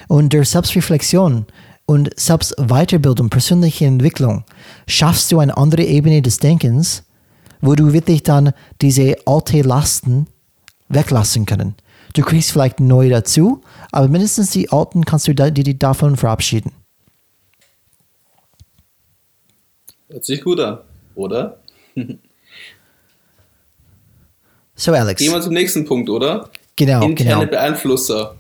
Und 0.09 0.33
durch 0.33 0.49
Selbstreflexion 0.49 1.47
und 1.87 2.19
Selbstweiterbildung, 2.19 3.31
persönliche 3.31 3.87
Entwicklung, 3.87 4.45
schaffst 4.87 5.31
du 5.33 5.39
eine 5.39 5.57
andere 5.57 5.85
Ebene 5.85 6.23
des 6.23 6.39
Denkens, 6.39 7.05
wo 7.61 7.75
du 7.75 7.93
wirklich 7.93 8.23
dann 8.23 8.53
diese 8.81 9.17
alte 9.27 9.63
Lasten 9.63 10.27
weglassen 10.89 11.47
können. 11.47 11.75
Du 12.15 12.23
kriegst 12.23 12.53
vielleicht 12.53 12.81
neue 12.81 13.11
dazu, 13.11 13.63
aber 13.93 14.09
mindestens 14.09 14.51
die 14.51 14.71
alten 14.71 15.05
kannst 15.05 15.29
du 15.29 15.35
die 15.35 15.79
davon 15.79 16.17
verabschieden. 16.17 16.73
Hört 20.09 20.25
sich 20.25 20.41
gut 20.43 20.61
an, 20.61 20.79
oder? 21.15 21.61
so, 24.75 24.93
Alex. 24.93 25.21
Gehen 25.21 25.33
wir 25.33 25.41
zum 25.41 25.53
nächsten 25.53 25.85
Punkt, 25.85 26.09
oder? 26.09 26.49
Genau. 26.77 27.05
Interne 27.05 27.41
genau. 27.47 27.51
Beeinflusser. 27.51 28.37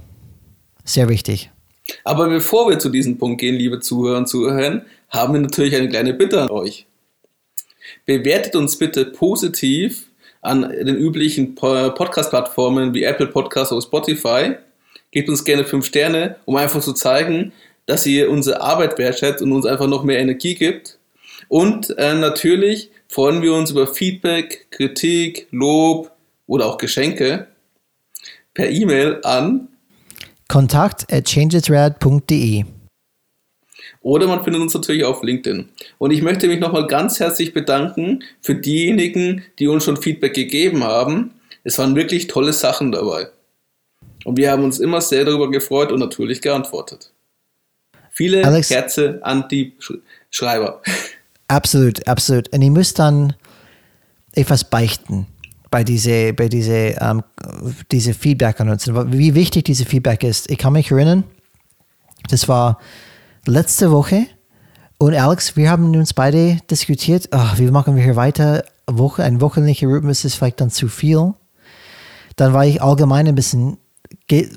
Sehr 0.84 1.08
wichtig. 1.08 1.50
Aber 2.04 2.28
bevor 2.28 2.68
wir 2.68 2.78
zu 2.78 2.88
diesem 2.88 3.18
Punkt 3.18 3.40
gehen, 3.40 3.54
liebe 3.54 3.80
Zuhörer 3.80 4.18
und 4.18 4.28
Zuhörer, 4.28 4.82
haben 5.08 5.34
wir 5.34 5.40
natürlich 5.40 5.74
eine 5.76 5.88
kleine 5.88 6.14
Bitte 6.14 6.40
an 6.40 6.50
euch. 6.50 6.86
Bewertet 8.04 8.56
uns 8.56 8.76
bitte 8.76 9.04
positiv 9.04 10.06
an 10.42 10.62
den 10.62 10.96
üblichen 10.96 11.54
Podcast-Plattformen 11.54 12.94
wie 12.94 13.04
Apple 13.04 13.26
Podcasts 13.26 13.72
oder 13.72 13.82
Spotify. 13.82 14.54
Gebt 15.10 15.28
uns 15.28 15.44
gerne 15.44 15.64
fünf 15.64 15.86
Sterne, 15.86 16.36
um 16.44 16.56
einfach 16.56 16.80
zu 16.80 16.92
zeigen, 16.92 17.52
dass 17.86 18.06
ihr 18.06 18.30
unsere 18.30 18.60
Arbeit 18.60 18.98
wertschätzt 18.98 19.42
und 19.42 19.52
uns 19.52 19.66
einfach 19.66 19.86
noch 19.86 20.02
mehr 20.02 20.18
Energie 20.18 20.54
gibt. 20.54 20.98
Und 21.48 21.96
äh, 21.98 22.14
natürlich 22.14 22.90
freuen 23.08 23.42
wir 23.42 23.54
uns 23.54 23.70
über 23.70 23.86
Feedback, 23.86 24.66
Kritik, 24.70 25.46
Lob 25.52 26.10
oder 26.46 26.66
auch 26.66 26.78
Geschenke 26.78 27.46
per 28.54 28.68
E-Mail 28.68 29.20
an 29.22 29.68
kontakt 30.48 31.12
at 31.12 31.28
changesrad.de. 31.28 32.64
Oder 34.02 34.26
man 34.26 34.44
findet 34.44 34.62
uns 34.62 34.74
natürlich 34.74 35.04
auf 35.04 35.22
LinkedIn. 35.22 35.68
Und 35.98 36.10
ich 36.10 36.22
möchte 36.22 36.48
mich 36.48 36.60
nochmal 36.60 36.86
ganz 36.86 37.18
herzlich 37.18 37.52
bedanken 37.52 38.22
für 38.40 38.54
diejenigen, 38.54 39.42
die 39.58 39.68
uns 39.68 39.84
schon 39.84 39.96
Feedback 39.96 40.34
gegeben 40.34 40.84
haben. 40.84 41.32
Es 41.64 41.78
waren 41.78 41.96
wirklich 41.96 42.26
tolle 42.28 42.52
Sachen 42.52 42.92
dabei. 42.92 43.28
Und 44.24 44.36
wir 44.36 44.50
haben 44.50 44.64
uns 44.64 44.78
immer 44.78 45.00
sehr 45.00 45.24
darüber 45.24 45.50
gefreut 45.50 45.92
und 45.92 46.00
natürlich 46.00 46.40
geantwortet. 46.40 47.12
Viele 48.12 48.44
Alex, 48.44 48.70
Herze 48.70 49.20
an 49.22 49.46
die 49.48 49.74
Schreiber. 50.30 50.82
Absolut, 51.48 52.06
absolut. 52.08 52.52
Und 52.52 52.62
ich 52.62 52.70
muss 52.70 52.94
dann 52.94 53.34
etwas 54.32 54.64
beichten 54.64 55.26
bei 55.76 55.84
diese, 55.84 56.32
bei 56.32 56.48
diese, 56.48 56.96
ähm, 57.02 57.22
diese 57.92 58.14
Feedback 58.14 58.58
an 58.62 58.70
uns, 58.70 58.86
wie 58.88 59.34
wichtig 59.34 59.66
diese 59.66 59.84
Feedback 59.84 60.24
ist. 60.24 60.50
Ich 60.50 60.56
kann 60.56 60.72
mich 60.72 60.90
erinnern, 60.90 61.24
das 62.30 62.48
war 62.48 62.78
letzte 63.44 63.90
Woche 63.90 64.24
und 64.96 65.14
Alex, 65.14 65.54
wir 65.54 65.68
haben 65.70 65.94
uns 65.94 66.14
beide 66.14 66.56
diskutiert, 66.70 67.28
ach, 67.32 67.58
wie 67.58 67.70
machen 67.70 67.94
wir 67.94 68.02
hier 68.02 68.16
weiter? 68.16 68.64
Woche, 68.86 69.22
ein 69.22 69.42
wöchentlicher 69.42 69.86
Rhythmus 69.86 70.24
ist 70.24 70.36
vielleicht 70.36 70.62
dann 70.62 70.70
zu 70.70 70.88
viel. 70.88 71.34
Dann 72.36 72.54
war 72.54 72.64
ich 72.64 72.80
allgemein 72.80 73.26
ein 73.28 73.34
bisschen 73.34 73.76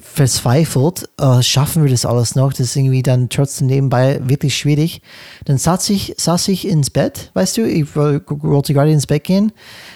verzweifelt, 0.01 1.09
uh, 1.21 1.41
schaffen 1.41 1.83
wir 1.83 1.91
das 1.91 2.05
alles 2.05 2.35
noch? 2.35 2.51
Das 2.51 2.61
ist 2.61 2.75
irgendwie 2.75 3.03
dann 3.03 3.29
trotzdem 3.29 3.67
nebenbei 3.67 4.19
wirklich 4.23 4.57
schwierig. 4.57 5.01
Dann 5.45 5.57
saß 5.57 5.89
ich, 5.91 6.15
saß 6.17 6.47
ich 6.47 6.67
ins 6.67 6.89
Bett, 6.89 7.31
weißt 7.33 7.57
du, 7.57 7.67
ich 7.67 7.95
wollte 7.95 8.73
gerade 8.73 8.91
ins 8.91 9.07
Bett 9.07 9.23
gehen. 9.23 9.51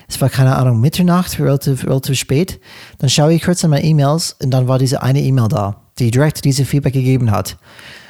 Es 0.07 0.21
war 0.21 0.29
keine 0.29 0.55
Ahnung, 0.55 0.79
Mitternacht, 0.79 1.39
relativ, 1.39 1.85
relativ 1.85 2.17
spät. 2.19 2.59
Dann 2.99 3.09
schaue 3.09 3.33
ich 3.33 3.41
kurz 3.41 3.63
an 3.63 3.71
meine 3.71 3.85
E-Mails 3.85 4.35
und 4.41 4.51
dann 4.51 4.67
war 4.67 4.79
diese 4.79 5.01
eine 5.01 5.21
E-Mail 5.21 5.47
da, 5.47 5.81
die 5.99 6.11
direkt 6.11 6.45
diese 6.45 6.65
Feedback 6.65 6.93
gegeben 6.93 7.31
hat. 7.31 7.57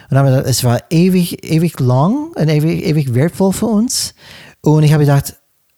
Und 0.09 0.15
dann 0.15 0.19
habe 0.19 0.29
ich 0.29 0.35
gedacht, 0.35 0.49
es 0.49 0.63
war 0.63 0.81
ewig, 0.89 1.43
ewig 1.49 1.79
lang 1.79 2.33
und 2.35 2.49
ewig, 2.49 2.85
ewig 2.85 3.13
wertvoll 3.13 3.53
für 3.53 3.67
uns. 3.67 4.13
Und 4.61 4.83
ich 4.83 4.93
habe 4.93 5.05
gedacht, 5.05 5.35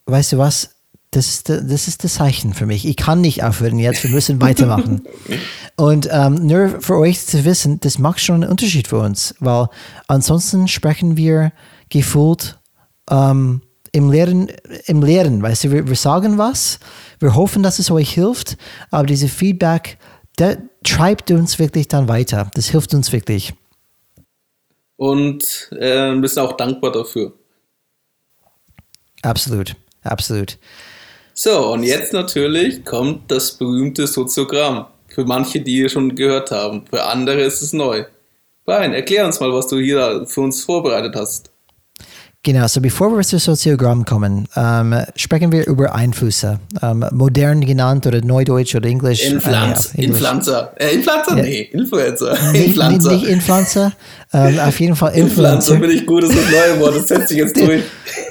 weißt 0.07 0.33
du 0.33 0.37
was, 0.37 0.74
das 1.15 1.27
ist, 1.27 1.49
das 1.49 1.87
ist 1.87 2.03
das 2.03 2.15
Zeichen 2.15 2.53
für 2.53 2.65
mich. 2.65 2.85
Ich 2.85 2.97
kann 2.97 3.21
nicht 3.21 3.41
aufhören 3.41 3.79
jetzt, 3.79 4.03
wir 4.03 4.11
müssen 4.11 4.41
weitermachen. 4.41 5.07
Und 5.77 6.09
ähm, 6.11 6.45
nur 6.45 6.81
für 6.81 6.97
euch 6.97 7.25
zu 7.25 7.45
wissen, 7.45 7.79
das 7.79 7.99
macht 7.99 8.19
schon 8.19 8.43
einen 8.43 8.51
Unterschied 8.51 8.89
für 8.89 8.99
uns, 8.99 9.33
weil 9.39 9.67
ansonsten 10.07 10.67
sprechen 10.67 11.15
wir 11.15 11.53
gefühlt 11.87 12.59
ähm, 13.09 13.61
im 13.93 14.11
Lehren, 14.11 14.51
im 14.87 15.03
Lehren, 15.03 15.41
weißt 15.41 15.65
du, 15.65 15.71
wir, 15.71 15.87
wir 15.87 15.95
sagen 15.95 16.37
was, 16.37 16.79
wir 17.19 17.33
hoffen, 17.33 17.63
dass 17.63 17.79
es 17.79 17.89
euch 17.89 18.13
hilft, 18.13 18.57
aber 18.91 19.05
diese 19.05 19.29
Feedback, 19.29 19.97
der 20.37 20.57
treibt 20.83 21.31
uns 21.31 21.59
wirklich 21.59 21.87
dann 21.87 22.09
weiter. 22.09 22.51
Das 22.55 22.67
hilft 22.67 22.93
uns 22.93 23.13
wirklich. 23.13 23.53
Und 24.97 25.69
äh, 25.71 26.13
wir 26.13 26.27
sind 26.27 26.43
auch 26.43 26.57
dankbar 26.57 26.91
dafür. 26.91 27.33
Absolut, 29.21 29.75
absolut. 30.03 30.57
So, 31.37 31.73
und 31.73 31.83
jetzt 31.83 32.13
natürlich 32.13 32.85
kommt 32.85 33.29
das 33.29 33.51
berühmte 33.51 34.07
Soziogramm. 34.07 34.85
Für 35.09 35.25
manche, 35.25 35.59
die 35.59 35.89
schon 35.89 36.15
gehört 36.15 36.49
haben. 36.51 36.85
Für 36.89 37.03
andere 37.03 37.41
ist 37.41 37.61
es 37.61 37.73
neu. 37.73 38.05
Brian, 38.63 38.93
erklär 38.93 39.25
uns 39.25 39.41
mal, 39.41 39.51
was 39.51 39.67
du 39.67 39.77
hier 39.77 40.25
für 40.27 40.41
uns 40.41 40.63
vorbereitet 40.63 41.13
hast. 41.17 41.51
Genau, 42.45 42.67
so 42.67 42.79
bevor 42.79 43.09
wir 43.17 43.23
zum 43.23 43.39
Soziogramm 43.39 44.05
kommen, 44.05 44.47
ähm, 44.55 44.95
sprechen 45.15 45.51
wir 45.51 45.65
über 45.65 45.95
Einflüsse. 45.95 46.59
Ähm, 46.79 47.03
modern 47.11 47.61
genannt 47.61 48.05
oder 48.05 48.21
Neudeutsch 48.21 48.75
oder 48.75 48.87
Englisch. 48.87 49.25
Influencer. 49.25 49.97
Äh, 49.97 50.03
Influencer. 50.05 50.73
Äh, 50.75 50.93
Influencer? 50.93 51.37
Ja. 51.37 51.43
Nee, 51.43 51.61
Influencer. 51.73 52.37
Nee, 52.51 52.59
Influencer. 52.65 53.11
Nicht, 53.13 53.23
nicht 53.23 53.31
Influencer. 53.31 53.93
Ähm, 54.31 54.59
auf 54.59 54.79
jeden 54.79 54.95
Fall 54.95 55.15
Influencer. 55.15 55.73
Influencer 55.73 55.75
bin 55.77 55.89
ich 55.89 56.05
gut, 56.05 56.21
das 56.21 56.29
ist 56.29 56.43
das 56.43 56.51
neue 56.51 56.79
Wort, 56.81 56.95
das 56.95 57.07
setzt 57.07 57.29
sich 57.29 57.37
jetzt 57.39 57.57
durch. 57.57 57.81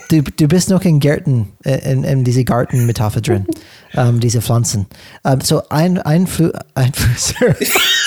Du, 0.08 0.22
du 0.22 0.46
bist 0.46 0.70
noch 0.70 0.82
in 0.82 1.00
Gärten, 1.00 1.48
äh, 1.64 1.90
in, 1.90 2.04
in 2.04 2.22
diese 2.22 2.44
Gartenmetapher 2.44 3.20
drin, 3.20 3.46
ähm, 3.94 4.20
diese 4.20 4.40
Pflanzen. 4.40 4.86
Ähm, 5.24 5.40
so 5.40 5.62
ein 5.70 5.98
Einflu 5.98 6.52
Einflüsse. 6.74 7.34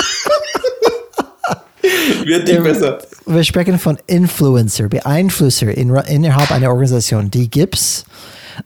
Wird 2.25 2.47
nicht 2.47 2.63
besser. 2.63 2.99
Wir 3.25 3.43
sprechen 3.43 3.79
von 3.79 3.97
Influencer, 4.07 4.87
Beeinflusser 4.87 5.75
in, 5.75 5.93
innerhalb 5.95 6.51
einer 6.51 6.69
Organisation. 6.69 7.31
Die 7.31 7.49
gibt's. 7.49 8.05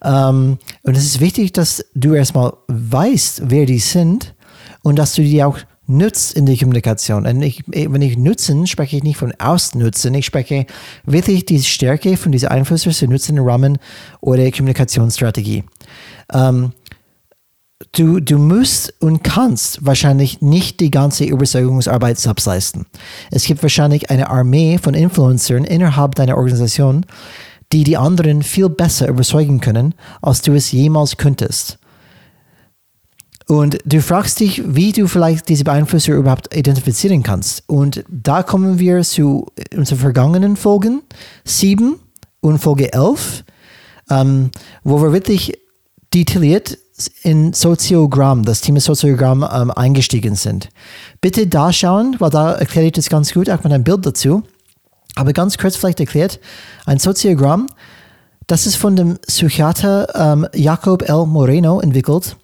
Ähm, 0.04 0.58
und 0.84 0.98
es 0.98 1.06
ist 1.06 1.20
wichtig, 1.20 1.52
dass 1.54 1.86
du 1.94 2.14
erstmal 2.14 2.54
weißt, 2.68 3.44
wer 3.46 3.66
die 3.66 3.80
sind 3.80 4.34
und 4.84 4.98
dass 4.98 5.16
du 5.16 5.22
die 5.22 5.44
auch 5.44 5.58
nutzt 5.88 6.36
in 6.36 6.46
der 6.46 6.58
Kommunikation. 6.58 7.26
Und 7.26 7.42
ich, 7.42 7.64
wenn 7.68 8.02
ich 8.02 8.18
nutzen, 8.18 8.66
spreche 8.68 8.98
ich 8.98 9.04
nicht 9.04 9.18
von 9.18 9.34
ausnutzen, 9.40 10.14
ich 10.14 10.26
spreche 10.26 10.66
wirklich 11.06 11.46
die 11.46 11.62
Stärke 11.62 12.18
von 12.18 12.32
diesen 12.32 12.50
Einflüssen 12.50 12.92
zu 12.92 13.08
nutzen 13.08 13.38
im 13.38 13.44
Rahmen 13.44 13.78
oder 14.22 14.50
Kommunikationsstrategie. 14.52 15.64
Ähm, 16.34 16.72
du, 17.92 18.20
du 18.20 18.38
musst 18.38 18.94
und 19.00 19.24
kannst 19.24 19.86
wahrscheinlich 19.86 20.42
nicht 20.42 20.80
die 20.80 20.92
ganze 20.92 21.26
Überzeugungsarbeit 21.26 22.20
selbst 22.20 22.46
leisten. 22.46 22.86
Es 23.32 23.46
gibt 23.46 23.62
wahrscheinlich 23.64 24.10
eine 24.10 24.30
Armee 24.30 24.78
von 24.78 24.94
Influencern 24.94 25.64
innerhalb 25.64 26.16
deiner 26.16 26.38
Organisation, 26.38 27.06
die 27.72 27.84
die 27.84 27.98
anderen 27.98 28.44
viel 28.44 28.70
besser 28.70 29.08
überzeugen 29.08 29.62
können, 29.62 29.96
als 30.22 30.42
du 30.42 30.54
es 30.54 30.72
jemals 30.72 31.18
könntest. 31.18 31.78
Und 33.48 33.80
du 33.86 34.02
fragst 34.02 34.40
dich, 34.40 34.62
wie 34.66 34.94
du 34.94 35.08
vielleicht 35.08 35.50
diese 35.50 35.64
Beeinflusser 35.64 36.14
überhaupt 36.14 36.56
identifizieren 36.56 37.22
kannst. 37.22 37.64
Und 37.68 38.04
da 38.10 38.44
kommen 38.44 38.80
wir 38.80 39.02
zu 39.02 39.48
unseren 39.76 40.00
vergangenen 40.00 40.56
Folgen 40.56 41.02
7 41.44 42.00
und 42.40 42.60
Folge 42.60 42.94
11, 42.94 43.44
ähm, 44.10 44.52
wo 44.84 45.02
wir 45.02 45.12
wirklich 45.12 45.54
detailliert 46.14 46.78
in 47.08 47.54
Soziogramm, 47.54 48.44
das 48.44 48.62
Thema 48.62 48.80
Soziogramm 48.80 49.48
ähm, 49.52 49.72
eingestiegen 49.72 50.36
sind. 50.36 50.70
Bitte 51.22 51.48
da 51.48 51.72
schauen, 51.72 52.16
weil 52.20 52.30
da 52.30 52.54
erkläre 52.54 52.88
ich 52.88 52.94
das 52.94 53.10
ganz 53.10 53.34
gut, 53.34 53.50
auch 53.50 53.64
mit 53.64 53.72
einem 53.74 53.84
Bild 53.84 54.06
dazu. 54.06 54.44
Aber 55.16 55.34
ganz 55.34 55.58
kurz 55.58 55.76
vielleicht 55.76 56.00
erklärt, 56.00 56.40
ein 56.86 57.00
Soziogramm, 57.00 57.68
das 58.48 58.66
ist 58.66 58.76
von 58.76 58.96
dem 58.96 59.18
Psychiater 59.28 60.08
ähm, 60.16 60.48
Jacob 60.54 61.08
L. 61.08 61.26
Moreno 61.26 61.80
entwickelt 61.80 62.38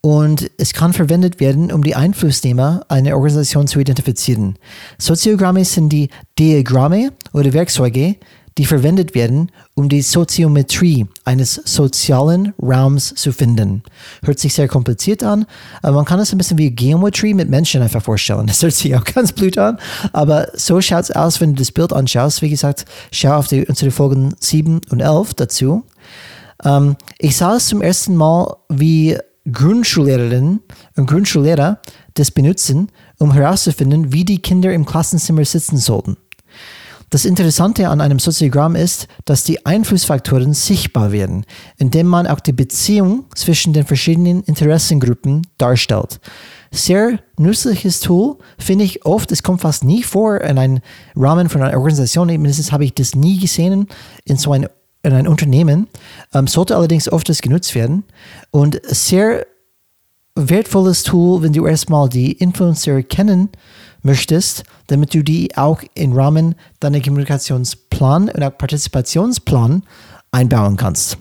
und 0.00 0.50
es 0.58 0.72
kann 0.72 0.92
verwendet 0.92 1.40
werden, 1.40 1.72
um 1.72 1.82
die 1.82 1.94
Einflussnehmer 1.94 2.84
einer 2.88 3.14
Organisation 3.14 3.66
zu 3.66 3.80
identifizieren. 3.80 4.56
Soziogramme 4.98 5.64
sind 5.64 5.90
die 5.90 6.08
Diagramme 6.38 7.12
oder 7.32 7.52
Werkzeuge, 7.52 8.16
die 8.58 8.66
verwendet 8.66 9.14
werden, 9.14 9.50
um 9.74 9.88
die 9.88 10.02
Soziometrie 10.02 11.06
eines 11.24 11.54
sozialen 11.54 12.54
Raums 12.60 13.14
zu 13.14 13.32
finden. 13.32 13.84
Hört 14.24 14.40
sich 14.40 14.52
sehr 14.52 14.66
kompliziert 14.66 15.22
an, 15.22 15.46
aber 15.80 15.96
man 15.96 16.04
kann 16.04 16.18
es 16.18 16.32
ein 16.32 16.38
bisschen 16.38 16.58
wie 16.58 16.72
Geometrie 16.72 17.34
mit 17.34 17.48
Menschen 17.48 17.80
einfach 17.80 18.02
vorstellen. 18.02 18.48
Das 18.58 18.62
hört 18.62 18.74
sich 18.74 18.94
auch 18.96 19.04
ganz 19.04 19.32
blöd 19.32 19.56
an, 19.58 19.78
aber 20.12 20.48
so 20.54 20.80
schaut 20.80 21.04
es 21.04 21.10
aus, 21.12 21.40
wenn 21.40 21.54
du 21.54 21.60
das 21.60 21.70
Bild 21.70 21.92
anschaust. 21.92 22.42
Wie 22.42 22.50
gesagt, 22.50 22.84
schau 23.12 23.34
auf 23.34 23.46
die, 23.46 23.64
unsere 23.64 23.92
Folgen 23.92 24.34
7 24.40 24.80
und 24.90 25.00
11 25.00 25.34
dazu. 25.34 25.84
Ähm, 26.64 26.96
ich 27.18 27.36
sah 27.36 27.56
es 27.56 27.66
zum 27.68 27.80
ersten 27.80 28.16
Mal, 28.16 28.56
wie 28.68 29.16
Grundschullehrerinnen 29.52 30.60
und 30.96 31.06
Grundschullehrer 31.06 31.80
das 32.14 32.32
benutzen, 32.32 32.90
um 33.18 33.32
herauszufinden, 33.32 34.12
wie 34.12 34.24
die 34.24 34.42
Kinder 34.42 34.72
im 34.72 34.84
Klassenzimmer 34.84 35.44
sitzen 35.44 35.76
sollten. 35.76 36.16
Das 37.10 37.24
Interessante 37.24 37.88
an 37.88 38.02
einem 38.02 38.18
Soziogramm 38.18 38.76
ist, 38.76 39.08
dass 39.24 39.44
die 39.44 39.64
Einflussfaktoren 39.64 40.52
sichtbar 40.52 41.10
werden, 41.10 41.46
indem 41.78 42.06
man 42.06 42.26
auch 42.26 42.40
die 42.40 42.52
Beziehung 42.52 43.24
zwischen 43.34 43.72
den 43.72 43.86
verschiedenen 43.86 44.42
Interessengruppen 44.42 45.46
darstellt. 45.56 46.20
Sehr 46.70 47.18
nützliches 47.38 48.00
Tool, 48.00 48.36
finde 48.58 48.84
ich 48.84 49.06
oft, 49.06 49.32
es 49.32 49.42
kommt 49.42 49.62
fast 49.62 49.84
nie 49.84 50.02
vor 50.02 50.42
in 50.42 50.58
einem 50.58 50.80
Rahmen 51.16 51.48
von 51.48 51.62
einer 51.62 51.78
Organisation, 51.78 52.26
mindestens 52.26 52.72
habe 52.72 52.84
ich 52.84 52.92
das 52.92 53.14
nie 53.14 53.38
gesehen 53.38 53.88
in 54.24 54.36
so 54.36 54.52
ein, 54.52 54.68
in 55.02 55.14
ein 55.14 55.26
Unternehmen, 55.26 55.88
ähm, 56.34 56.46
sollte 56.46 56.76
allerdings 56.76 57.10
oft 57.10 57.30
genutzt 57.40 57.74
werden. 57.74 58.04
Und 58.50 58.82
sehr 58.84 59.46
wertvolles 60.34 61.04
Tool, 61.04 61.42
wenn 61.42 61.54
du 61.54 61.66
erstmal 61.66 62.10
die 62.10 62.32
Influencer 62.32 63.02
kennen 63.02 63.48
möchtest, 64.02 64.64
damit 64.86 65.14
du 65.14 65.22
die 65.22 65.56
auch 65.56 65.82
im 65.94 66.12
Rahmen 66.12 66.54
deiner 66.80 67.00
Kommunikationsplan 67.00 68.28
und 68.28 68.42
auch 68.42 68.56
Partizipationsplan 68.56 69.82
einbauen 70.30 70.76
kannst. 70.76 71.18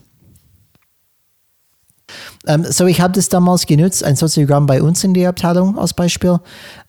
Um, 2.47 2.65
ähm, 2.65 2.65
so, 2.71 2.86
ich 2.86 3.01
habe 3.01 3.13
das 3.13 3.30
damals 3.30 3.65
genutzt, 3.65 4.03
ein 4.03 4.15
Soziogramm 4.15 4.65
bei 4.65 4.82
uns 4.82 5.03
in 5.03 5.13
der 5.13 5.30
Abteilung 5.30 5.78
als 5.78 5.93
Beispiel 5.93 6.32
um, 6.32 6.39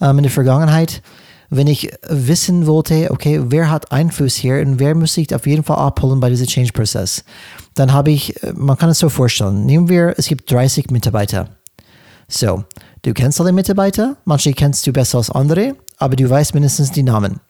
ähm, 0.01 0.19
in 0.19 0.23
der 0.23 0.33
Vergangenheit. 0.33 1.03
Wenn 1.51 1.67
ich 1.67 1.91
wissen 2.09 2.67
wollte, 2.67 3.11
okay, 3.11 3.41
wer 3.43 3.71
hat 3.71 3.91
Einfluss 3.91 4.37
hier 4.37 4.61
und 4.61 4.79
wer 4.79 4.95
muss 4.95 5.15
sich 5.15 5.35
auf 5.35 5.47
jeden 5.47 5.65
Fall 5.65 5.79
abholen 5.79 6.21
bei 6.21 6.29
diesem 6.29 6.47
Change-Prozess, 6.47 7.25
dann 7.75 7.93
habe 7.93 8.11
ich, 8.11 8.43
äh, 8.43 8.53
man 8.55 8.77
kann 8.77 8.91
es 8.91 8.99
so 8.99 9.09
vorstellen, 9.09 9.65
nehmen 9.67 9.89
wir, 9.89 10.15
es 10.17 10.29
gibt 10.29 10.51
30 10.51 10.91
Mitarbeiter. 10.91 11.49
So, 12.29 12.65
du 13.03 13.13
kennst 13.13 13.41
alle 13.41 13.53
Mitarbeiter, 13.53 14.17
manche 14.25 14.53
kennst 14.53 14.87
du 14.87 14.93
besser 14.93 15.19
als 15.19 15.31
andere, 15.31 15.77
aber 15.99 16.17
du 16.17 16.29
weißt 16.29 16.55
mindestens 16.55 16.91
die 16.91 17.03
Namen. 17.03 17.41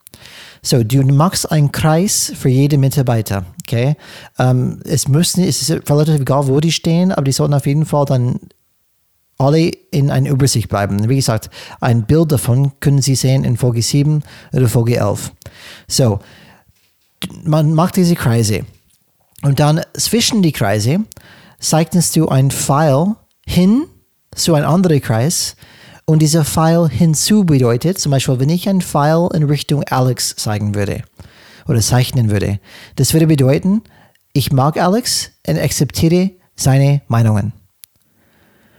So, 0.62 0.82
du 0.82 1.02
machst 1.02 1.50
einen 1.50 1.72
Kreis 1.72 2.32
für 2.34 2.48
jede 2.48 2.78
Mitarbeiter. 2.78 3.44
Okay, 3.64 3.96
um, 4.38 4.80
es 4.84 5.08
müssen, 5.08 5.44
es 5.44 5.62
ist 5.62 5.90
relativ 5.90 6.20
egal, 6.20 6.48
wo 6.48 6.58
die 6.58 6.72
stehen, 6.72 7.12
aber 7.12 7.24
die 7.24 7.32
sollten 7.32 7.54
auf 7.54 7.66
jeden 7.66 7.86
Fall 7.86 8.06
dann 8.06 8.40
alle 9.36 9.68
in 9.68 10.10
einer 10.10 10.30
Übersicht 10.30 10.68
bleiben. 10.68 11.08
Wie 11.08 11.16
gesagt, 11.16 11.48
ein 11.80 12.06
Bild 12.06 12.32
davon 12.32 12.72
können 12.80 13.02
Sie 13.02 13.14
sehen 13.14 13.44
in 13.44 13.56
Folge 13.56 13.82
7 13.82 14.22
oder 14.52 14.68
Folge 14.68 14.96
11. 14.96 15.32
So, 15.86 16.18
man 17.44 17.72
macht 17.72 17.96
diese 17.96 18.16
Kreise 18.16 18.64
und 19.42 19.60
dann 19.60 19.82
zwischen 19.94 20.42
die 20.42 20.52
Kreise 20.52 21.00
zeichnest 21.60 22.16
du 22.16 22.28
ein 22.28 22.50
Pfeil 22.50 23.14
hin 23.46 23.84
zu 24.38 24.54
einem 24.54 24.68
anderen 24.68 25.00
Kreis 25.00 25.56
und 26.04 26.20
dieser 26.20 26.44
Pfeil 26.44 26.88
hinzu 26.88 27.44
bedeutet, 27.44 27.98
zum 27.98 28.12
Beispiel, 28.12 28.40
wenn 28.40 28.48
ich 28.48 28.68
einen 28.68 28.80
Pfeil 28.80 29.28
in 29.34 29.42
Richtung 29.42 29.84
Alex 29.84 30.36
zeigen 30.36 30.74
würde 30.74 31.02
oder 31.66 31.80
zeichnen 31.80 32.30
würde, 32.30 32.60
das 32.96 33.12
würde 33.12 33.26
bedeuten, 33.26 33.82
ich 34.32 34.52
mag 34.52 34.78
Alex 34.78 35.32
und 35.46 35.58
akzeptiere 35.58 36.30
seine 36.56 37.02
Meinungen. 37.08 37.52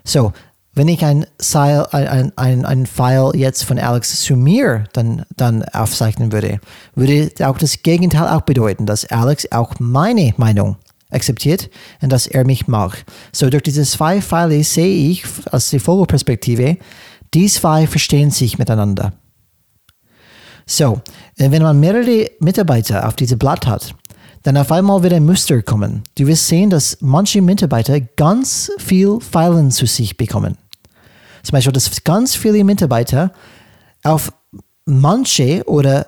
So, 0.04 0.34
wenn 0.74 0.88
ich 0.88 1.04
ein, 1.04 1.26
Seil, 1.40 1.86
ein, 1.92 2.32
ein, 2.38 2.66
ein 2.66 2.86
Pfeil 2.86 3.32
jetzt 3.36 3.64
von 3.64 3.78
Alex 3.78 4.22
zu 4.22 4.36
mir 4.36 4.86
dann, 4.94 5.26
dann 5.36 5.64
aufzeichnen 5.64 6.32
würde, 6.32 6.60
würde 6.96 7.32
auch 7.48 7.58
das 7.58 7.84
Gegenteil 7.84 8.28
auch 8.30 8.42
bedeuten, 8.42 8.86
dass 8.86 9.06
Alex 9.06 9.52
auch 9.52 9.76
meine 9.80 10.34
Meinung 10.38 10.78
akzeptiert 11.10 11.70
und 12.02 12.12
dass 12.12 12.28
er 12.28 12.46
mich 12.46 12.68
mag. 12.68 13.06
So 13.32 13.50
durch 13.50 13.64
diese 13.64 13.84
zwei 13.84 14.22
Pfeile 14.22 14.64
sehe 14.64 15.10
ich 15.12 15.24
aus 15.52 15.70
der 15.70 15.80
Vogelperspektive, 15.80 16.78
die 17.34 17.48
zwei 17.48 17.88
verstehen 17.88 18.32
sich 18.32 18.58
miteinander. 18.58 19.14
So, 20.66 21.02
wenn 21.36 21.64
man 21.64 21.80
mehrere 21.80 22.30
Mitarbeiter 22.40 23.08
auf 23.08 23.16
diesem 23.16 23.40
Blatt 23.40 23.66
hat, 23.66 23.96
dann 24.44 24.56
auf 24.56 24.72
einmal 24.72 25.04
wird 25.04 25.14
ein 25.14 25.26
Muster 25.26 25.62
kommen. 25.62 26.04
Du 26.16 26.28
wirst 26.28 26.48
sehen, 26.48 26.70
dass 26.70 26.98
manche 27.02 27.42
Mitarbeiter 27.42 28.00
ganz 28.00 28.72
viel 28.78 29.20
Pfeilen 29.20 29.72
zu 29.72 29.86
sich 29.86 30.16
bekommen. 30.16 30.58
Zum 31.44 31.54
Beispiel, 31.54 31.74
dass 31.74 32.04
ganz 32.04 32.36
viele 32.36 32.64
Mitarbeiter 32.64 33.34
auf 34.04 34.32
manche 34.86 35.64
oder 35.66 36.08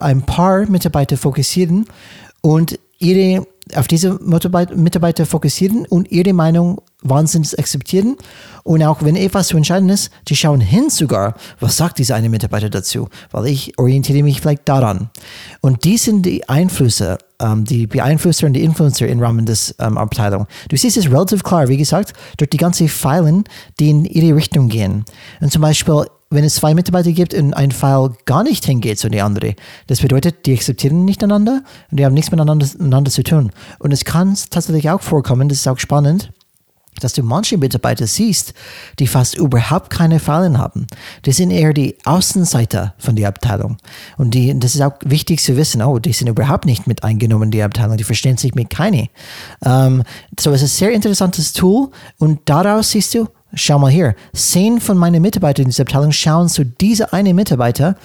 ein 0.00 0.22
paar 0.22 0.66
Mitarbeiter 0.66 1.16
fokussieren 1.16 1.86
und 2.40 2.78
ihre 2.98 3.46
auf 3.74 3.86
diese 3.86 4.18
Mitarbeiter 4.20 5.24
fokussieren 5.24 5.86
und 5.86 6.10
ihre 6.10 6.32
Meinung 6.32 6.80
wahnsinnig 7.02 7.58
akzeptieren. 7.58 8.16
Und 8.64 8.82
auch 8.82 9.02
wenn 9.02 9.16
etwas 9.16 9.48
zu 9.48 9.56
entscheiden 9.56 9.88
ist, 9.88 10.10
die 10.28 10.36
schauen 10.36 10.60
hin 10.60 10.90
sogar, 10.90 11.34
was 11.60 11.76
sagt 11.76 11.98
dieser 11.98 12.14
eine 12.14 12.28
Mitarbeiter 12.28 12.70
dazu, 12.70 13.08
weil 13.30 13.46
ich 13.46 13.78
orientiere 13.78 14.22
mich 14.22 14.40
vielleicht 14.40 14.68
daran. 14.68 15.10
Und 15.60 15.84
die 15.84 15.96
sind 15.96 16.26
die 16.26 16.48
Einflüsse, 16.48 17.18
ähm, 17.40 17.64
die 17.64 17.86
Beeinflusser 17.86 18.46
und 18.46 18.52
die 18.52 18.62
Influencer 18.62 19.08
im 19.08 19.20
Rahmen 19.20 19.46
des 19.46 19.74
ähm, 19.78 19.98
Abteilung. 19.98 20.46
Du 20.68 20.76
siehst 20.76 20.96
es 20.96 21.10
relativ 21.10 21.42
klar, 21.42 21.68
wie 21.68 21.76
gesagt, 21.76 22.12
durch 22.36 22.50
die 22.50 22.56
ganzen 22.56 22.88
Pfeilen, 22.88 23.44
die 23.78 23.90
in 23.90 24.04
ihre 24.04 24.36
Richtung 24.36 24.68
gehen. 24.68 25.04
Und 25.40 25.52
zum 25.52 25.62
Beispiel 25.62 26.04
wenn 26.32 26.44
es 26.44 26.56
zwei 26.56 26.74
Mitarbeiter 26.74 27.12
gibt 27.12 27.34
und 27.34 27.54
ein 27.54 27.70
File 27.70 28.12
gar 28.24 28.42
nicht 28.42 28.64
hingeht 28.64 28.98
zu 28.98 29.08
der 29.08 29.24
andere, 29.24 29.54
das 29.86 30.00
bedeutet, 30.00 30.46
die 30.46 30.54
akzeptieren 30.54 31.04
nicht 31.04 31.22
einander 31.22 31.62
und 31.90 32.00
die 32.00 32.04
haben 32.04 32.14
nichts 32.14 32.30
miteinander, 32.30 32.66
miteinander 32.66 33.10
zu 33.10 33.22
tun. 33.22 33.52
Und 33.78 33.92
es 33.92 34.04
kann 34.04 34.36
tatsächlich 34.50 34.90
auch 34.90 35.02
vorkommen, 35.02 35.48
das 35.48 35.58
ist 35.58 35.68
auch 35.68 35.78
spannend, 35.78 36.32
dass 37.00 37.14
du 37.14 37.22
manche 37.22 37.58
Mitarbeiter 37.58 38.06
siehst, 38.06 38.54
die 38.98 39.06
fast 39.06 39.34
überhaupt 39.34 39.90
keine 39.90 40.20
Fallen 40.20 40.58
haben. 40.58 40.86
Die 41.24 41.32
sind 41.32 41.50
eher 41.50 41.72
die 41.72 41.96
Außenseiter 42.04 42.94
von 42.98 43.16
der 43.16 43.28
Abteilung. 43.28 43.78
Und 44.18 44.34
die, 44.34 44.58
das 44.58 44.74
ist 44.74 44.82
auch 44.82 44.94
wichtig 45.04 45.40
zu 45.42 45.56
wissen, 45.56 45.82
oh, 45.82 45.98
die 45.98 46.12
sind 46.12 46.28
überhaupt 46.28 46.66
nicht 46.66 46.86
mit 46.86 47.02
eingenommen 47.02 47.44
in 47.44 47.50
die 47.50 47.62
Abteilung, 47.62 47.96
die 47.96 48.04
verstehen 48.04 48.36
sich 48.36 48.54
mit 48.54 48.70
keine. 48.70 49.08
Um, 49.60 50.02
so 50.38 50.52
es 50.52 50.62
ist 50.62 50.74
ein 50.74 50.78
sehr 50.78 50.92
interessantes 50.92 51.52
Tool 51.52 51.90
und 52.18 52.40
daraus 52.44 52.90
siehst 52.90 53.14
du, 53.14 53.28
schau 53.54 53.78
mal 53.78 53.90
hier, 53.90 54.14
zehn 54.32 54.80
von 54.80 54.96
meinen 54.96 55.22
Mitarbeitern 55.22 55.64
in 55.64 55.70
dieser 55.70 55.82
Abteilung 55.82 56.12
schauen 56.12 56.48
zu 56.48 56.64
dieser 56.64 57.12
eine 57.12 57.34
Mitarbeiter, 57.34 57.96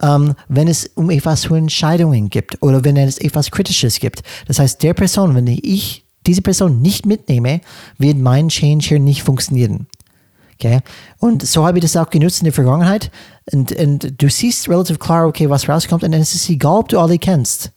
ähm, 0.00 0.34
wenn 0.48 0.68
es 0.68 0.90
um 0.94 1.10
etwas 1.10 1.42
zu 1.42 1.54
Entscheidungen 1.54 2.30
gibt 2.30 2.62
oder 2.62 2.84
wenn 2.84 2.96
es 2.96 3.18
etwas 3.18 3.50
Kritisches 3.50 4.00
gibt. 4.00 4.22
Das 4.46 4.58
heißt, 4.58 4.82
der 4.82 4.94
Person, 4.94 5.34
wenn 5.34 5.46
ich 5.46 6.04
diese 6.26 6.42
Person 6.42 6.82
nicht 6.82 7.06
mitnehme, 7.06 7.60
wird 7.96 8.18
mein 8.18 8.48
Change 8.48 8.86
hier 8.86 9.00
nicht 9.00 9.22
funktionieren. 9.22 9.86
Okay? 10.54 10.80
Und 11.18 11.46
so 11.46 11.66
habe 11.66 11.78
ich 11.78 11.82
das 11.82 11.96
auch 11.96 12.10
genutzt 12.10 12.40
in 12.40 12.44
der 12.44 12.52
Vergangenheit. 12.52 13.10
Und, 13.52 13.72
und 13.72 14.20
du 14.20 14.28
siehst 14.28 14.68
relativ 14.68 14.98
klar, 14.98 15.26
okay, 15.26 15.48
was 15.48 15.68
rauskommt. 15.68 16.02
Und 16.02 16.12
es 16.12 16.34
ist 16.34 16.50
egal, 16.50 16.78
ob 16.78 16.88
du 16.88 16.98
alle 16.98 17.18
kennst. 17.18 17.72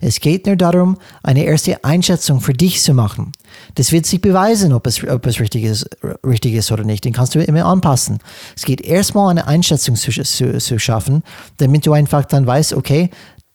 Es 0.00 0.20
geht 0.20 0.46
nur 0.46 0.56
darum, 0.56 0.98
eine 1.22 1.44
erste 1.44 1.84
Einschätzung 1.84 2.40
für 2.40 2.52
dich 2.52 2.82
zu 2.82 2.94
machen. 2.94 3.32
Das 3.74 3.92
wird 3.92 4.06
sich 4.06 4.20
beweisen, 4.20 4.72
ob 4.72 4.86
es, 4.86 5.02
ob 5.06 5.26
es 5.26 5.40
richtig, 5.40 5.64
ist, 5.64 5.88
richtig 6.24 6.54
ist 6.54 6.70
oder 6.72 6.84
nicht. 6.84 7.04
Den 7.04 7.12
kannst 7.12 7.34
du 7.34 7.42
immer 7.42 7.64
anpassen. 7.64 8.18
Es 8.56 8.64
geht 8.64 8.80
erstmal 8.80 9.30
eine 9.30 9.46
Einschätzung 9.46 9.96
zu, 9.96 10.10
zu, 10.10 10.58
zu 10.58 10.78
schaffen, 10.78 11.22
damit 11.58 11.86
du 11.86 11.92
einfach 11.92 12.24
dann 12.24 12.46
weißt, 12.46 12.74
okay, 12.74 13.10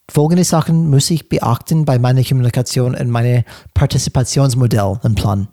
folgende 0.09 0.43
Sachen 0.43 0.89
muss 0.89 1.09
ich 1.09 1.29
beachten 1.29 1.85
bei 1.85 1.97
meiner 1.99 2.23
Kommunikation 2.23 2.95
und 2.95 3.09
meinem 3.09 3.43
Partizipationsmodell 3.73 4.99
im 5.03 5.15
Plan. 5.15 5.47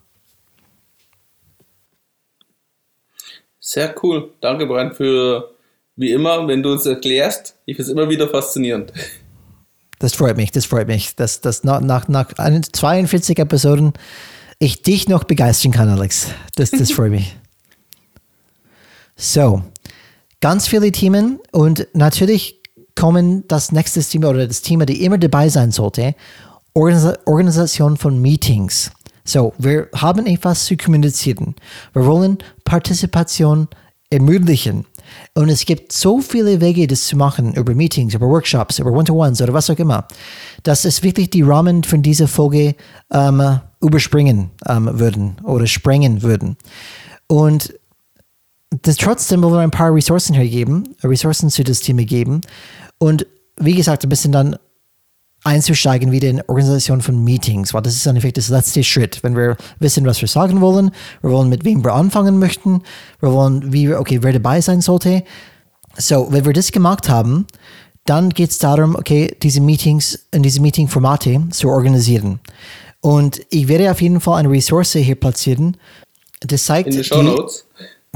Sehr 3.61 3.95
cool. 4.03 4.33
Danke, 4.41 4.67
Brian, 4.67 4.93
für 4.93 5.55
wie 5.95 6.13
immer, 6.13 6.49
wenn 6.49 6.63
du 6.63 6.73
uns 6.73 6.87
erklärst. 6.87 7.57
Ich 7.67 7.77
finde 7.77 7.91
es 7.91 7.97
immer 7.97 8.09
wieder 8.09 8.29
faszinierend. 8.29 8.93
Das 10.01 10.15
freut 10.15 10.39
mich, 10.39 10.51
das 10.51 10.65
freut 10.65 10.89
mich, 10.89 11.15
dass, 11.15 11.43
dass 11.43 11.63
nach, 11.63 11.83
nach, 11.83 12.09
nach 12.09 12.33
42 12.73 13.39
Episoden 13.39 13.93
ich 14.59 14.83
dich 14.83 15.09
noch 15.09 15.25
begeistern 15.25 15.73
kann, 15.73 15.91
Alex. 15.91 16.29
Das, 16.57 16.71
das 16.71 16.91
freut 16.93 17.11
mich. 17.11 17.37
So, 19.15 19.63
ganz 20.41 20.67
viele 20.67 20.91
Themen 20.91 21.39
und 21.53 21.87
natürlich 21.93 22.63
kommen 22.95 23.47
das 23.47 23.73
nächste 23.73 24.03
Thema 24.03 24.31
oder 24.31 24.47
das 24.47 24.63
Thema, 24.63 24.87
die 24.87 25.05
immer 25.05 25.19
dabei 25.19 25.51
sein 25.51 25.71
sollte, 25.71 26.15
Organis 26.73 27.19
Organisation 27.27 27.99
von 27.99 28.21
Meetings. 28.23 28.91
So, 29.25 29.53
wir 29.59 29.89
haben 29.95 30.25
etwas 30.25 30.65
zu 30.65 30.79
kommunizieren. 30.79 31.57
Wir 31.93 32.07
wollen 32.07 32.39
Partizipation 32.65 33.69
ermöglichen. 34.09 34.87
Und 35.35 35.49
es 35.49 35.65
gibt 35.65 35.93
so 35.93 36.21
viele 36.21 36.61
Wege, 36.61 36.87
das 36.87 37.07
zu 37.07 37.17
machen, 37.17 37.55
über 37.55 37.75
Meetings, 37.75 38.15
über 38.15 38.27
Workshops, 38.27 38.79
über 38.79 38.91
One-to-Ones 38.93 39.41
oder 39.43 39.53
was 39.53 39.71
auch 39.71 39.79
immer, 39.79 40.07
dass 40.63 40.85
es 40.85 41.03
wirklich 41.03 41.31
die 41.31 41.43
Rahmen 41.43 41.85
von 41.85 42.03
dieser 42.03 42.29
Folge 42.29 42.75
ähm, 43.13 43.61
überspringen 43.81 44.51
ähm, 44.69 44.91
würden 44.93 45.37
oder 45.45 45.67
sprengen 45.67 46.23
würden. 46.23 46.57
Und 47.27 47.75
das, 48.83 48.97
trotzdem 48.97 49.43
wollen 49.43 49.55
wir 49.55 49.61
ein 49.61 49.71
paar 49.71 49.95
Ressourcen 49.95 50.35
hergeben, 50.35 50.95
Ressourcen 51.03 51.51
zu 51.51 51.65
das 51.65 51.81
Thema 51.81 52.05
geben. 52.05 52.41
Und 52.99 53.27
wie 53.57 53.75
gesagt, 53.75 54.05
ein 54.05 54.09
bisschen 54.09 54.33
dann 54.33 54.57
einzusteigen 55.45 56.13
wieder 56.13 56.29
in 56.29 56.43
Organisation 56.43 57.01
von 57.01 57.23
Meetings, 57.23 57.73
weil 57.73 57.83
das 57.83 57.95
ist 57.95 58.07
im 58.07 58.11
Endeffekt 58.11 58.37
das 58.37 58.49
letzte 58.49 58.85
Schritt. 58.85 59.23
Wenn 59.23 59.37
wir 59.37 59.57
wissen, 59.79 60.05
was 60.05 60.21
wir 60.21 60.29
sagen 60.29 60.61
wollen, 60.61 60.91
wir 61.23 61.31
wollen 61.31 61.49
mit 61.49 61.65
wem 61.65 61.85
wir 61.85 61.95
anfangen 61.95 62.39
möchten, 62.39 62.83
wir 63.21 63.33
wollen, 63.33 63.73
wie, 63.73 63.95
okay, 63.95 64.19
wer 64.23 64.33
dabei 64.33 64.61
sein 64.61 64.81
sollte. 64.81 65.25
So, 65.97 66.29
wenn 66.31 66.45
wir 66.45 66.53
das 66.53 66.73
gemacht 66.73 67.09
haben, 67.09 67.47
dann 68.05 68.31
geht 68.31 68.51
es 68.51 68.59
darum, 68.59 68.97
okay, 68.97 69.37
diese 69.43 69.61
Meetings 69.61 70.27
in 70.31 70.43
diese 70.43 70.61
Meeting-Formate 70.61 71.49
zu 71.51 71.69
organisieren. 71.69 72.41
Und 73.01 73.41
ich 73.51 73.69
werde 73.69 73.91
auf 73.91 74.03
jeden 74.03 74.21
Fall 74.21 74.41
eine 74.41 74.51
Ressource 74.51 74.93
hier 74.93 75.15
platzieren. 75.15 75.77
Das 76.41 76.65
zeigt 76.65 76.89
in 76.89 76.95
den 76.95 77.05
Show 77.05 77.23
Notes. 77.23 77.67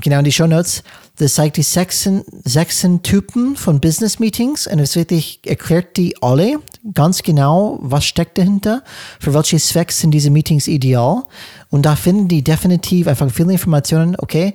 Genau, 0.00 0.18
in 0.18 0.24
die 0.24 0.32
Show 0.32 0.46
Notes. 0.46 0.82
Das 1.16 1.34
zeigt 1.34 1.56
die 1.56 1.62
sechs, 1.62 2.08
sechs 2.44 2.86
Typen 3.02 3.56
von 3.56 3.80
Business 3.80 4.18
Meetings 4.18 4.66
und 4.66 4.80
es 4.80 4.96
wirklich 4.96 5.40
erklärt 5.46 5.96
die 5.96 6.20
alle 6.20 6.58
ganz 6.92 7.22
genau, 7.22 7.78
was 7.80 8.04
steckt 8.04 8.36
dahinter, 8.36 8.82
für 9.20 9.32
welche 9.32 9.56
Zwecke 9.58 9.92
sind 9.92 10.10
diese 10.10 10.30
Meetings 10.30 10.66
ideal. 10.66 11.22
Und 11.70 11.86
da 11.86 11.96
finden 11.96 12.28
die 12.28 12.42
definitiv 12.42 13.06
einfach 13.06 13.30
viele 13.30 13.52
Informationen, 13.52 14.16
okay, 14.18 14.54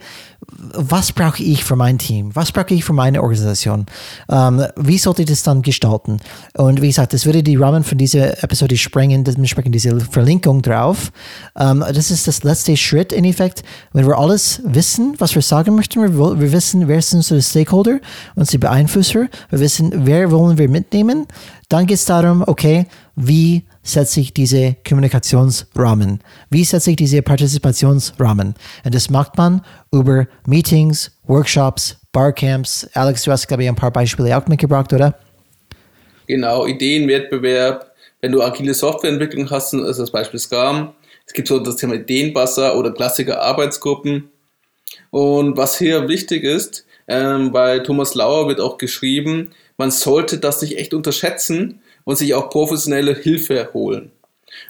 was 0.73 1.11
brauche 1.11 1.43
ich 1.43 1.63
für 1.63 1.75
mein 1.75 1.97
Team? 1.97 2.31
Was 2.35 2.51
brauche 2.51 2.73
ich 2.73 2.83
für 2.83 2.93
meine 2.93 3.21
Organisation? 3.21 3.85
Ähm, 4.29 4.65
wie 4.75 4.97
sollte 4.97 5.23
ich 5.23 5.29
das 5.29 5.43
dann 5.43 5.61
gestalten? 5.61 6.19
Und 6.55 6.81
wie 6.81 6.87
gesagt, 6.87 7.13
das 7.13 7.25
würde 7.25 7.43
die 7.43 7.55
Rahmen 7.55 7.83
von 7.83 7.97
dieser 7.97 8.43
Episode 8.43 8.77
sprengen, 8.77 9.23
dementsprechend 9.23 9.75
diese 9.75 9.99
Verlinkung 9.99 10.61
drauf. 10.61 11.11
Ähm, 11.57 11.83
das 11.93 12.11
ist 12.11 12.27
das 12.27 12.43
letzte 12.43 12.77
Schritt 12.77 13.11
in 13.11 13.25
Effekt, 13.25 13.63
wenn 13.93 14.07
wir 14.07 14.17
alles 14.17 14.61
wissen, 14.65 15.15
was 15.17 15.35
wir 15.35 15.41
sagen 15.41 15.75
möchten. 15.75 16.01
Wir, 16.01 16.39
wir 16.39 16.51
wissen, 16.51 16.87
wer 16.87 17.01
sind 17.01 17.19
unsere 17.19 17.41
Stakeholder, 17.41 17.99
unsere 18.35 18.59
Beeinflusser. 18.59 19.27
Wir 19.49 19.59
wissen, 19.59 19.91
wer 20.05 20.31
wollen 20.31 20.57
wir 20.57 20.69
mitnehmen. 20.69 21.27
Dann 21.69 21.85
geht 21.85 21.97
es 21.97 22.05
darum, 22.05 22.43
okay, 22.45 22.87
wie 23.15 23.65
setze 23.83 24.19
ich 24.19 24.33
diese 24.33 24.75
Kommunikationsrahmen? 24.87 26.19
Wie 26.49 26.63
setze 26.63 26.91
ich 26.91 26.95
diese 26.97 27.21
Partizipationsrahmen? 27.21 28.53
Und 28.83 28.95
das 28.95 29.09
macht 29.09 29.37
man 29.37 29.61
über 29.91 30.27
Meetings, 30.45 31.11
Workshops, 31.25 31.97
Barcamps. 32.11 32.89
Alex, 32.93 33.23
du 33.23 33.31
hast, 33.31 33.47
glaube 33.47 33.63
ich, 33.63 33.69
ein 33.69 33.75
paar 33.75 33.91
Beispiele 33.91 34.37
auch 34.37 34.47
mitgebracht, 34.47 34.91
oder? 34.93 35.15
Genau, 36.27 36.65
Ideenwettbewerb. 36.65 37.91
Wenn 38.21 38.31
du 38.31 38.41
agile 38.41 38.73
Softwareentwicklung 38.73 39.49
hast, 39.49 39.73
ist 39.73 39.99
das 39.99 40.11
Beispiel 40.11 40.39
Scrum. 40.39 40.93
Es 41.25 41.33
gibt 41.33 41.47
so 41.47 41.59
das 41.59 41.77
Thema 41.77 41.95
Ideenbasser 41.95 42.77
oder 42.77 42.91
klassische 42.91 43.39
Arbeitsgruppen. 43.39 44.29
Und 45.11 45.57
was 45.57 45.77
hier 45.77 46.07
wichtig 46.07 46.43
ist, 46.43 46.85
ähm, 47.07 47.51
bei 47.51 47.79
Thomas 47.79 48.13
Lauer 48.15 48.47
wird 48.47 48.59
auch 48.59 48.77
geschrieben, 48.77 49.51
man 49.77 49.91
sollte 49.91 50.37
das 50.37 50.61
nicht 50.61 50.77
echt 50.77 50.93
unterschätzen 50.93 51.81
und 52.09 52.15
sich 52.15 52.33
auch 52.33 52.49
professionelle 52.49 53.13
Hilfe 53.13 53.69
holen. 53.71 54.11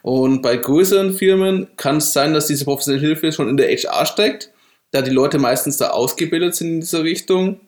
Und 0.02 0.42
bei 0.42 0.58
größeren 0.58 1.14
Firmen 1.14 1.70
kann 1.78 1.96
es 1.96 2.12
sein, 2.12 2.34
dass 2.34 2.48
diese 2.48 2.66
professionelle 2.66 3.02
Hilfe 3.08 3.32
schon 3.32 3.48
in 3.48 3.56
der 3.56 3.70
HR 3.70 4.06
steckt, 4.06 4.52
da 4.92 5.02
die 5.02 5.10
Leute 5.10 5.40
meistens 5.40 5.78
da 5.78 5.92
ausgebildet 5.92 6.56
sind 6.56 6.68
in 6.68 6.80
dieser 6.82 7.06
Richtung 7.06 7.62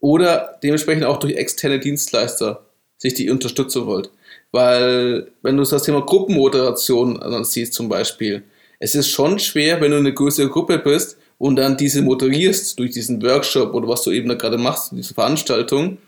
oder 0.00 0.58
dementsprechend 0.64 1.04
auch 1.04 1.18
durch 1.18 1.36
externe 1.36 1.78
Dienstleister 1.78 2.66
sich 2.98 3.14
die 3.14 3.30
Unterstützung 3.30 3.86
holt. 3.86 4.10
Weil, 4.50 5.28
wenn 5.42 5.56
du 5.56 5.62
das 5.62 5.84
Thema 5.84 6.00
Gruppenmoderation 6.00 7.44
siehst 7.44 7.74
zum 7.74 7.88
Beispiel, 7.88 8.42
es 8.80 8.96
ist 8.96 9.10
schon 9.10 9.38
schwer, 9.38 9.80
wenn 9.80 9.92
du 9.92 9.98
eine 9.98 10.12
größere 10.12 10.48
Gruppe 10.48 10.80
bist 10.80 11.18
und 11.38 11.54
dann 11.54 11.76
diese 11.76 12.02
moderierst 12.02 12.80
durch 12.80 12.90
diesen 12.90 13.22
Workshop 13.22 13.74
oder 13.74 13.86
was 13.86 14.02
du 14.02 14.10
eben 14.10 14.28
da 14.28 14.34
gerade 14.34 14.58
machst, 14.58 14.90
diese 14.90 15.14
Veranstaltung, 15.14 15.98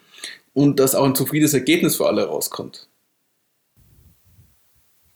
und 0.55 0.81
dass 0.81 0.95
auch 0.95 1.05
ein 1.05 1.15
zufriedenes 1.15 1.53
Ergebnis 1.53 1.97
für 1.97 2.07
alle 2.07 2.25
rauskommt. 2.27 2.89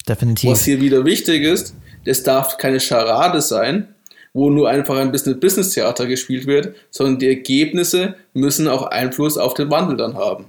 Definitiv. 0.07 0.51
Was 0.51 0.64
hier 0.64 0.80
wieder 0.80 1.05
wichtig 1.05 1.43
ist, 1.43 1.74
das 2.05 2.22
darf 2.22 2.59
keine 2.59 2.80
Scharade 2.80 3.41
sein, 3.41 3.95
wo 4.32 4.51
nur 4.51 4.68
einfach 4.68 4.97
ein 4.97 5.12
bisschen 5.12 5.41
Business-Theater 5.41 6.07
gespielt 6.07 6.47
wird, 6.47 6.74
sondern 6.91 7.18
die 7.18 7.28
Ergebnisse 7.28 8.16
müssen 8.34 8.68
auch 8.68 8.84
Einfluss 8.84 9.36
auf 9.36 9.55
den 9.55 9.70
Wandel 9.70 9.97
dann 9.97 10.14
haben. 10.16 10.47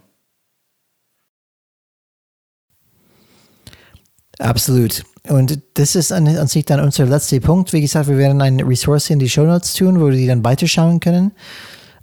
Absolut. 4.40 5.04
Und 5.28 5.60
das 5.74 5.96
ist 5.96 6.14
an, 6.14 6.28
an, 6.28 6.48
sich 6.48 6.66
dann 6.66 6.80
unser 6.80 7.06
letzter 7.06 7.42
Punkt. 7.42 7.74
Wie 7.74 7.82
gesagt, 7.82 8.08
wir 8.08 8.18
werden 8.18 8.42
eine 8.42 8.66
Ressource 8.66 9.10
in 9.10 9.20
die 9.20 9.30
Show 9.30 9.44
Notes 9.44 9.74
tun, 9.74 10.00
wo 10.00 10.10
die 10.10 10.28
dann 10.28 10.46
weiterschauen 10.46 11.02
können. 11.02 11.34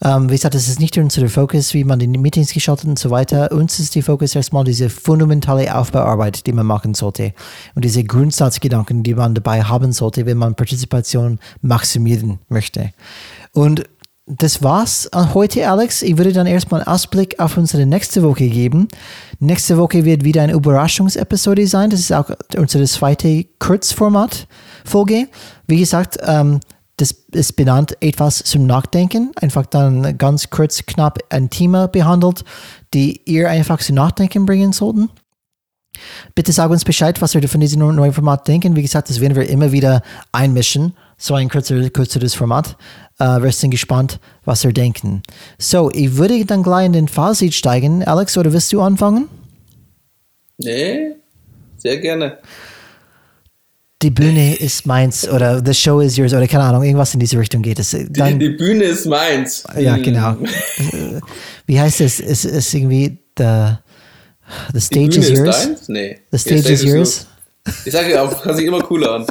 Ähm, 0.02 0.28
wie 0.28 0.34
gesagt, 0.34 0.54
das 0.54 0.68
ist 0.68 0.80
nicht 0.80 0.98
unser 0.98 1.28
Fokus, 1.28 1.74
wie 1.74 1.84
man 1.84 1.98
die 1.98 2.06
Meetings 2.06 2.52
geschaltet 2.52 2.86
und 2.88 2.98
so 2.98 3.10
weiter. 3.10 3.50
Uns 3.52 3.78
ist 3.78 3.94
die 3.94 4.02
Fokus 4.02 4.34
erstmal 4.34 4.64
diese 4.64 4.90
fundamentale 4.90 5.74
Aufbauarbeit, 5.74 6.46
die 6.46 6.52
man 6.52 6.66
machen 6.66 6.94
sollte. 6.94 7.32
Und 7.74 7.84
diese 7.84 8.04
Grundsatzgedanken, 8.04 9.02
die 9.02 9.14
man 9.14 9.34
dabei 9.34 9.62
haben 9.62 9.92
sollte, 9.92 10.26
wenn 10.26 10.38
man 10.38 10.54
Partizipation 10.54 11.38
maximieren 11.62 12.38
möchte. 12.48 12.92
Und 13.52 13.84
das 14.26 14.60
war's 14.60 15.08
heute, 15.34 15.70
Alex. 15.70 16.02
Ich 16.02 16.18
würde 16.18 16.32
dann 16.32 16.48
erstmal 16.48 16.80
einen 16.80 16.88
Ausblick 16.88 17.38
auf 17.38 17.56
unsere 17.56 17.86
nächste 17.86 18.24
Woche 18.24 18.48
geben. 18.48 18.88
Nächste 19.38 19.78
Woche 19.78 20.04
wird 20.04 20.24
wieder 20.24 20.42
eine 20.42 20.54
Überraschungsepisode 20.54 21.66
sein. 21.68 21.90
Das 21.90 22.00
ist 22.00 22.12
auch 22.12 22.30
unsere 22.56 22.84
zweite 22.86 23.44
Kurzformat-Folge. 23.60 25.28
Wie 25.68 25.78
gesagt, 25.78 26.18
ähm, 26.24 26.58
das 26.96 27.12
ist 27.32 27.56
benannt 27.56 27.96
etwas 28.00 28.38
zum 28.38 28.66
Nachdenken. 28.66 29.32
Einfach 29.36 29.66
dann 29.66 30.16
ganz 30.16 30.50
kurz, 30.50 30.86
knapp 30.86 31.18
ein 31.28 31.50
Thema 31.50 31.88
behandelt, 31.88 32.44
die 32.94 33.20
ihr 33.24 33.50
einfach 33.50 33.80
zum 33.80 33.96
Nachdenken 33.96 34.46
bringen 34.46 34.72
sollten. 34.72 35.10
Bitte 36.34 36.52
sag 36.52 36.70
uns 36.70 36.84
Bescheid, 36.84 37.20
was 37.22 37.34
wir 37.34 37.48
von 37.48 37.60
diesem 37.60 37.80
neuen 37.80 38.12
Format 38.12 38.48
denken. 38.48 38.76
Wie 38.76 38.82
gesagt, 38.82 39.10
das 39.10 39.20
werden 39.20 39.36
wir 39.36 39.48
immer 39.48 39.72
wieder 39.72 40.02
einmischen. 40.32 40.94
So 41.18 41.34
ein 41.34 41.48
kürzer, 41.48 41.88
kürzeres 41.90 42.34
Format. 42.34 42.76
Uh, 43.18 43.42
wir 43.42 43.50
sind 43.52 43.70
gespannt, 43.70 44.20
was 44.44 44.64
wir 44.64 44.72
denken. 44.74 45.22
So, 45.58 45.90
ich 45.90 46.16
würde 46.16 46.44
dann 46.44 46.62
gleich 46.62 46.84
in 46.84 46.92
den 46.92 47.08
Fazit 47.08 47.54
steigen. 47.54 48.04
Alex, 48.04 48.36
oder 48.36 48.52
willst 48.52 48.70
du 48.74 48.82
anfangen? 48.82 49.28
Nee, 50.58 51.14
sehr 51.78 51.98
gerne. 51.98 52.38
Die 54.02 54.10
Bühne 54.10 54.56
ist 54.56 54.86
meins 54.86 55.26
oder 55.26 55.62
the 55.64 55.72
show 55.72 56.00
is 56.00 56.18
yours 56.18 56.34
oder 56.34 56.46
keine 56.46 56.64
Ahnung, 56.64 56.82
irgendwas 56.82 57.14
in 57.14 57.20
diese 57.20 57.38
Richtung 57.38 57.62
geht 57.62 57.78
es. 57.78 57.96
Dann, 58.10 58.38
die, 58.38 58.50
die, 58.50 58.56
Bühne 58.56 58.84
ist 58.84 59.06
meins. 59.06 59.64
Ja, 59.78 59.96
hm. 59.96 60.02
genau. 60.02 60.36
Wie 61.66 61.80
heißt 61.80 62.02
es? 62.02 62.20
Es 62.20 62.44
ist 62.44 62.74
irgendwie 62.74 63.18
the, 63.38 63.76
the 64.74 64.80
stage 64.80 65.18
is 65.18 65.30
yours? 65.30 65.56
Ist 65.56 65.66
deins? 65.66 65.88
Nee. 65.88 66.18
The 66.30 66.38
stage, 66.38 66.60
stage 66.60 66.74
is 66.74 66.82
yours? 66.84 67.26
Ich 67.86 67.92
sage 67.92 68.12
ja, 68.12 68.26
kann 68.26 68.54
sich 68.54 68.66
immer 68.66 68.82
cooler 68.82 69.12
an. 69.12 69.26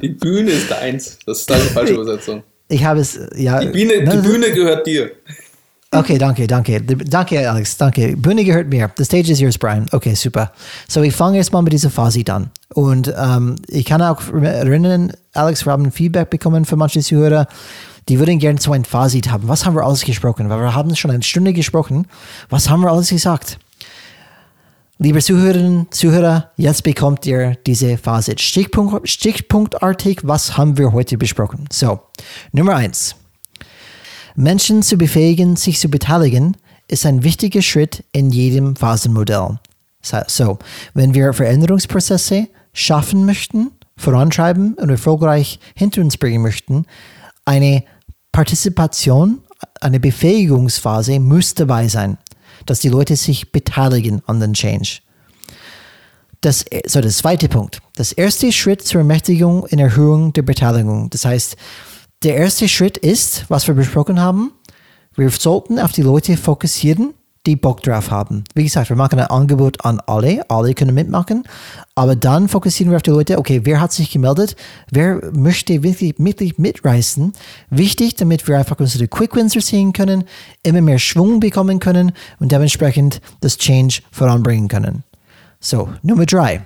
Die 0.00 0.08
Bühne 0.08 0.50
ist 0.50 0.70
deins. 0.70 1.18
Das 1.26 1.40
ist 1.40 1.50
deine 1.50 1.64
falsche 1.64 1.92
Übersetzung. 2.00 2.42
Ich 2.68 2.84
habe 2.84 3.00
es, 3.00 3.18
ja. 3.36 3.60
Die, 3.60 3.68
Biene, 3.68 4.02
die 4.02 4.16
Bühne 4.16 4.50
gehört 4.50 4.86
dir. 4.86 5.12
Okay, 5.98 6.18
danke, 6.18 6.46
danke. 6.46 6.80
Danke, 6.82 7.50
Alex, 7.50 7.76
danke. 7.76 8.16
Bühne 8.16 8.44
gehört 8.44 8.68
mir. 8.68 8.90
The 8.96 9.04
stage 9.04 9.30
is 9.30 9.40
yours, 9.40 9.58
Brian. 9.58 9.86
Okay, 9.92 10.14
super. 10.14 10.52
So, 10.88 11.02
ich 11.02 11.14
fange 11.14 11.38
erstmal 11.38 11.62
mit 11.62 11.72
dieser 11.72 11.90
Fazit 11.90 12.30
an. 12.30 12.50
Und 12.74 13.12
ähm, 13.16 13.56
ich 13.68 13.84
kann 13.84 14.02
auch 14.02 14.20
erinnern, 14.32 15.12
Alex, 15.32 15.66
wir 15.66 15.72
haben 15.72 15.90
Feedback 15.90 16.30
bekommen 16.30 16.64
von 16.64 16.78
manchen 16.78 17.02
Zuhörern, 17.02 17.46
die 18.08 18.18
würden 18.18 18.38
gerne 18.38 18.60
so 18.60 18.72
ein 18.72 18.84
Fazit 18.84 19.30
haben. 19.30 19.48
Was 19.48 19.64
haben 19.64 19.74
wir 19.74 19.84
alles 19.84 20.04
gesprochen? 20.04 20.48
Weil 20.48 20.60
wir 20.60 20.74
haben 20.74 20.94
schon 20.94 21.10
eine 21.10 21.22
Stunde 21.22 21.52
gesprochen. 21.52 22.06
Was 22.50 22.70
haben 22.70 22.82
wir 22.82 22.90
alles 22.90 23.10
gesagt? 23.10 23.58
Liebe 24.98 25.20
Zuhörerinnen, 25.20 25.88
Zuhörer, 25.90 26.52
jetzt 26.56 26.82
bekommt 26.82 27.26
ihr 27.26 27.56
diese 27.66 27.98
Phase. 27.98 28.34
Stichpunkt, 28.38 29.06
stichpunktartig, 29.06 30.20
was 30.22 30.56
haben 30.56 30.78
wir 30.78 30.92
heute 30.92 31.18
besprochen? 31.18 31.66
So, 31.70 32.00
Nummer 32.52 32.76
eins. 32.76 33.14
Menschen 34.36 34.82
zu 34.82 34.96
befähigen, 34.96 35.56
sich 35.56 35.78
zu 35.78 35.88
beteiligen, 35.88 36.56
ist 36.88 37.06
ein 37.06 37.24
wichtiger 37.24 37.62
Schritt 37.62 38.04
in 38.12 38.30
jedem 38.30 38.76
Phasenmodell. 38.76 39.58
So, 40.28 40.58
wenn 40.94 41.14
wir 41.14 41.32
Veränderungsprozesse 41.32 42.48
schaffen 42.72 43.26
möchten, 43.26 43.72
vorantreiben 43.96 44.74
und 44.74 44.90
erfolgreich 44.90 45.58
hinter 45.74 46.02
uns 46.02 46.16
bringen 46.16 46.42
möchten, 46.42 46.86
eine 47.44 47.82
Partizipation, 48.30 49.40
eine 49.80 49.98
Befähigungsphase 49.98 51.18
muss 51.18 51.54
dabei 51.54 51.88
sein 51.88 52.18
dass 52.66 52.80
die 52.80 52.88
Leute 52.88 53.16
sich 53.16 53.52
beteiligen 53.52 54.22
an 54.26 54.40
den 54.40 54.52
Change. 54.54 55.00
Das, 56.40 56.64
so, 56.86 57.00
der 57.00 57.10
zweite 57.10 57.48
Punkt. 57.48 57.80
Das 57.94 58.12
erste 58.12 58.52
Schritt 58.52 58.82
zur 58.82 59.00
Ermächtigung 59.00 59.66
in 59.66 59.78
Erhöhung 59.78 60.32
der 60.32 60.42
Beteiligung. 60.42 61.10
Das 61.10 61.24
heißt, 61.24 61.56
der 62.22 62.36
erste 62.36 62.68
Schritt 62.68 62.96
ist, 62.96 63.44
was 63.48 63.66
wir 63.66 63.74
besprochen 63.74 64.20
haben, 64.20 64.52
wir 65.16 65.30
sollten 65.30 65.78
auf 65.78 65.92
die 65.92 66.02
Leute 66.02 66.36
fokussieren, 66.36 67.14
die 67.46 67.56
Bock 67.56 67.82
drauf 67.82 68.10
haben. 68.10 68.44
Wie 68.54 68.64
gesagt, 68.64 68.88
wir 68.88 68.96
machen 68.96 69.18
ein 69.20 69.26
Angebot 69.26 69.84
an 69.84 70.00
alle, 70.06 70.48
alle 70.50 70.74
können 70.74 70.94
mitmachen, 70.94 71.44
aber 71.94 72.16
dann 72.16 72.48
fokussieren 72.48 72.90
wir 72.90 72.96
auf 72.96 73.02
die 73.02 73.10
Leute, 73.10 73.38
okay, 73.38 73.60
wer 73.64 73.80
hat 73.80 73.92
sich 73.92 74.10
gemeldet, 74.10 74.56
wer 74.90 75.20
möchte 75.32 75.82
wirklich, 75.82 76.14
wirklich 76.18 76.58
mitreißen. 76.58 77.32
Wichtig, 77.70 78.16
damit 78.16 78.46
wir 78.48 78.58
einfach 78.58 78.78
unsere 78.80 79.06
Quick 79.08 79.36
Wins 79.36 79.52
sehen 79.52 79.92
können, 79.92 80.24
immer 80.62 80.80
mehr 80.80 80.98
Schwung 80.98 81.40
bekommen 81.40 81.78
können 81.78 82.12
und 82.40 82.50
dementsprechend 82.50 83.20
das 83.40 83.58
Change 83.58 84.00
voranbringen 84.10 84.68
können. 84.68 85.04
So, 85.60 85.88
Nummer 86.02 86.26
drei 86.26 86.62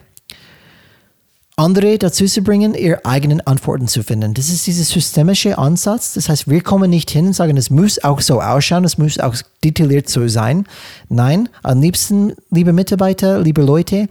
andere 1.61 1.99
dazu 1.99 2.25
zu 2.25 2.41
bringen, 2.41 2.75
ihre 2.75 3.05
eigenen 3.05 3.43
Antworten 3.43 3.87
zu 3.87 4.03
finden. 4.03 4.33
Das 4.33 4.49
ist 4.49 4.67
dieser 4.67 4.85
systemische 4.85 5.59
Ansatz. 5.59 6.15
Das 6.15 6.31
heißt, 6.31 6.49
wir 6.49 6.63
kommen 6.63 6.89
nicht 6.89 7.11
hin 7.11 7.27
und 7.27 7.33
sagen, 7.35 7.57
es 7.59 7.69
muss 7.69 8.03
auch 8.03 8.21
so 8.21 8.41
ausschauen, 8.41 8.85
es 8.85 8.97
muss 8.97 9.19
auch 9.19 9.37
detailliert 9.63 10.09
so 10.09 10.27
sein. 10.27 10.67
Nein, 11.11 11.51
am 11.63 11.81
liebsten, 11.83 12.33
liebe 12.51 12.73
Mitarbeiter, 12.73 13.41
liebe 13.41 13.63
Leute, 13.63 14.09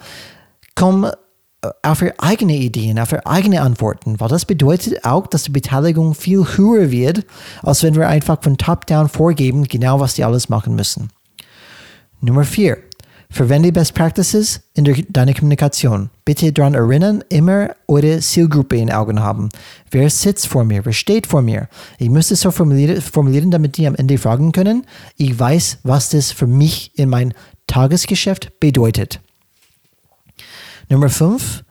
komm 0.75 1.05
äh, 1.05 1.11
auf 1.81 2.03
ihre 2.03 2.19
eigene 2.19 2.55
Ideen, 2.55 2.99
auf 2.99 3.11
ihre 3.11 3.25
eigene 3.25 3.61
Antworten, 3.61 4.19
weil 4.19 4.29
das 4.29 4.45
bedeutet 4.45 5.03
auch, 5.03 5.25
dass 5.25 5.43
die 5.43 5.51
Beteiligung 5.51 6.13
viel 6.13 6.45
höher 6.55 6.91
wird, 6.91 7.25
als 7.63 7.81
wenn 7.81 7.95
wir 7.95 8.07
einfach 8.07 8.43
von 8.43 8.57
top-down 8.57 9.09
vorgeben, 9.09 9.63
genau 9.63 9.99
was 9.99 10.13
die 10.13 10.23
alles 10.23 10.49
machen 10.49 10.75
müssen. 10.75 11.09
Nummer 12.21 12.43
vier. 12.43 12.77
Verwende 13.31 13.71
Best 13.71 13.93
Practices 13.93 14.61
in 14.73 14.85
der, 14.85 14.95
deiner 15.07 15.33
Kommunikation. 15.33 16.09
Bitte 16.25 16.51
daran 16.51 16.73
erinnern, 16.73 17.23
immer 17.29 17.75
eure 17.87 18.19
Zielgruppe 18.19 18.77
in 18.77 18.91
Augen 18.91 19.19
haben. 19.19 19.49
Wer 19.91 20.09
sitzt 20.09 20.47
vor 20.47 20.63
mir? 20.63 20.83
Wer 20.83 20.93
steht 20.93 21.27
vor 21.27 21.43
mir? 21.43 21.69
Ich 21.99 22.09
muss 22.09 22.31
es 22.31 22.41
so 22.41 22.49
formulieren, 22.49 22.99
formulieren, 23.01 23.51
damit 23.51 23.77
die 23.77 23.85
am 23.85 23.95
Ende 23.95 24.17
fragen 24.17 24.51
können. 24.51 24.85
Ich 25.15 25.39
weiß, 25.39 25.79
was 25.83 26.09
das 26.09 26.31
für 26.31 26.47
mich 26.47 26.91
in 26.97 27.09
mein 27.09 27.35
Tagesgeschäft 27.67 28.59
bedeutet. 28.59 29.21
Nummer 30.89 31.09
5. 31.09 31.63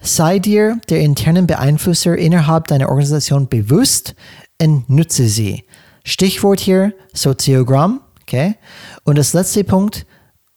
Sei 0.00 0.40
dir 0.40 0.78
der 0.90 1.00
internen 1.00 1.46
Beeinflusser 1.46 2.18
innerhalb 2.18 2.66
deiner 2.66 2.88
Organisation 2.88 3.48
bewusst 3.48 4.16
und 4.60 4.90
nutze 4.90 5.28
sie. 5.28 5.64
Stichwort 6.04 6.58
hier 6.58 6.92
Soziogramm. 7.12 8.00
Okay? 8.22 8.56
Und 9.04 9.16
das 9.16 9.32
letzte 9.32 9.64
Punkt, 9.64 10.06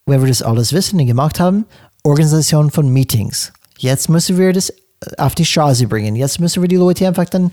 wenn 0.08 0.22
wir 0.22 0.30
das 0.30 0.41
alles 0.41 0.74
wissen 0.74 0.99
und 0.99 1.05
gemacht 1.05 1.39
haben, 1.39 1.66
Organisation 2.03 2.72
von 2.72 2.89
Meetings. 2.89 3.53
Jetzt 3.78 4.10
müssen 4.10 4.38
wir 4.38 4.53
das 4.53 4.70
äh, 4.70 4.74
auf 5.18 5.36
die 5.36 5.45
Straße 5.45 5.88
bringen. 5.88 6.16
Jetzt 6.16 6.39
müssen 6.39 6.62
wir 6.62 6.70
die 6.70 6.78
Leute 6.78 7.05
einfach 7.08 7.26
dann 7.26 7.51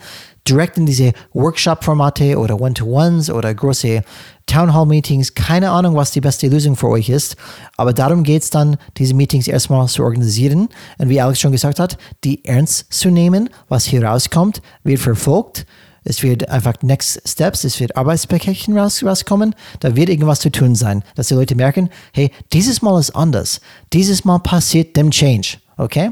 direkt 0.48 0.78
in 0.78 0.86
diese 0.86 1.12
Workshop-Formate 1.32 2.38
oder 2.38 2.60
One-to-Ones 2.60 3.30
oder 3.30 3.52
große 3.54 4.02
Town-Hall-Meetings, 4.46 5.34
keine 5.34 5.70
Ahnung, 5.70 5.96
was 5.96 6.12
die 6.12 6.20
beste 6.20 6.48
Lösung 6.48 6.76
für 6.76 6.88
euch 6.88 7.08
ist. 7.08 7.36
Aber 7.76 7.92
darum 7.92 8.22
geht 8.22 8.42
es 8.42 8.50
dann, 8.50 8.76
diese 8.98 9.14
Meetings 9.14 9.48
erstmal 9.48 9.88
zu 9.88 10.02
organisieren 10.02 10.68
und 10.98 11.08
wie 11.08 11.20
Alex 11.20 11.40
schon 11.40 11.52
gesagt 11.52 11.80
hat, 11.80 11.98
die 12.24 12.44
ernst 12.44 12.92
zu 12.92 13.10
nehmen, 13.10 13.50
was 13.68 13.86
hier 13.86 14.04
rauskommt, 14.04 14.62
wird 14.84 15.00
verfolgt 15.00 15.66
es 16.04 16.22
wird 16.22 16.48
einfach 16.48 16.74
Next 16.82 17.22
Steps, 17.26 17.64
es 17.64 17.80
wird 17.80 17.96
Arbeitspäckchen 17.96 18.78
raus, 18.78 19.02
rauskommen, 19.02 19.54
da 19.80 19.96
wird 19.96 20.08
irgendwas 20.10 20.40
zu 20.40 20.50
tun 20.50 20.74
sein, 20.74 21.02
dass 21.16 21.28
die 21.28 21.34
Leute 21.34 21.54
merken, 21.54 21.90
hey, 22.12 22.30
dieses 22.52 22.82
Mal 22.82 23.00
ist 23.00 23.10
anders, 23.16 23.60
dieses 23.92 24.24
Mal 24.24 24.38
passiert 24.38 24.96
dem 24.96 25.10
Change, 25.10 25.58
okay? 25.76 26.10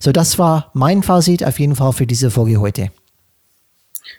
So, 0.00 0.12
das 0.12 0.38
war 0.38 0.70
mein 0.74 1.02
Fazit 1.02 1.44
auf 1.44 1.60
jeden 1.60 1.76
Fall 1.76 1.92
für 1.92 2.06
diese 2.06 2.30
Folge 2.30 2.60
heute. 2.60 2.90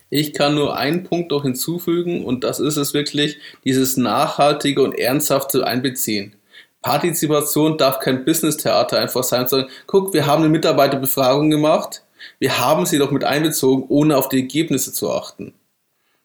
Ich 0.09 0.33
kann 0.33 0.55
nur 0.55 0.77
einen 0.77 1.03
Punkt 1.03 1.31
noch 1.31 1.43
hinzufügen 1.43 2.23
und 2.23 2.43
das 2.43 2.59
ist 2.59 2.77
es 2.77 2.93
wirklich, 2.93 3.37
dieses 3.65 3.97
nachhaltige 3.97 4.81
und 4.81 4.97
ernsthafte 4.97 5.65
Einbeziehen. 5.65 6.33
Partizipation 6.81 7.77
darf 7.77 7.99
kein 7.99 8.23
Business-Theater 8.23 8.99
einfach 8.99 9.23
sein, 9.23 9.47
sondern 9.47 9.69
guck, 9.87 10.13
wir 10.13 10.25
haben 10.25 10.43
eine 10.43 10.51
Mitarbeiterbefragung 10.51 11.49
gemacht, 11.49 12.03
wir 12.39 12.59
haben 12.59 12.85
sie 12.85 12.97
doch 12.97 13.11
mit 13.11 13.23
einbezogen, 13.23 13.85
ohne 13.89 14.17
auf 14.17 14.29
die 14.29 14.41
Ergebnisse 14.41 14.93
zu 14.93 15.11
achten 15.11 15.53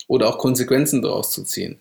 oder 0.08 0.28
auch 0.28 0.38
Konsequenzen 0.38 1.02
daraus 1.02 1.30
zu 1.30 1.42
ziehen. 1.44 1.78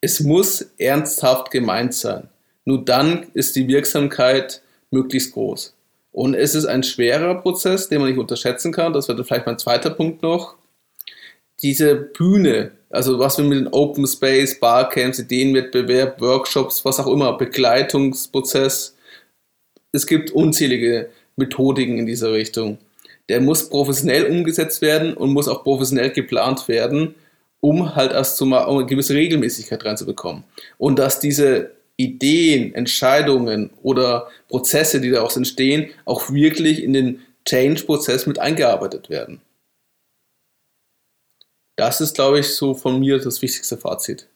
Es 0.00 0.20
muss 0.20 0.66
ernsthaft 0.78 1.50
gemeint 1.50 1.94
sein. 1.94 2.28
Nur 2.64 2.84
dann 2.84 3.28
ist 3.34 3.56
die 3.56 3.68
Wirksamkeit 3.68 4.62
möglichst 4.90 5.32
groß. 5.32 5.74
Und 6.12 6.34
es 6.34 6.54
ist 6.54 6.66
ein 6.66 6.82
schwerer 6.82 7.36
Prozess, 7.36 7.88
den 7.88 8.00
man 8.00 8.08
nicht 8.08 8.18
unterschätzen 8.18 8.72
kann. 8.72 8.92
Das 8.92 9.06
wird 9.06 9.24
vielleicht 9.26 9.46
mein 9.46 9.58
zweiter 9.58 9.90
Punkt 9.90 10.22
noch. 10.22 10.56
Diese 11.62 11.94
Bühne, 11.94 12.72
also 12.90 13.18
was 13.18 13.38
wir 13.38 13.44
mit 13.44 13.58
den 13.58 13.68
Open 13.68 14.06
Space, 14.06 14.58
Barcamps, 14.58 15.18
Ideenwettbewerb, 15.18 16.20
Workshops, 16.20 16.84
was 16.84 16.98
auch 16.98 17.06
immer, 17.06 17.36
Begleitungsprozess. 17.36 18.96
Es 19.92 20.06
gibt 20.06 20.30
unzählige 20.30 21.10
Methodiken 21.36 21.98
in 21.98 22.06
dieser 22.06 22.32
Richtung 22.32 22.78
der 23.28 23.40
muss 23.40 23.68
professionell 23.68 24.26
umgesetzt 24.26 24.82
werden 24.82 25.14
und 25.14 25.32
muss 25.32 25.48
auch 25.48 25.64
professionell 25.64 26.10
geplant 26.10 26.68
werden, 26.68 27.14
um 27.60 27.94
halt 27.94 28.12
erst 28.12 28.36
zu 28.36 28.46
mal 28.46 28.64
um 28.64 28.78
eine 28.78 28.86
gewisse 28.86 29.14
Regelmäßigkeit 29.14 29.84
reinzubekommen. 29.84 30.44
Und 30.78 30.98
dass 30.98 31.20
diese 31.20 31.72
Ideen, 31.96 32.74
Entscheidungen 32.74 33.70
oder 33.82 34.28
Prozesse, 34.48 35.00
die 35.00 35.10
daraus 35.10 35.36
entstehen, 35.36 35.90
auch 36.04 36.30
wirklich 36.30 36.82
in 36.82 36.92
den 36.92 37.22
Change-Prozess 37.46 38.26
mit 38.26 38.38
eingearbeitet 38.38 39.08
werden. 39.08 39.40
Das 41.76 42.00
ist, 42.00 42.14
glaube 42.14 42.40
ich, 42.40 42.54
so 42.54 42.74
von 42.74 43.00
mir 43.00 43.18
das 43.18 43.42
wichtigste 43.42 43.76
Fazit, 43.76 44.28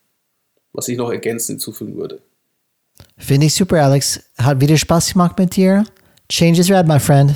was 0.72 0.88
ich 0.88 0.97
noch 0.97 1.11
ergänzend 1.11 1.59
hinzufügen 1.59 1.97
würde. 1.97 2.20
Finde 3.16 3.47
ich 3.47 3.55
super, 3.55 3.82
Alex. 3.82 4.20
Hat 4.38 4.61
wieder 4.61 4.76
Spaß 4.76 5.12
gemacht 5.12 5.38
mit 5.38 5.57
dir. 5.57 5.84
Change 6.30 6.61
is 6.61 6.70
red, 6.70 6.86
my 6.86 7.01
friend. 7.01 7.34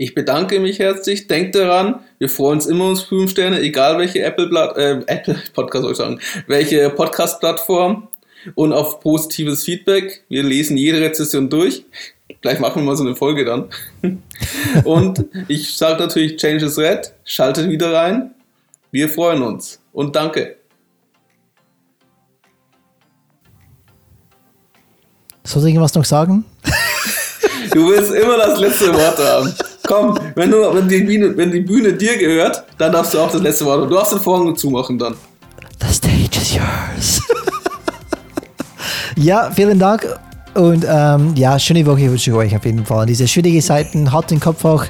Ich 0.00 0.14
bedanke 0.14 0.60
mich 0.60 0.78
herzlich. 0.78 1.26
Denkt 1.26 1.56
daran, 1.56 1.98
wir 2.18 2.28
freuen 2.28 2.58
uns 2.58 2.66
immer 2.66 2.88
uns 2.88 3.02
fünf 3.02 3.32
Sterne, 3.32 3.58
egal 3.58 3.98
welche 3.98 4.22
Apple, 4.22 4.48
äh, 4.76 5.02
Apple 5.12 5.42
Podcast 5.52 5.82
soll 5.82 5.90
ich 5.90 5.98
sagen, 5.98 6.20
welche 6.46 6.88
Podcast-Plattform 6.90 8.06
und 8.54 8.72
auf 8.72 9.00
positives 9.00 9.64
Feedback. 9.64 10.22
Wir 10.28 10.44
lesen 10.44 10.76
jede 10.76 11.00
Rezession 11.00 11.50
durch. 11.50 11.84
Gleich 12.42 12.60
machen 12.60 12.82
wir 12.82 12.86
mal 12.86 12.96
so 12.96 13.02
eine 13.02 13.16
Folge 13.16 13.44
dann. 13.44 13.68
und 14.84 15.24
ich 15.48 15.76
sage 15.76 16.00
natürlich, 16.00 16.36
Change 16.36 16.66
is 16.66 16.78
Red. 16.78 17.12
Schaltet 17.24 17.68
wieder 17.68 17.92
rein. 17.92 18.30
Wir 18.92 19.08
freuen 19.08 19.42
uns 19.42 19.80
und 19.92 20.14
danke. 20.14 20.58
Soll 25.42 25.62
ich 25.62 25.70
irgendwas 25.70 25.94
noch 25.94 26.04
sagen? 26.04 26.44
Du 27.72 27.88
willst 27.88 28.12
immer 28.12 28.36
das 28.36 28.60
letzte 28.60 28.94
Wort 28.94 29.18
haben. 29.18 29.52
Komm, 29.88 30.18
wenn, 30.34 30.50
du, 30.50 30.74
wenn, 30.74 30.86
die 30.86 31.00
Bühne, 31.00 31.34
wenn 31.34 31.50
die 31.50 31.60
Bühne 31.60 31.94
dir 31.94 32.18
gehört, 32.18 32.62
dann 32.76 32.92
darfst 32.92 33.14
du 33.14 33.20
auch 33.20 33.32
das 33.32 33.40
letzte 33.40 33.64
Wort. 33.64 33.90
Du 33.90 33.94
darfst 33.94 34.12
den 34.12 34.20
Vorhang 34.20 34.54
zumachen 34.54 34.98
dann. 34.98 35.14
The 35.80 35.94
stage 35.94 36.38
is 36.38 36.54
yours. 36.54 37.22
ja, 39.16 39.50
vielen 39.50 39.78
Dank. 39.78 40.06
Und 40.52 40.84
ähm, 40.86 41.32
ja, 41.36 41.58
schöne 41.58 41.86
Woche 41.86 42.10
wünsche 42.10 42.30
ich 42.30 42.36
euch 42.36 42.54
auf 42.54 42.66
jeden 42.66 42.84
Fall. 42.84 43.06
Diese 43.06 43.26
schwierige 43.26 43.62
Zeiten, 43.62 44.12
halt 44.12 44.30
den 44.30 44.40
Kopf 44.40 44.62
hoch. 44.62 44.84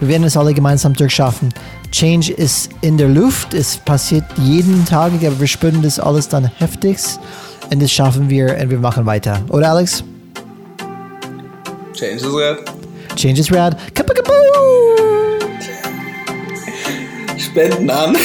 Wir 0.00 0.08
werden 0.08 0.24
es 0.24 0.34
alle 0.34 0.54
gemeinsam 0.54 0.94
durchschaffen. 0.94 1.52
Change 1.92 2.32
ist 2.32 2.70
in 2.80 2.96
der 2.96 3.08
Luft. 3.08 3.52
Es 3.52 3.76
passiert 3.76 4.24
jeden 4.38 4.82
Tag, 4.86 5.12
aber 5.12 5.38
wir 5.38 5.46
spüren 5.46 5.82
das 5.82 6.00
alles 6.00 6.26
dann 6.26 6.46
heftig. 6.56 6.96
Und 7.70 7.82
das 7.82 7.92
schaffen 7.92 8.30
wir 8.30 8.56
und 8.58 8.70
wir 8.70 8.78
machen 8.78 9.04
weiter. 9.04 9.42
Oder 9.50 9.72
Alex? 9.72 10.02
Change 11.92 12.14
is 12.14 12.24
red. 12.24 12.77
Change 13.18 13.40
is 13.40 13.50
red. 13.50 13.76
Kapakapoo! 13.94 15.40
Spenden 17.36 17.90
an. 17.90 18.14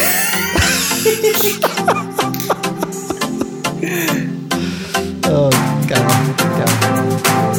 oh, 5.26 5.50
geil. 5.88 6.06
geil. 6.38 7.53